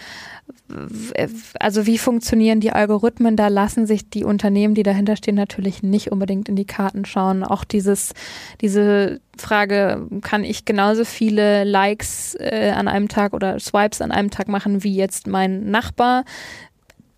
Also 1.58 1.86
wie 1.86 1.98
funktionieren 1.98 2.60
die 2.60 2.72
Algorithmen? 2.72 3.36
Da 3.36 3.48
lassen 3.48 3.86
sich 3.86 4.08
die 4.08 4.24
Unternehmen, 4.24 4.74
die 4.74 4.82
dahinter 4.82 5.16
stehen, 5.16 5.34
natürlich 5.34 5.82
nicht 5.82 6.12
unbedingt 6.12 6.48
in 6.48 6.56
die 6.56 6.64
Karten 6.64 7.04
schauen. 7.04 7.44
Auch 7.44 7.64
dieses, 7.64 8.14
diese 8.60 9.20
Frage, 9.36 10.06
kann 10.22 10.44
ich 10.44 10.64
genauso 10.64 11.04
viele 11.04 11.64
Likes 11.64 12.34
äh, 12.38 12.72
an 12.74 12.88
einem 12.88 13.08
Tag 13.08 13.32
oder 13.32 13.58
Swipes 13.60 14.00
an 14.00 14.12
einem 14.12 14.30
Tag 14.30 14.48
machen 14.48 14.82
wie 14.82 14.94
jetzt 14.94 15.26
mein 15.26 15.70
Nachbar? 15.70 16.24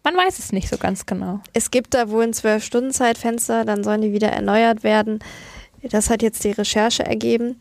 Man 0.04 0.16
weiß 0.16 0.40
es 0.40 0.52
nicht 0.52 0.68
so 0.68 0.78
ganz 0.78 1.06
genau. 1.06 1.40
Es 1.52 1.70
gibt 1.70 1.94
da 1.94 2.10
wohl 2.10 2.24
ein 2.24 2.32
Zwölf-Stunden-Zeitfenster, 2.32 3.64
dann 3.64 3.84
sollen 3.84 4.00
die 4.00 4.12
wieder 4.12 4.28
erneuert 4.28 4.82
werden. 4.82 5.20
Das 5.90 6.10
hat 6.10 6.22
jetzt 6.22 6.44
die 6.44 6.52
Recherche 6.52 7.04
ergeben. 7.04 7.56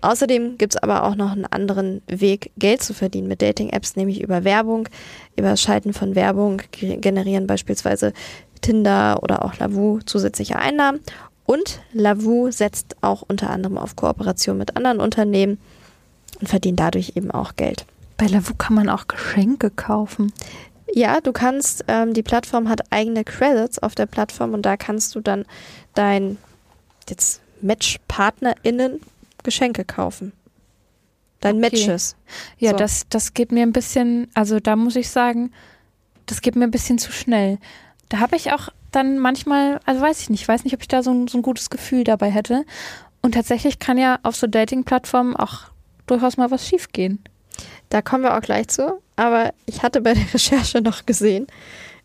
Außerdem 0.00 0.58
gibt 0.58 0.74
es 0.74 0.82
aber 0.82 1.04
auch 1.04 1.14
noch 1.14 1.32
einen 1.32 1.44
anderen 1.44 2.02
Weg, 2.06 2.52
Geld 2.58 2.82
zu 2.82 2.94
verdienen 2.94 3.28
mit 3.28 3.42
Dating-Apps, 3.42 3.96
nämlich 3.96 4.20
über 4.20 4.44
Werbung. 4.44 4.88
Über 5.36 5.50
das 5.50 5.62
Schalten 5.62 5.92
von 5.92 6.14
Werbung 6.14 6.62
generieren 6.70 7.46
beispielsweise 7.46 8.12
Tinder 8.60 9.22
oder 9.22 9.44
auch 9.44 9.58
Lavu 9.58 10.00
zusätzliche 10.04 10.56
Einnahmen. 10.56 11.00
Und 11.46 11.80
Lavu 11.92 12.50
setzt 12.50 12.96
auch 13.00 13.22
unter 13.26 13.50
anderem 13.50 13.78
auf 13.78 13.96
Kooperation 13.96 14.58
mit 14.58 14.76
anderen 14.76 15.00
Unternehmen 15.00 15.58
und 16.40 16.48
verdient 16.48 16.78
dadurch 16.78 17.12
eben 17.14 17.30
auch 17.30 17.56
Geld. 17.56 17.86
Bei 18.16 18.26
Lavu 18.26 18.54
kann 18.54 18.74
man 18.74 18.88
auch 18.88 19.08
Geschenke 19.08 19.70
kaufen. 19.70 20.32
Ja, 20.92 21.20
du 21.20 21.32
kannst, 21.32 21.84
ähm, 21.88 22.14
die 22.14 22.22
Plattform 22.22 22.68
hat 22.68 22.80
eigene 22.90 23.24
Credits 23.24 23.78
auf 23.78 23.94
der 23.94 24.06
Plattform 24.06 24.54
und 24.54 24.62
da 24.62 24.76
kannst 24.76 25.14
du 25.14 25.20
dann 25.20 25.44
dein 25.94 26.38
jetzt 27.08 27.40
Match-PartnerInnen 27.60 29.00
Geschenke 29.48 29.84
kaufen. 29.86 30.32
Dein 31.40 31.56
okay. 31.56 31.70
Matches. 31.70 32.16
Ja, 32.58 32.72
so. 32.72 32.76
das, 32.76 33.06
das 33.08 33.32
geht 33.32 33.50
mir 33.50 33.62
ein 33.62 33.72
bisschen, 33.72 34.28
also 34.34 34.60
da 34.60 34.76
muss 34.76 34.94
ich 34.94 35.08
sagen, 35.08 35.52
das 36.26 36.42
geht 36.42 36.54
mir 36.54 36.64
ein 36.64 36.70
bisschen 36.70 36.98
zu 36.98 37.12
schnell. 37.12 37.58
Da 38.10 38.18
habe 38.18 38.36
ich 38.36 38.52
auch 38.52 38.68
dann 38.92 39.18
manchmal, 39.18 39.80
also 39.86 40.02
weiß 40.02 40.20
ich 40.20 40.30
nicht, 40.30 40.46
weiß 40.46 40.64
nicht, 40.64 40.74
ob 40.74 40.82
ich 40.82 40.88
da 40.88 41.02
so 41.02 41.12
ein, 41.12 41.28
so 41.28 41.38
ein 41.38 41.42
gutes 41.42 41.70
Gefühl 41.70 42.04
dabei 42.04 42.30
hätte. 42.30 42.64
Und 43.22 43.32
tatsächlich 43.32 43.78
kann 43.78 43.96
ja 43.96 44.18
auf 44.22 44.36
so 44.36 44.46
Dating-Plattformen 44.46 45.34
auch 45.34 45.70
durchaus 46.06 46.36
mal 46.36 46.50
was 46.50 46.66
schiefgehen. 46.68 47.22
Da 47.88 48.02
kommen 48.02 48.24
wir 48.24 48.36
auch 48.36 48.42
gleich 48.42 48.68
zu. 48.68 49.00
Aber 49.16 49.54
ich 49.64 49.82
hatte 49.82 50.02
bei 50.02 50.12
der 50.12 50.24
Recherche 50.34 50.82
noch 50.82 51.06
gesehen, 51.06 51.46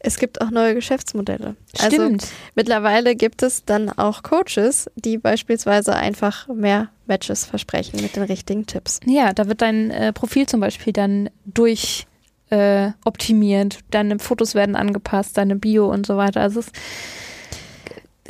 Es 0.06 0.18
gibt 0.18 0.42
auch 0.42 0.52
neue 0.52 0.76
Geschäftsmodelle. 0.76 1.56
Stimmt. 1.76 2.24
Also 2.24 2.34
mittlerweile 2.56 3.16
gibt 3.16 3.42
es 3.42 3.64
dann 3.64 3.90
auch 3.90 4.22
Coaches, 4.22 4.92
die 4.96 5.18
beispielsweise 5.18 5.96
einfach 5.96 6.50
mehr 6.50 6.90
Matches 7.08 7.46
versprechen 7.46 8.02
mit 8.02 8.18
den 8.18 8.24
richtigen 8.24 8.66
Tipps. 8.66 9.00
Ja, 9.06 9.32
da 9.32 9.48
wird 9.48 9.62
dein 9.62 9.92
äh, 9.92 10.12
Profil 10.12 10.46
zum 10.46 10.60
Beispiel 10.60 10.92
dann 10.92 11.30
durch 11.46 12.06
äh, 12.50 12.92
optimiert, 13.06 13.80
deine 13.92 14.20
Fotos 14.20 14.56
werden 14.56 14.76
angepasst, 14.76 15.38
deine 15.38 15.56
Bio 15.56 15.90
und 15.90 16.06
so 16.06 16.18
weiter. 16.18 16.42
Also 16.42 16.60
es, 16.60 16.72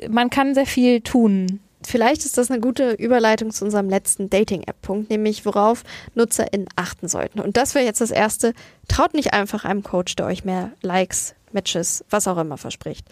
man 0.08 0.30
kann 0.30 0.54
sehr 0.54 0.68
viel 0.68 1.02
tun. 1.02 1.60
Vielleicht 1.86 2.24
ist 2.24 2.38
das 2.38 2.52
eine 2.52 2.62
gute 2.62 2.92
Überleitung 2.92 3.52
zu 3.52 3.66
unserem 3.66 3.90
letzten 3.90 4.30
Dating-App-Punkt, 4.30 5.10
nämlich 5.10 5.46
worauf 5.46 5.84
NutzerInnen 6.14 6.70
achten 6.76 7.08
sollten. 7.08 7.42
Und 7.42 7.58
das 7.58 7.76
wäre 7.76 7.84
jetzt 7.84 8.00
das 8.00 8.12
erste. 8.12 8.54
Traut 8.88 9.14
nicht 9.14 9.34
einfach 9.34 9.66
einem 9.66 9.84
Coach, 9.84 10.16
der 10.16 10.28
euch 10.28 10.46
mehr 10.46 10.72
Likes, 10.82 11.36
Matches, 11.54 12.04
was 12.10 12.28
auch 12.28 12.38
immer 12.38 12.58
verspricht. 12.58 13.08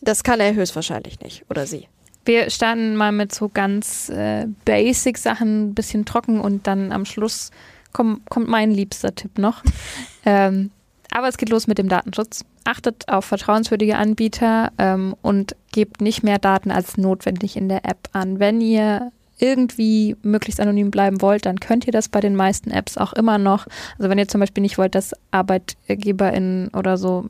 Das 0.00 0.22
kann 0.22 0.40
er 0.40 0.54
höchstwahrscheinlich 0.54 1.20
nicht 1.20 1.44
oder 1.48 1.66
sie. 1.66 1.88
Wir 2.24 2.50
starten 2.50 2.96
mal 2.96 3.12
mit 3.12 3.34
so 3.34 3.48
ganz 3.48 4.08
äh, 4.10 4.46
basic 4.64 5.16
Sachen, 5.18 5.70
ein 5.70 5.74
bisschen 5.74 6.04
trocken 6.04 6.40
und 6.40 6.66
dann 6.66 6.92
am 6.92 7.04
Schluss 7.04 7.50
komm, 7.92 8.20
kommt 8.28 8.48
mein 8.48 8.70
liebster 8.70 9.14
Tipp 9.14 9.38
noch. 9.38 9.62
ähm, 10.24 10.70
aber 11.10 11.28
es 11.28 11.38
geht 11.38 11.48
los 11.48 11.66
mit 11.66 11.78
dem 11.78 11.88
Datenschutz. 11.88 12.44
Achtet 12.64 13.08
auf 13.08 13.24
vertrauenswürdige 13.24 13.96
Anbieter 13.96 14.70
ähm, 14.78 15.16
und 15.22 15.56
gebt 15.72 16.00
nicht 16.00 16.22
mehr 16.22 16.38
Daten 16.38 16.70
als 16.70 16.98
notwendig 16.98 17.56
in 17.56 17.68
der 17.68 17.84
App 17.84 18.08
an. 18.12 18.38
Wenn 18.38 18.60
ihr 18.60 19.10
irgendwie 19.38 20.16
möglichst 20.22 20.60
anonym 20.60 20.90
bleiben 20.90 21.22
wollt, 21.22 21.46
dann 21.46 21.58
könnt 21.58 21.86
ihr 21.86 21.92
das 21.92 22.08
bei 22.08 22.20
den 22.20 22.36
meisten 22.36 22.70
Apps 22.70 22.98
auch 22.98 23.14
immer 23.14 23.38
noch. 23.38 23.66
Also 23.98 24.10
wenn 24.10 24.18
ihr 24.18 24.28
zum 24.28 24.40
Beispiel 24.40 24.60
nicht 24.60 24.78
wollt, 24.78 24.94
dass 24.94 25.14
ArbeitgeberInnen 25.30 26.68
oder 26.68 26.98
so 26.98 27.26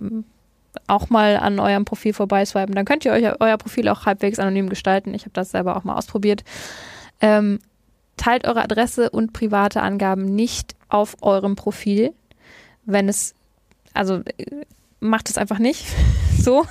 auch 0.86 1.10
mal 1.10 1.36
an 1.36 1.58
eurem 1.58 1.84
Profil 1.84 2.12
vorbeiswipen, 2.12 2.74
dann 2.74 2.84
könnt 2.84 3.04
ihr 3.04 3.12
euch 3.12 3.24
euer 3.40 3.56
Profil 3.56 3.88
auch 3.88 4.06
halbwegs 4.06 4.38
anonym 4.38 4.68
gestalten. 4.68 5.14
Ich 5.14 5.22
habe 5.22 5.32
das 5.32 5.50
selber 5.50 5.76
auch 5.76 5.84
mal 5.84 5.96
ausprobiert. 5.96 6.44
Ähm, 7.20 7.60
teilt 8.16 8.46
eure 8.46 8.62
Adresse 8.62 9.10
und 9.10 9.32
private 9.32 9.82
Angaben 9.82 10.24
nicht 10.34 10.74
auf 10.88 11.16
eurem 11.22 11.56
Profil, 11.56 12.12
wenn 12.84 13.08
es, 13.08 13.34
also 13.94 14.16
äh, 14.16 14.64
macht 15.00 15.30
es 15.30 15.38
einfach 15.38 15.58
nicht. 15.58 15.86
so, 16.38 16.66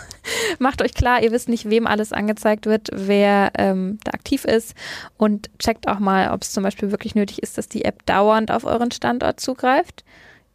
macht 0.60 0.82
euch 0.82 0.94
klar, 0.94 1.24
ihr 1.24 1.32
wisst 1.32 1.50
nicht, 1.50 1.70
wem 1.70 1.88
alles 1.88 2.14
angezeigt 2.14 2.66
wird, 2.66 2.90
wer 2.94 3.52
ähm, 3.58 4.00
da 4.04 4.12
aktiv 4.12 4.46
ist 4.46 4.76
und 5.18 5.50
checkt 5.60 5.88
auch 5.88 6.00
mal, 6.00 6.32
ob 6.32 6.44
es 6.44 6.52
zum 6.52 6.64
Beispiel 6.64 6.92
wirklich 6.92 7.16
nötig 7.16 7.42
ist, 7.42 7.58
dass 7.58 7.68
die 7.68 7.86
App 7.86 8.06
dauernd 8.06 8.52
auf 8.52 8.66
euren 8.66 8.92
Standort 8.92 9.40
zugreift. 9.40 10.04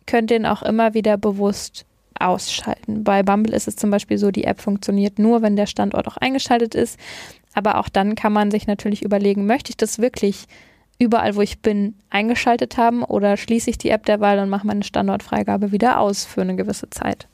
Könnt 0.07 0.30
den 0.30 0.46
auch 0.46 0.62
immer 0.62 0.94
wieder 0.94 1.16
bewusst 1.16 1.87
ausschalten. 2.24 3.04
Bei 3.04 3.22
Bumble 3.22 3.54
ist 3.54 3.68
es 3.68 3.76
zum 3.76 3.90
Beispiel 3.90 4.18
so, 4.18 4.30
die 4.30 4.44
App 4.44 4.60
funktioniert 4.60 5.18
nur, 5.18 5.42
wenn 5.42 5.56
der 5.56 5.66
Standort 5.66 6.08
auch 6.08 6.16
eingeschaltet 6.16 6.74
ist. 6.74 6.98
Aber 7.54 7.78
auch 7.78 7.88
dann 7.88 8.14
kann 8.14 8.32
man 8.32 8.50
sich 8.50 8.66
natürlich 8.66 9.02
überlegen, 9.02 9.46
möchte 9.46 9.70
ich 9.70 9.76
das 9.76 9.98
wirklich 9.98 10.46
überall, 10.98 11.37
wo 11.37 11.40
ich 11.40 11.60
bin, 11.60 11.96
eingeschaltet 12.10 12.76
haben 12.76 13.02
oder 13.02 13.37
schließe 13.37 13.70
ich 13.70 13.78
die 13.78 13.90
App 13.90 14.06
derweil 14.06 14.38
und 14.38 14.48
mache 14.48 14.66
meine 14.66 14.84
Standortfreigabe 14.84 15.72
wieder 15.72 16.00
aus 16.00 16.24
für 16.24 16.40
eine 16.40 16.56
gewisse 16.56 16.90
Zeit. 16.90 17.28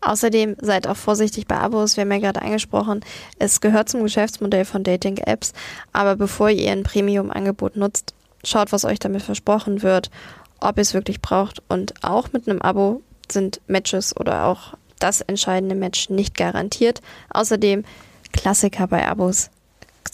Außerdem 0.00 0.56
seid 0.60 0.86
auch 0.86 0.96
vorsichtig 0.96 1.46
bei 1.46 1.56
Abos. 1.56 1.96
Wir 1.96 2.02
haben 2.02 2.12
ja 2.12 2.18
gerade 2.18 2.42
angesprochen, 2.42 3.00
es 3.38 3.60
gehört 3.60 3.88
zum 3.88 4.02
Geschäftsmodell 4.02 4.64
von 4.64 4.84
Dating-Apps. 4.84 5.52
Aber 5.92 6.16
bevor 6.16 6.50
ihr 6.50 6.70
ein 6.70 6.82
Premium-Angebot 6.82 7.76
nutzt, 7.76 8.14
schaut, 8.44 8.72
was 8.72 8.84
euch 8.84 8.98
damit 8.98 9.22
versprochen 9.22 9.82
wird, 9.82 10.10
ob 10.60 10.76
ihr 10.76 10.82
es 10.82 10.94
wirklich 10.94 11.20
braucht. 11.20 11.62
Und 11.68 12.04
auch 12.04 12.32
mit 12.32 12.48
einem 12.48 12.62
Abo 12.62 13.02
sind 13.32 13.60
Matches 13.66 14.16
oder 14.16 14.46
auch 14.46 14.74
das 14.98 15.20
entscheidende 15.20 15.74
Match 15.74 16.10
nicht 16.10 16.36
garantiert. 16.36 17.02
Außerdem 17.30 17.84
Klassiker 18.32 18.86
bei 18.86 19.06
Abos. 19.06 19.50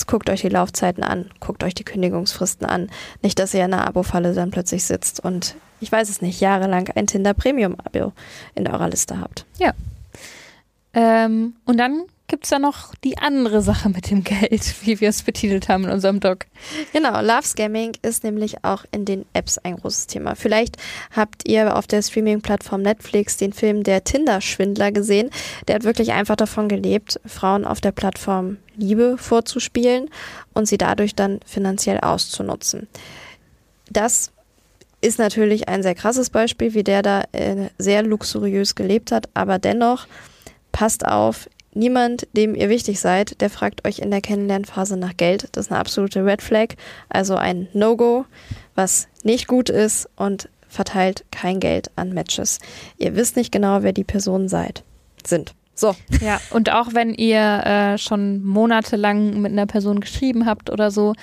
Guckt 0.07 0.31
euch 0.31 0.41
die 0.41 0.49
Laufzeiten 0.49 1.05
an, 1.05 1.31
guckt 1.39 1.63
euch 1.63 1.75
die 1.75 1.85
Kündigungsfristen 1.85 2.67
an. 2.67 2.91
Nicht, 3.23 3.39
dass 3.39 3.55
ihr 3.55 3.65
in 3.65 3.73
einer 3.73 3.87
Abo-Falle 3.87 4.35
dann 4.35 4.51
plötzlich 4.51 4.85
sitzt 4.85 5.21
und, 5.21 5.55
ich 5.81 5.93
weiß 5.93 6.09
es 6.09 6.21
nicht, 6.21 6.41
jahrelang 6.41 6.89
ein 6.97 7.07
Tinder 7.07 7.35
Premium-Abo 7.35 8.13
in 8.57 8.67
eurer 8.67 8.89
Liste 8.89 9.21
habt. 9.21 9.45
Ja. 9.59 9.73
Ähm, 10.93 11.55
und 11.67 11.77
dann 11.79 12.03
gibt 12.33 12.45
es 12.45 12.51
da 12.51 12.59
noch 12.59 12.95
die 13.05 13.19
andere 13.19 13.61
Sache 13.61 13.91
mit 13.91 14.11
dem 14.11 14.25
Geld, 14.25 14.75
wie 14.87 15.03
wir 15.03 15.11
es 15.11 15.23
betitelt 15.23 15.69
haben 15.69 15.85
in 15.85 15.91
unserem 15.91 16.19
Doc. 16.19 16.47
Genau, 16.95 17.21
Love 17.21 17.43
Scamming 17.43 17.93
ist 18.01 18.25
nämlich 18.25 18.65
auch 18.65 18.87
in 18.91 19.05
den 19.05 19.27
Apps 19.35 19.59
ein 19.59 19.77
großes 19.77 20.07
Thema. 20.07 20.35
Vielleicht 20.35 20.79
habt 21.15 21.47
ihr 21.47 21.77
auf 21.77 21.87
der 21.87 22.01
Streaming-Plattform 22.01 22.81
Netflix 22.81 23.37
den 23.37 23.53
Film 23.53 23.83
Der 23.83 24.03
Tinder-Schwindler 24.05 24.93
gesehen. 24.93 25.29
Der 25.69 25.75
hat 25.75 25.85
wirklich 25.85 26.13
einfach 26.13 26.37
davon 26.37 26.71
gelebt, 26.71 27.21
Frauen 27.27 27.67
auf 27.67 27.83
der 27.83 27.93
Plattform 27.93 28.57
Liebe 28.77 29.19
vorzuspielen 29.19 30.09
und 30.55 30.65
sie 30.65 30.79
dadurch 30.79 31.15
dann 31.15 31.41
finanziell 31.45 32.01
auszunutzen. 32.01 32.89
Das 33.91 34.33
ist 35.03 35.19
natürlich 35.19 35.69
ein 35.69 35.83
sehr 35.83 35.95
krasses 35.95 36.31
Beispiel, 36.31 36.73
wie 36.73 36.83
der 36.83 37.03
da 37.03 37.25
äh, 37.33 37.69
sehr 37.77 38.03
luxuriös 38.03 38.75
gelebt 38.75 39.13
hat, 39.13 39.29
aber 39.35 39.59
dennoch 39.59 40.07
passt 40.73 41.07
auf, 41.07 41.49
niemand, 41.75 42.27
dem 42.37 42.55
ihr 42.55 42.69
wichtig 42.69 43.01
seid, 43.01 43.41
der 43.41 43.51
fragt 43.51 43.87
euch 43.87 43.99
in 43.99 44.11
der 44.11 44.21
Kennenlernphase 44.21 44.97
nach 44.97 45.17
Geld. 45.17 45.49
Das 45.53 45.67
ist 45.67 45.73
eine 45.73 45.81
absolute 45.81 46.25
Red 46.25 46.43
Flag, 46.43 46.75
also 47.09 47.37
ein 47.37 47.69
No-Go, 47.73 48.25
was 48.75 49.09
nicht 49.23 49.47
gut 49.47 49.69
ist 49.69 50.09
und 50.17 50.49
verteilt 50.69 51.25
kein 51.31 51.61
Geld 51.61 51.91
an 51.97 52.13
Matches. 52.13 52.59
Ihr 52.97 53.15
wisst 53.15 53.37
nicht 53.37 53.53
genau, 53.53 53.83
wer 53.83 53.93
die 53.93 54.05
Personen 54.05 54.49
seid, 54.49 54.85
sind. 55.25 55.55
So. 55.75 55.95
Ja, 56.21 56.41
und 56.51 56.71
auch 56.71 56.95
wenn 56.95 57.15
ihr 57.15 57.41
äh, 57.65 57.99
schon 57.99 58.45
monatelang 58.45 59.41
mit 59.41 59.53
einer 59.53 59.67
Person 59.67 60.01
geschrieben 60.01 60.47
habt 60.47 60.71
oder 60.71 60.91
so, 60.91 61.15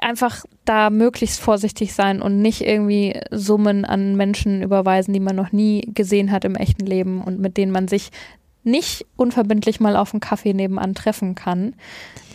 einfach 0.00 0.44
da 0.64 0.90
möglichst 0.90 1.40
vorsichtig 1.40 1.92
sein 1.92 2.22
und 2.22 2.40
nicht 2.40 2.62
irgendwie 2.62 3.20
Summen 3.30 3.84
an 3.84 4.16
Menschen 4.16 4.62
überweisen, 4.62 5.12
die 5.12 5.20
man 5.20 5.36
noch 5.36 5.52
nie 5.52 5.82
gesehen 5.92 6.30
hat 6.30 6.44
im 6.44 6.54
echten 6.54 6.86
Leben 6.86 7.22
und 7.22 7.38
mit 7.38 7.56
denen 7.56 7.72
man 7.72 7.88
sich 7.88 8.10
nicht 8.64 9.06
unverbindlich 9.16 9.80
mal 9.80 9.96
auf 9.96 10.12
einen 10.12 10.20
Kaffee 10.20 10.54
nebenan 10.54 10.94
treffen 10.94 11.34
kann, 11.34 11.74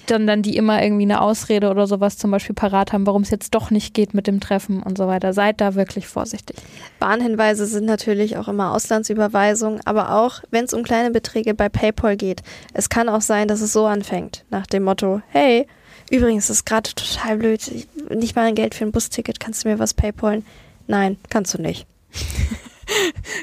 sondern 0.09 0.41
die 0.41 0.55
immer 0.55 0.81
irgendwie 0.81 1.03
eine 1.03 1.21
Ausrede 1.21 1.69
oder 1.69 1.87
sowas 1.87 2.17
zum 2.17 2.31
Beispiel 2.31 2.55
parat 2.55 2.93
haben, 2.93 3.05
warum 3.05 3.23
es 3.23 3.29
jetzt 3.29 3.53
doch 3.53 3.71
nicht 3.71 3.93
geht 3.93 4.13
mit 4.13 4.27
dem 4.27 4.39
Treffen 4.39 4.81
und 4.81 4.97
so 4.97 5.07
weiter. 5.07 5.33
Seid 5.33 5.61
da 5.61 5.75
wirklich 5.75 6.07
vorsichtig. 6.07 6.57
Warnhinweise 6.99 7.65
sind 7.65 7.85
natürlich 7.85 8.37
auch 8.37 8.47
immer 8.47 8.73
Auslandsüberweisungen, 8.73 9.81
aber 9.85 10.15
auch 10.15 10.41
wenn 10.51 10.65
es 10.65 10.73
um 10.73 10.83
kleine 10.83 11.11
Beträge 11.11 11.53
bei 11.53 11.69
PayPal 11.69 12.15
geht. 12.15 12.41
Es 12.73 12.89
kann 12.89 13.09
auch 13.09 13.21
sein, 13.21 13.47
dass 13.47 13.61
es 13.61 13.73
so 13.73 13.85
anfängt, 13.85 14.45
nach 14.49 14.67
dem 14.67 14.83
Motto, 14.83 15.21
hey, 15.29 15.67
übrigens, 16.09 16.49
ist 16.49 16.65
gerade 16.65 16.89
total 16.93 17.37
blöd, 17.37 17.87
nicht 18.09 18.35
mal 18.35 18.45
ein 18.45 18.55
Geld 18.55 18.75
für 18.75 18.85
ein 18.85 18.91
Busticket, 18.91 19.39
kannst 19.39 19.65
du 19.65 19.69
mir 19.69 19.79
was 19.79 19.93
PayPalen? 19.93 20.45
Nein, 20.87 21.17
kannst 21.29 21.53
du 21.53 21.61
nicht. 21.61 21.85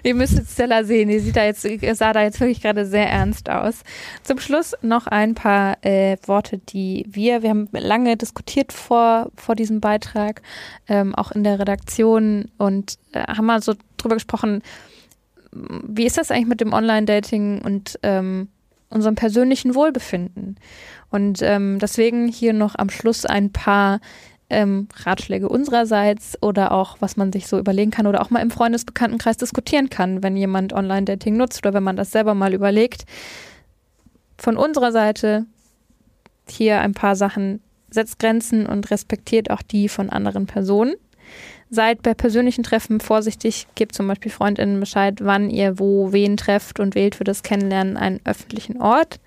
Ihr 0.02 0.14
müsstet 0.14 0.48
Stella 0.48 0.84
sehen, 0.84 1.08
die 1.08 1.18
sieht 1.18 1.36
da 1.36 1.44
jetzt, 1.44 1.62
sah 1.62 2.12
da 2.12 2.22
jetzt 2.22 2.40
wirklich 2.40 2.62
gerade 2.62 2.86
sehr 2.86 3.08
ernst 3.08 3.50
aus. 3.50 3.82
Zum 4.22 4.38
Schluss 4.38 4.74
noch 4.82 5.06
ein 5.06 5.34
paar 5.34 5.76
äh, 5.84 6.16
Worte, 6.26 6.58
die 6.58 7.06
wir, 7.08 7.42
wir 7.42 7.50
haben 7.50 7.68
lange 7.72 8.16
diskutiert 8.16 8.72
vor, 8.72 9.30
vor 9.36 9.54
diesem 9.54 9.80
Beitrag, 9.80 10.42
ähm, 10.88 11.14
auch 11.14 11.32
in 11.32 11.44
der 11.44 11.58
Redaktion 11.58 12.50
und 12.58 12.98
äh, 13.12 13.20
haben 13.20 13.46
mal 13.46 13.62
so 13.62 13.74
drüber 13.96 14.16
gesprochen, 14.16 14.62
wie 15.52 16.06
ist 16.06 16.18
das 16.18 16.30
eigentlich 16.30 16.46
mit 16.46 16.60
dem 16.60 16.72
Online-Dating 16.72 17.62
und 17.62 17.98
ähm, 18.02 18.48
unserem 18.90 19.14
persönlichen 19.14 19.74
Wohlbefinden? 19.74 20.56
Und 21.10 21.42
ähm, 21.42 21.78
deswegen 21.78 22.26
hier 22.26 22.52
noch 22.52 22.74
am 22.76 22.90
Schluss 22.90 23.24
ein 23.24 23.52
paar 23.52 24.00
ähm, 24.54 24.88
Ratschläge 25.04 25.48
unsererseits 25.48 26.40
oder 26.42 26.72
auch, 26.72 26.96
was 27.00 27.16
man 27.16 27.32
sich 27.32 27.46
so 27.46 27.58
überlegen 27.58 27.90
kann 27.90 28.06
oder 28.06 28.22
auch 28.22 28.30
mal 28.30 28.40
im 28.40 28.50
Freundesbekanntenkreis 28.50 29.36
diskutieren 29.36 29.90
kann, 29.90 30.22
wenn 30.22 30.36
jemand 30.36 30.72
Online-Dating 30.72 31.36
nutzt 31.36 31.64
oder 31.64 31.74
wenn 31.74 31.82
man 31.82 31.96
das 31.96 32.12
selber 32.12 32.34
mal 32.34 32.54
überlegt. 32.54 33.04
Von 34.38 34.56
unserer 34.56 34.92
Seite 34.92 35.46
hier 36.48 36.80
ein 36.80 36.94
paar 36.94 37.16
Sachen. 37.16 37.60
Setzt 37.90 38.18
Grenzen 38.18 38.66
und 38.66 38.90
respektiert 38.90 39.50
auch 39.50 39.62
die 39.62 39.88
von 39.88 40.10
anderen 40.10 40.46
Personen. 40.46 40.94
Seid 41.70 42.02
bei 42.02 42.12
persönlichen 42.14 42.64
Treffen 42.64 43.00
vorsichtig, 43.00 43.66
gebt 43.74 43.94
zum 43.94 44.08
Beispiel 44.08 44.30
FreundInnen 44.30 44.80
Bescheid, 44.80 45.18
wann 45.20 45.48
ihr 45.48 45.78
wo 45.78 46.12
wen 46.12 46.36
trefft 46.36 46.80
und 46.80 46.94
wählt 46.94 47.14
für 47.14 47.24
das 47.24 47.42
Kennenlernen 47.42 47.96
einen 47.96 48.20
öffentlichen 48.24 48.80
Ort. 48.80 49.20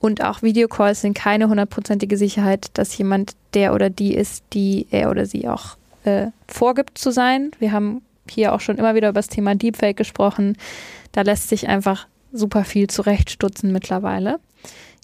Und 0.00 0.22
auch 0.22 0.42
Videocalls 0.42 1.00
sind 1.00 1.14
keine 1.14 1.48
hundertprozentige 1.48 2.16
Sicherheit, 2.16 2.68
dass 2.74 2.96
jemand 2.98 3.32
der 3.54 3.74
oder 3.74 3.90
die 3.90 4.14
ist, 4.14 4.44
die 4.52 4.86
er 4.90 5.10
oder 5.10 5.26
sie 5.26 5.48
auch 5.48 5.76
äh, 6.04 6.28
vorgibt 6.48 6.98
zu 6.98 7.10
sein. 7.10 7.50
Wir 7.58 7.72
haben 7.72 8.02
hier 8.30 8.54
auch 8.54 8.60
schon 8.60 8.78
immer 8.78 8.94
wieder 8.94 9.08
über 9.08 9.18
das 9.18 9.28
Thema 9.28 9.54
Deepfake 9.54 9.96
gesprochen. 9.96 10.56
Da 11.12 11.22
lässt 11.22 11.48
sich 11.48 11.68
einfach 11.68 12.06
super 12.32 12.64
viel 12.64 12.88
zurechtstutzen 12.88 13.72
mittlerweile. 13.72 14.38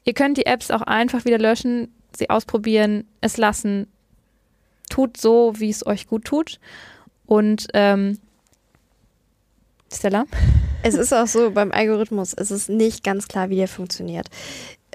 Ihr 0.05 0.15
könnt 0.15 0.37
die 0.37 0.47
Apps 0.47 0.71
auch 0.71 0.83
einfach 0.83 1.25
wieder 1.25 1.39
löschen, 1.39 1.93
sie 2.17 2.29
ausprobieren, 2.29 3.05
es 3.21 3.37
lassen. 3.37 3.87
Tut 4.91 5.17
so, 5.17 5.55
wie 5.57 5.71
es 5.71 5.87
euch 5.87 6.07
gut 6.07 6.25
tut. 6.25 6.61
Und 7.27 7.69
ähm, 7.73 8.19
Stella? 9.93 10.25
Es 10.83 10.95
ist 10.95 11.15
auch 11.15 11.27
so, 11.27 11.53
beim 11.53 11.71
Algorithmus 11.71 12.33
ist 12.33 12.51
es 12.51 12.69
nicht 12.69 13.05
ganz 13.05 13.29
klar, 13.29 13.51
wie 13.51 13.57
der 13.57 13.69
funktioniert. 13.69 14.29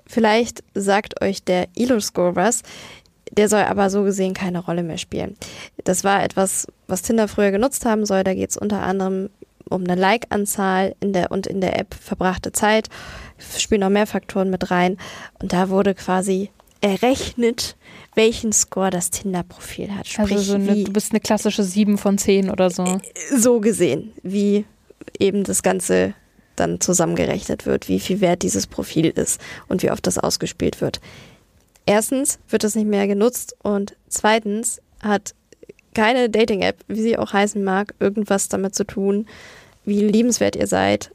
Vielleicht 0.07 0.63
sagt 0.73 1.21
euch 1.21 1.43
der 1.43 1.67
Elo-Score 1.75 2.35
was. 2.35 2.63
Der 3.31 3.49
soll 3.49 3.63
aber 3.63 3.89
so 3.89 4.03
gesehen 4.03 4.33
keine 4.33 4.59
Rolle 4.59 4.83
mehr 4.83 4.97
spielen. 4.97 5.35
Das 5.83 6.03
war 6.03 6.23
etwas, 6.23 6.67
was 6.87 7.01
Tinder 7.01 7.27
früher 7.27 7.51
genutzt 7.51 7.85
haben 7.85 8.05
soll. 8.05 8.23
Da 8.23 8.33
geht 8.33 8.51
es 8.51 8.57
unter 8.57 8.81
anderem 8.81 9.29
um 9.69 9.83
eine 9.83 9.95
Like-Anzahl 9.95 10.95
in 11.01 11.11
der 11.11 11.31
und 11.31 11.45
in 11.45 11.59
der 11.59 11.77
App 11.77 11.93
verbrachte 11.93 12.53
Zeit. 12.53 12.87
Spielen 13.57 13.81
noch 13.81 13.89
mehr 13.89 14.07
Faktoren 14.07 14.49
mit 14.49 14.71
rein. 14.71 14.97
Und 15.39 15.51
da 15.51 15.69
wurde 15.69 15.93
quasi 15.93 16.51
errechnet, 16.81 17.75
welchen 18.15 18.53
Score 18.53 18.89
das 18.89 19.09
Tinder-Profil 19.09 19.93
hat. 19.93 20.07
Sprich, 20.07 20.31
also 20.31 20.43
so 20.43 20.55
eine, 20.55 20.73
wie, 20.73 20.83
du 20.85 20.93
bist 20.93 21.11
eine 21.11 21.19
klassische 21.19 21.63
7 21.63 21.97
von 21.97 22.17
10 22.17 22.49
oder 22.49 22.69
so. 22.69 22.99
So 23.35 23.59
gesehen, 23.59 24.13
wie 24.23 24.65
eben 25.19 25.43
das 25.43 25.63
Ganze 25.63 26.13
dann 26.59 26.81
zusammengerechnet 26.81 27.65
wird, 27.65 27.87
wie 27.87 27.99
viel 27.99 28.21
wert 28.21 28.43
dieses 28.43 28.67
Profil 28.67 29.07
ist 29.07 29.39
und 29.67 29.83
wie 29.83 29.91
oft 29.91 30.05
das 30.05 30.17
ausgespielt 30.17 30.81
wird. 30.81 30.99
Erstens 31.85 32.39
wird 32.49 32.63
es 32.65 32.75
nicht 32.75 32.87
mehr 32.87 33.07
genutzt 33.07 33.55
und 33.63 33.95
zweitens 34.09 34.81
hat 35.01 35.33
keine 35.93 36.29
Dating-App, 36.29 36.83
wie 36.87 37.01
sie 37.01 37.17
auch 37.17 37.33
heißen 37.33 37.63
mag, 37.63 37.95
irgendwas 37.99 38.49
damit 38.49 38.75
zu 38.75 38.83
tun, 38.83 39.25
wie 39.85 40.01
liebenswert 40.01 40.55
ihr 40.55 40.67
seid 40.67 41.11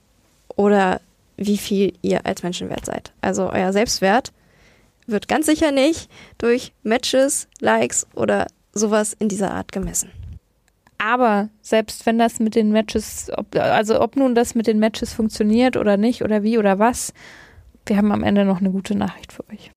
oder 0.56 1.00
wie 1.36 1.58
viel 1.58 1.92
ihr 2.02 2.24
als 2.26 2.42
Menschen 2.42 2.70
wert 2.70 2.86
seid. 2.86 3.12
Also 3.20 3.50
euer 3.50 3.72
Selbstwert 3.72 4.32
wird 5.06 5.28
ganz 5.28 5.46
sicher 5.46 5.72
nicht 5.72 6.08
durch 6.38 6.72
Matches, 6.82 7.48
Likes 7.60 8.06
oder 8.14 8.46
sowas 8.72 9.14
in 9.18 9.28
dieser 9.28 9.52
Art 9.52 9.72
gemessen. 9.72 10.10
Aber 11.04 11.48
selbst 11.62 12.06
wenn 12.06 12.16
das 12.16 12.38
mit 12.38 12.54
den 12.54 12.70
Matches, 12.70 13.28
ob, 13.36 13.56
also 13.56 14.00
ob 14.00 14.14
nun 14.14 14.36
das 14.36 14.54
mit 14.54 14.68
den 14.68 14.78
Matches 14.78 15.12
funktioniert 15.12 15.76
oder 15.76 15.96
nicht 15.96 16.22
oder 16.22 16.44
wie 16.44 16.58
oder 16.58 16.78
was, 16.78 17.12
wir 17.86 17.96
haben 17.96 18.12
am 18.12 18.22
Ende 18.22 18.44
noch 18.44 18.60
eine 18.60 18.70
gute 18.70 18.94
Nachricht 18.94 19.32
für 19.32 19.42
euch. 19.50 19.72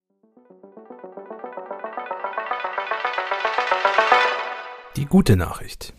Die 4.98 5.06
gute 5.06 5.36
Nachricht. 5.36 5.94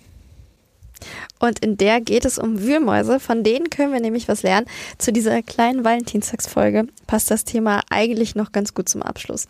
Und 1.40 1.58
in 1.58 1.76
der 1.76 2.00
geht 2.00 2.24
es 2.24 2.38
um 2.38 2.62
Wühlmäuse. 2.62 3.18
Von 3.18 3.42
denen 3.42 3.68
können 3.68 3.92
wir 3.92 4.00
nämlich 4.00 4.28
was 4.28 4.44
lernen. 4.44 4.68
Zu 4.96 5.12
dieser 5.12 5.42
kleinen 5.42 5.84
Valentinstagsfolge 5.84 6.86
passt 7.08 7.32
das 7.32 7.44
Thema 7.44 7.82
eigentlich 7.90 8.36
noch 8.36 8.52
ganz 8.52 8.74
gut 8.74 8.88
zum 8.88 9.02
Abschluss. 9.02 9.48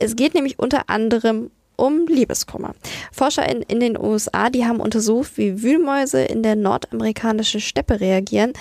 Es 0.00 0.16
geht 0.16 0.34
nämlich 0.34 0.58
unter 0.58 0.90
anderem 0.90 1.52
um 1.76 2.06
Liebeskummer. 2.06 2.74
Forscher 3.12 3.48
in, 3.48 3.62
in 3.62 3.80
den 3.80 3.98
USA, 3.98 4.50
die 4.50 4.64
haben 4.64 4.80
untersucht, 4.80 5.32
wie 5.36 5.62
Wühlmäuse 5.62 6.22
in 6.22 6.42
der 6.42 6.56
nordamerikanischen 6.56 7.60
Steppe 7.60 8.00
reagieren, 8.00 8.52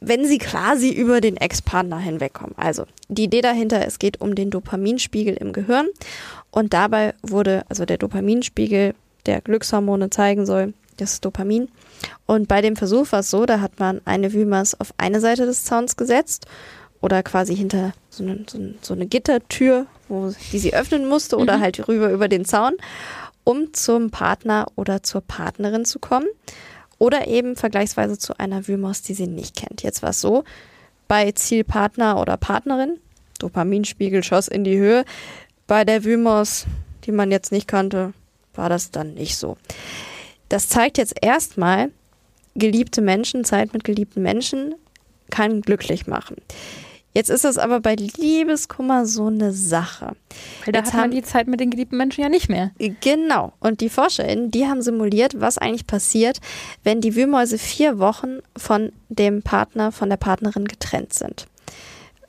wenn 0.00 0.26
sie 0.26 0.38
quasi 0.38 0.90
über 0.90 1.20
den 1.20 1.36
Ex-Partner 1.36 1.98
hinwegkommen. 1.98 2.54
Also 2.56 2.84
die 3.08 3.24
Idee 3.24 3.40
dahinter, 3.40 3.84
es 3.86 3.98
geht 3.98 4.20
um 4.20 4.34
den 4.34 4.50
Dopaminspiegel 4.50 5.34
im 5.34 5.52
Gehirn 5.52 5.88
und 6.50 6.74
dabei 6.74 7.14
wurde, 7.22 7.64
also 7.68 7.84
der 7.84 7.98
Dopaminspiegel, 7.98 8.94
der 9.24 9.40
Glückshormone 9.40 10.10
zeigen 10.10 10.46
soll, 10.46 10.74
das 10.98 11.20
Dopamin. 11.20 11.68
Und 12.26 12.48
bei 12.48 12.60
dem 12.60 12.76
Versuch 12.76 13.10
war 13.12 13.20
es 13.20 13.30
so, 13.30 13.46
da 13.46 13.60
hat 13.60 13.78
man 13.78 14.00
eine 14.04 14.32
Wühlmaus 14.32 14.74
auf 14.74 14.94
eine 14.98 15.20
Seite 15.20 15.46
des 15.46 15.64
Zauns 15.64 15.96
gesetzt 15.96 16.46
oder 17.06 17.22
quasi 17.22 17.54
hinter 17.54 17.92
so 18.10 18.24
eine, 18.24 18.44
so 18.82 18.92
eine, 18.92 19.06
Gittertür, 19.06 19.86
wo, 20.08 20.34
die 20.50 20.58
sie 20.58 20.74
öffnen 20.74 21.08
musste 21.08 21.36
oder 21.36 21.58
mhm. 21.58 21.60
halt 21.60 21.86
rüber 21.86 22.10
über 22.10 22.26
den 22.26 22.44
Zaun, 22.44 22.72
um 23.44 23.72
zum 23.72 24.10
Partner 24.10 24.66
oder 24.74 25.04
zur 25.04 25.20
Partnerin 25.20 25.84
zu 25.84 26.00
kommen. 26.00 26.26
Oder 26.98 27.28
eben 27.28 27.54
vergleichsweise 27.54 28.18
zu 28.18 28.40
einer 28.40 28.66
Wühlmaus, 28.66 29.02
die 29.02 29.14
sie 29.14 29.28
nicht 29.28 29.54
kennt. 29.54 29.84
Jetzt 29.84 30.02
war 30.02 30.10
es 30.10 30.20
so, 30.20 30.42
bei 31.06 31.30
Zielpartner 31.30 32.20
oder 32.20 32.36
Partnerin, 32.36 32.98
Dopaminspiegel 33.38 34.24
schoss 34.24 34.48
in 34.48 34.64
die 34.64 34.76
Höhe. 34.76 35.04
Bei 35.68 35.84
der 35.84 36.02
Wühlmaus, 36.02 36.66
die 37.04 37.12
man 37.12 37.30
jetzt 37.30 37.52
nicht 37.52 37.68
kannte, 37.68 38.14
war 38.54 38.68
das 38.68 38.90
dann 38.90 39.14
nicht 39.14 39.36
so. 39.36 39.56
Das 40.48 40.68
zeigt 40.68 40.98
jetzt 40.98 41.14
erstmal, 41.22 41.92
geliebte 42.56 43.00
Menschen, 43.00 43.44
Zeit 43.44 43.72
mit 43.74 43.84
geliebten 43.84 44.22
Menschen 44.22 44.74
kann 45.30 45.60
glücklich 45.60 46.08
machen. 46.08 46.36
Jetzt 47.16 47.30
ist 47.30 47.46
es 47.46 47.56
aber 47.56 47.80
bei 47.80 47.94
Liebeskummer 47.94 49.06
so 49.06 49.28
eine 49.28 49.50
Sache. 49.50 50.16
Weil 50.66 50.72
da 50.72 50.80
Jetzt 50.80 50.92
hat 50.92 51.00
man 51.00 51.12
die 51.12 51.22
Zeit 51.22 51.46
mit 51.46 51.60
den 51.60 51.70
geliebten 51.70 51.96
Menschen 51.96 52.20
ja 52.20 52.28
nicht 52.28 52.50
mehr. 52.50 52.72
Genau. 53.00 53.54
Und 53.58 53.80
die 53.80 53.88
ForscherInnen, 53.88 54.50
die 54.50 54.66
haben 54.66 54.82
simuliert, 54.82 55.40
was 55.40 55.56
eigentlich 55.56 55.86
passiert, 55.86 56.40
wenn 56.84 57.00
die 57.00 57.16
Wühlmäuse 57.16 57.56
vier 57.56 57.98
Wochen 57.98 58.40
von 58.54 58.92
dem 59.08 59.40
Partner, 59.40 59.92
von 59.92 60.10
der 60.10 60.18
Partnerin 60.18 60.66
getrennt 60.66 61.14
sind. 61.14 61.46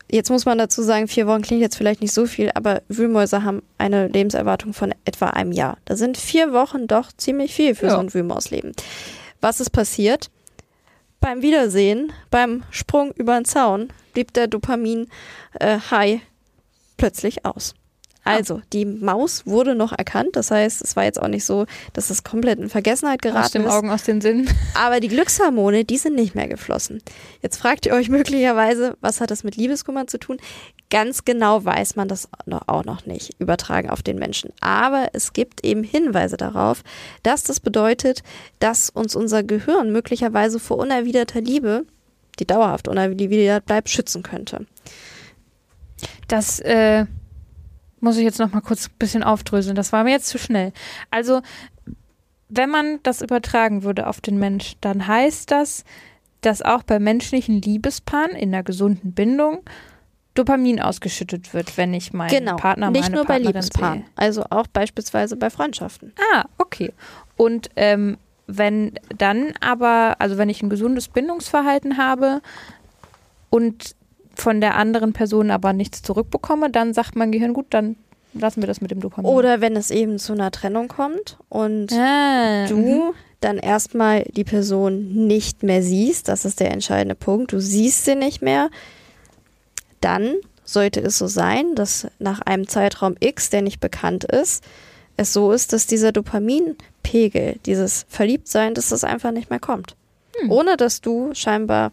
Jetzt 0.09 0.29
muss 0.29 0.45
man 0.45 0.57
dazu 0.57 0.81
sagen, 0.81 1.09
vier 1.09 1.27
Wochen 1.27 1.41
klingt 1.41 1.59
jetzt 1.59 1.75
vielleicht 1.75 1.99
nicht 1.99 2.13
so 2.13 2.25
viel, 2.25 2.49
aber 2.55 2.81
Wühlmäuse 2.87 3.43
haben 3.43 3.63
eine 3.77 4.07
Lebenserwartung 4.07 4.71
von 4.71 4.95
etwa 5.03 5.25
einem 5.31 5.51
Jahr. 5.51 5.79
Da 5.83 5.97
sind 5.97 6.15
vier 6.15 6.53
Wochen 6.53 6.87
doch 6.87 7.11
ziemlich 7.11 7.53
viel 7.53 7.75
für 7.75 7.87
ja. 7.87 7.91
so 7.91 7.97
ein 7.97 8.13
Wühlmausleben. 8.13 8.71
Was 9.41 9.59
ist 9.59 9.71
passiert? 9.71 10.29
Beim 11.19 11.41
Wiedersehen, 11.41 12.13
beim 12.29 12.63
Sprung 12.69 13.11
über 13.13 13.35
den 13.35 13.45
Zaun, 13.45 13.91
blieb 14.13 14.33
der 14.33 14.47
Dopamin-High 14.47 16.15
äh, 16.15 16.19
plötzlich 16.97 17.45
aus. 17.45 17.73
Also, 18.27 18.61
die 18.73 18.85
Maus 18.85 19.45
wurde 19.45 19.75
noch 19.75 19.91
erkannt. 19.91 20.35
Das 20.35 20.51
heißt, 20.51 20.81
es 20.81 20.95
war 20.95 21.03
jetzt 21.03 21.21
auch 21.21 21.27
nicht 21.27 21.45
so, 21.45 21.65
dass 21.93 22.09
es 22.09 22.23
komplett 22.23 22.59
in 22.59 22.69
Vergessenheit 22.69 23.21
geraten 23.21 23.45
aus 23.45 23.51
dem 23.51 23.65
ist. 23.65 23.71
Augen, 23.71 23.89
aus 23.89 24.03
den 24.03 24.21
Sinnen. 24.21 24.49
Aber 24.73 24.99
die 24.99 25.07
Glückshormone, 25.07 25.85
die 25.85 25.97
sind 25.97 26.15
nicht 26.15 26.35
mehr 26.35 26.47
geflossen. 26.47 27.01
Jetzt 27.41 27.57
fragt 27.57 27.85
ihr 27.85 27.93
euch 27.93 28.09
möglicherweise, 28.09 28.97
was 29.01 29.21
hat 29.21 29.31
das 29.31 29.43
mit 29.43 29.55
Liebeskummer 29.55 30.07
zu 30.07 30.17
tun? 30.17 30.37
Ganz 30.89 31.25
genau 31.25 31.65
weiß 31.65 31.95
man 31.95 32.07
das 32.07 32.29
auch 32.67 32.85
noch 32.85 33.05
nicht, 33.05 33.31
übertragen 33.39 33.89
auf 33.89 34.03
den 34.03 34.17
Menschen. 34.17 34.51
Aber 34.61 35.09
es 35.13 35.33
gibt 35.33 35.63
eben 35.65 35.83
Hinweise 35.83 36.37
darauf, 36.37 36.83
dass 37.23 37.43
das 37.43 37.59
bedeutet, 37.59 38.23
dass 38.59 38.89
uns 38.89 39.15
unser 39.15 39.43
Gehirn 39.43 39.91
möglicherweise 39.91 40.59
vor 40.59 40.77
unerwiderter 40.77 41.41
Liebe, 41.41 41.85
die 42.39 42.45
dauerhaft 42.45 42.87
unerwidert 42.87 43.65
bleibt, 43.65 43.89
schützen 43.89 44.23
könnte. 44.23 44.65
Das, 46.27 46.59
äh 46.59 47.05
muss 47.99 48.17
ich 48.17 48.23
jetzt 48.23 48.39
noch 48.39 48.51
mal 48.51 48.61
kurz 48.61 48.87
ein 48.87 48.95
bisschen 48.99 49.23
aufdröseln. 49.23 49.75
Das 49.75 49.91
war 49.91 50.03
mir 50.03 50.11
jetzt 50.11 50.27
zu 50.27 50.37
schnell. 50.37 50.71
Also, 51.11 51.41
wenn 52.49 52.69
man 52.69 52.99
das 53.03 53.21
übertragen 53.21 53.83
würde 53.83 54.07
auf 54.07 54.21
den 54.21 54.39
Mensch, 54.39 54.75
dann 54.81 55.07
heißt 55.07 55.51
das, 55.51 55.83
dass 56.41 56.61
auch 56.61 56.83
bei 56.83 56.99
menschlichen 56.99 57.61
Liebespaaren 57.61 58.31
in 58.31 58.53
einer 58.53 58.63
gesunden 58.63 59.13
Bindung 59.13 59.63
Dopamin 60.37 60.79
ausgeschüttet 60.79 61.53
wird, 61.53 61.77
wenn 61.77 61.93
ich 61.93 62.13
meinen 62.13 62.29
genau. 62.29 62.57
Partner 62.57 62.91
Nicht 62.91 63.11
nur 63.11 63.25
bei 63.25 63.39
Liebespaaren, 63.39 64.01
sehe. 64.01 64.09
also 64.15 64.43
auch 64.49 64.67
beispielsweise 64.67 65.35
bei 65.35 65.49
Freundschaften. 65.49 66.13
Ah, 66.33 66.45
okay. 66.59 66.93
Und 67.35 67.69
ähm, 67.75 68.17
wenn 68.45 68.93
dann 69.17 69.53
aber, 69.59 70.15
also 70.19 70.37
wenn 70.37 70.49
ich 70.49 70.61
ein 70.61 70.69
gesundes 70.69 71.07
Bindungsverhalten 71.07 71.97
habe 71.97 72.41
und 73.49 73.95
von 74.41 74.61
der 74.61 74.75
anderen 74.75 75.13
Person 75.13 75.51
aber 75.51 75.73
nichts 75.73 76.01
zurückbekomme, 76.01 76.69
dann 76.69 76.93
sagt 76.93 77.15
mein 77.15 77.31
Gehirn, 77.31 77.53
gut, 77.53 77.67
dann 77.71 77.95
lassen 78.33 78.61
wir 78.61 78.67
das 78.67 78.81
mit 78.81 78.91
dem 78.91 78.99
Dopamin. 78.99 79.29
Oder 79.29 79.61
wenn 79.61 79.75
es 79.75 79.91
eben 79.91 80.19
zu 80.19 80.33
einer 80.33 80.51
Trennung 80.51 80.87
kommt 80.87 81.37
und 81.49 81.91
ah, 81.93 82.67
du 82.67 82.77
mhm. 82.77 83.13
dann 83.41 83.57
erstmal 83.57 84.23
die 84.23 84.43
Person 84.43 85.27
nicht 85.27 85.63
mehr 85.63 85.81
siehst, 85.81 86.27
das 86.27 86.45
ist 86.45 86.59
der 86.59 86.71
entscheidende 86.71 87.15
Punkt, 87.15 87.51
du 87.51 87.59
siehst 87.59 88.05
sie 88.05 88.15
nicht 88.15 88.41
mehr, 88.41 88.69
dann 90.01 90.35
sollte 90.63 90.99
es 90.99 91.17
so 91.17 91.27
sein, 91.27 91.75
dass 91.75 92.07
nach 92.19 92.41
einem 92.41 92.67
Zeitraum 92.67 93.15
X, 93.19 93.49
der 93.49 93.61
nicht 93.61 93.79
bekannt 93.79 94.25
ist, 94.25 94.63
es 95.15 95.33
so 95.33 95.51
ist, 95.51 95.73
dass 95.73 95.87
dieser 95.87 96.11
Dopaminpegel, 96.11 97.57
dieses 97.65 98.05
Verliebtsein, 98.09 98.75
dass 98.75 98.89
das 98.89 99.03
einfach 99.03 99.31
nicht 99.31 99.49
mehr 99.49 99.59
kommt. 99.59 99.95
Hm. 100.39 100.51
Ohne 100.51 100.77
dass 100.77 101.01
du 101.01 101.33
scheinbar 101.33 101.91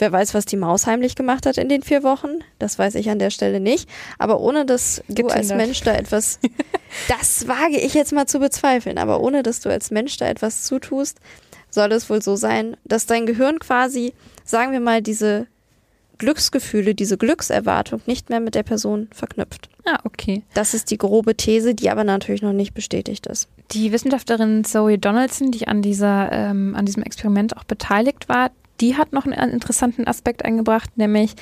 Wer 0.00 0.12
weiß, 0.12 0.32
was 0.32 0.46
die 0.46 0.56
Maus 0.56 0.86
heimlich 0.86 1.14
gemacht 1.14 1.44
hat 1.44 1.58
in 1.58 1.68
den 1.68 1.82
vier 1.82 2.02
Wochen? 2.02 2.28
Das 2.58 2.78
weiß 2.78 2.94
ich 2.94 3.10
an 3.10 3.18
der 3.18 3.28
Stelle 3.28 3.60
nicht. 3.60 3.86
Aber 4.18 4.40
ohne 4.40 4.64
dass 4.64 5.02
du 5.08 5.26
als 5.26 5.48
Mensch 5.50 5.82
da 5.82 5.92
etwas, 5.92 6.40
das 7.08 7.46
wage 7.46 7.78
ich 7.78 7.92
jetzt 7.92 8.12
mal 8.12 8.24
zu 8.26 8.38
bezweifeln, 8.38 8.96
aber 8.96 9.20
ohne 9.20 9.42
dass 9.42 9.60
du 9.60 9.68
als 9.68 9.90
Mensch 9.90 10.16
da 10.16 10.26
etwas 10.26 10.62
zutust, 10.62 11.18
soll 11.68 11.92
es 11.92 12.08
wohl 12.08 12.22
so 12.22 12.34
sein, 12.34 12.78
dass 12.84 13.04
dein 13.04 13.26
Gehirn 13.26 13.58
quasi, 13.58 14.14
sagen 14.42 14.72
wir 14.72 14.80
mal, 14.80 15.02
diese 15.02 15.46
Glücksgefühle, 16.16 16.94
diese 16.94 17.18
Glückserwartung 17.18 18.00
nicht 18.06 18.30
mehr 18.30 18.40
mit 18.40 18.54
der 18.54 18.62
Person 18.62 19.08
verknüpft. 19.12 19.68
Ah, 19.84 19.98
okay. 20.04 20.42
Das 20.54 20.72
ist 20.72 20.90
die 20.90 20.98
grobe 20.98 21.34
These, 21.34 21.74
die 21.74 21.90
aber 21.90 22.04
natürlich 22.04 22.42
noch 22.42 22.52
nicht 22.52 22.72
bestätigt 22.72 23.26
ist. 23.26 23.48
Die 23.72 23.92
Wissenschaftlerin 23.92 24.64
Zoe 24.64 24.98
Donaldson, 24.98 25.50
die 25.50 25.68
an 25.68 25.82
dieser, 25.82 26.32
ähm, 26.32 26.74
an 26.74 26.86
diesem 26.86 27.02
Experiment 27.02 27.56
auch 27.56 27.64
beteiligt 27.64 28.28
war, 28.28 28.50
die 28.80 28.96
hat 28.96 29.12
noch 29.12 29.26
einen 29.26 29.50
interessanten 29.50 30.06
Aspekt 30.06 30.44
eingebracht, 30.44 30.96
nämlich, 30.96 31.34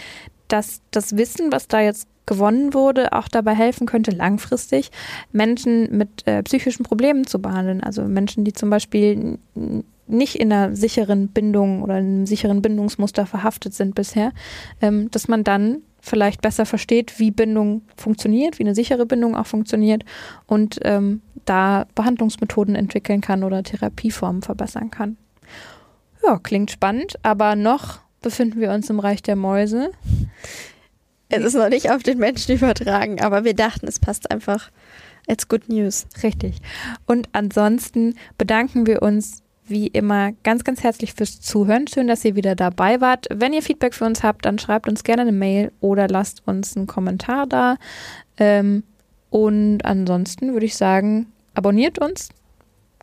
dass 0.49 0.81
das 0.91 1.17
Wissen, 1.17 1.53
was 1.53 1.69
da 1.69 1.81
jetzt 1.81 2.09
gewonnen 2.27 2.75
wurde, 2.75 3.13
auch 3.13 3.29
dabei 3.29 3.55
helfen 3.55 3.87
könnte, 3.87 4.11
langfristig 4.11 4.91
Menschen 5.33 5.97
mit 5.97 6.27
äh, 6.27 6.43
psychischen 6.43 6.85
Problemen 6.85 7.27
zu 7.27 7.41
behandeln. 7.41 7.83
Also 7.83 8.05
Menschen, 8.05 8.45
die 8.45 8.53
zum 8.53 8.69
Beispiel 8.69 9.39
nicht 10.07 10.37
in 10.37 10.53
einer 10.53 10.77
sicheren 10.77 11.29
Bindung 11.29 11.83
oder 11.83 11.95
einem 11.95 12.27
sicheren 12.27 12.63
Bindungsmuster 12.63 13.27
verhaftet 13.27 13.75
sind 13.75 13.95
bisher, 13.95 14.33
ähm, 14.81 15.11
dass 15.11 15.29
man 15.29 15.43
dann 15.43 15.79
vielleicht 16.01 16.43
besser 16.43 16.67
versteht, 16.67 17.19
wie 17.19 17.31
Bindung 17.31 17.83
funktioniert, 17.97 18.59
wie 18.59 18.63
eine 18.63 18.75
sichere 18.75 19.07
Bindung 19.07 19.35
auch 19.35 19.47
funktioniert 19.47 20.05
und 20.47 20.79
ähm, 20.83 21.23
da 21.45 21.87
Behandlungsmethoden 21.95 22.75
entwickeln 22.75 23.21
kann 23.21 23.43
oder 23.43 23.63
Therapieformen 23.63 24.43
verbessern 24.43 24.91
kann. 24.91 25.17
Ja, 26.25 26.39
klingt 26.39 26.71
spannend, 26.71 27.15
aber 27.23 27.57
noch 27.57 28.01
befinden 28.21 28.61
wir 28.61 28.73
uns 28.73 28.91
im 28.91 29.01
Reich 29.01 29.23
der 29.23 29.37
Mäuse. 29.37 29.91
Es 31.29 31.45
ist 31.45 31.55
noch 31.55 31.69
nicht 31.69 31.91
auf 31.91 32.03
den 32.03 32.19
Menschen 32.19 32.57
übertragen, 32.57 33.21
aber 33.21 33.45
wir 33.45 33.55
dachten, 33.55 33.87
es 33.87 34.01
passt 34.01 34.31
einfach 34.31 34.71
als 35.29 35.49
Good 35.49 35.69
News. 35.69 36.07
Richtig. 36.23 36.57
Und 37.07 37.29
ansonsten 37.33 38.15
bedanken 38.39 38.87
wir 38.87 39.03
uns 39.03 39.43
wie 39.67 39.87
immer 39.89 40.33
ganz, 40.43 40.65
ganz 40.65 40.83
herzlich 40.83 41.13
fürs 41.13 41.41
Zuhören. 41.41 41.87
Schön, 41.87 42.09
dass 42.09 42.25
ihr 42.25 42.35
wieder 42.37 42.55
dabei 42.55 43.03
wart. 43.03 43.27
Wenn 43.31 43.53
ihr 43.53 43.63
Feedback 43.63 43.95
für 43.95 44.07
uns 44.07 44.23
habt, 44.23 44.47
dann 44.47 44.59
schreibt 44.59 44.89
uns 44.89 45.05
gerne 45.05 45.23
eine 45.23 45.33
Mail 45.33 45.73
oder 45.81 46.09
lasst 46.09 46.43
uns 46.47 46.77
einen 46.77 46.87
Kommentar 46.87 47.47
da. 47.47 47.77
Ähm, 48.39 48.83
und 49.31 49.85
ansonsten 49.85 50.55
würde 50.55 50.65
ich 50.65 50.77
sagen, 50.77 51.27
abonniert 51.55 51.99
uns, 51.99 52.31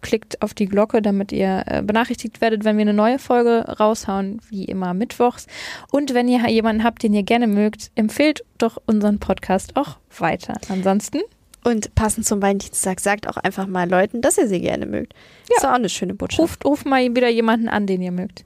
klickt 0.05 0.41
auf 0.43 0.53
die 0.53 0.67
Glocke, 0.67 1.01
damit 1.01 1.31
ihr 1.31 1.63
äh, 1.65 1.81
benachrichtigt 1.81 2.39
werdet, 2.39 2.63
wenn 2.63 2.77
wir 2.77 2.83
eine 2.83 2.93
neue 2.93 3.17
Folge 3.17 3.65
raushauen, 3.79 4.39
wie 4.49 4.65
immer 4.65 4.93
mittwochs. 4.93 5.47
Und 5.91 6.13
wenn 6.13 6.27
ihr 6.27 6.47
jemanden 6.47 6.83
habt, 6.83 7.01
den 7.01 7.13
ihr 7.13 7.23
gerne 7.23 7.47
mögt, 7.47 7.89
empfehlt 7.95 8.45
doch 8.59 8.77
unseren 8.85 9.19
Podcast 9.19 9.75
auch 9.75 9.97
weiter. 10.15 10.53
Ansonsten. 10.69 11.21
Und 11.63 11.95
passend 11.95 12.27
zum 12.27 12.39
Valentinstag 12.39 12.99
sagt 12.99 13.27
auch 13.27 13.37
einfach 13.37 13.65
mal 13.65 13.89
Leuten, 13.89 14.21
dass 14.21 14.37
ihr 14.37 14.47
sie 14.47 14.61
gerne 14.61 14.85
mögt. 14.85 15.13
Ja. 15.49 15.55
Ist 15.57 15.65
auch 15.65 15.71
eine 15.71 15.89
schöne 15.89 16.13
Botschaft. 16.13 16.39
Ruft, 16.39 16.65
ruft 16.65 16.85
mal 16.85 17.03
wieder 17.15 17.29
jemanden 17.29 17.67
an, 17.67 17.87
den 17.87 18.03
ihr 18.03 18.11
mögt. 18.11 18.45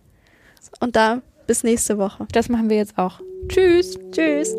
Und 0.79 0.95
da 0.95 1.21
bis 1.45 1.65
nächste 1.65 1.97
Woche. 1.97 2.25
Das 2.31 2.47
machen 2.47 2.69
wir 2.69 2.77
jetzt 2.77 2.97
auch. 2.97 3.19
Tschüss. 3.49 3.99
Tschüss. 4.11 4.55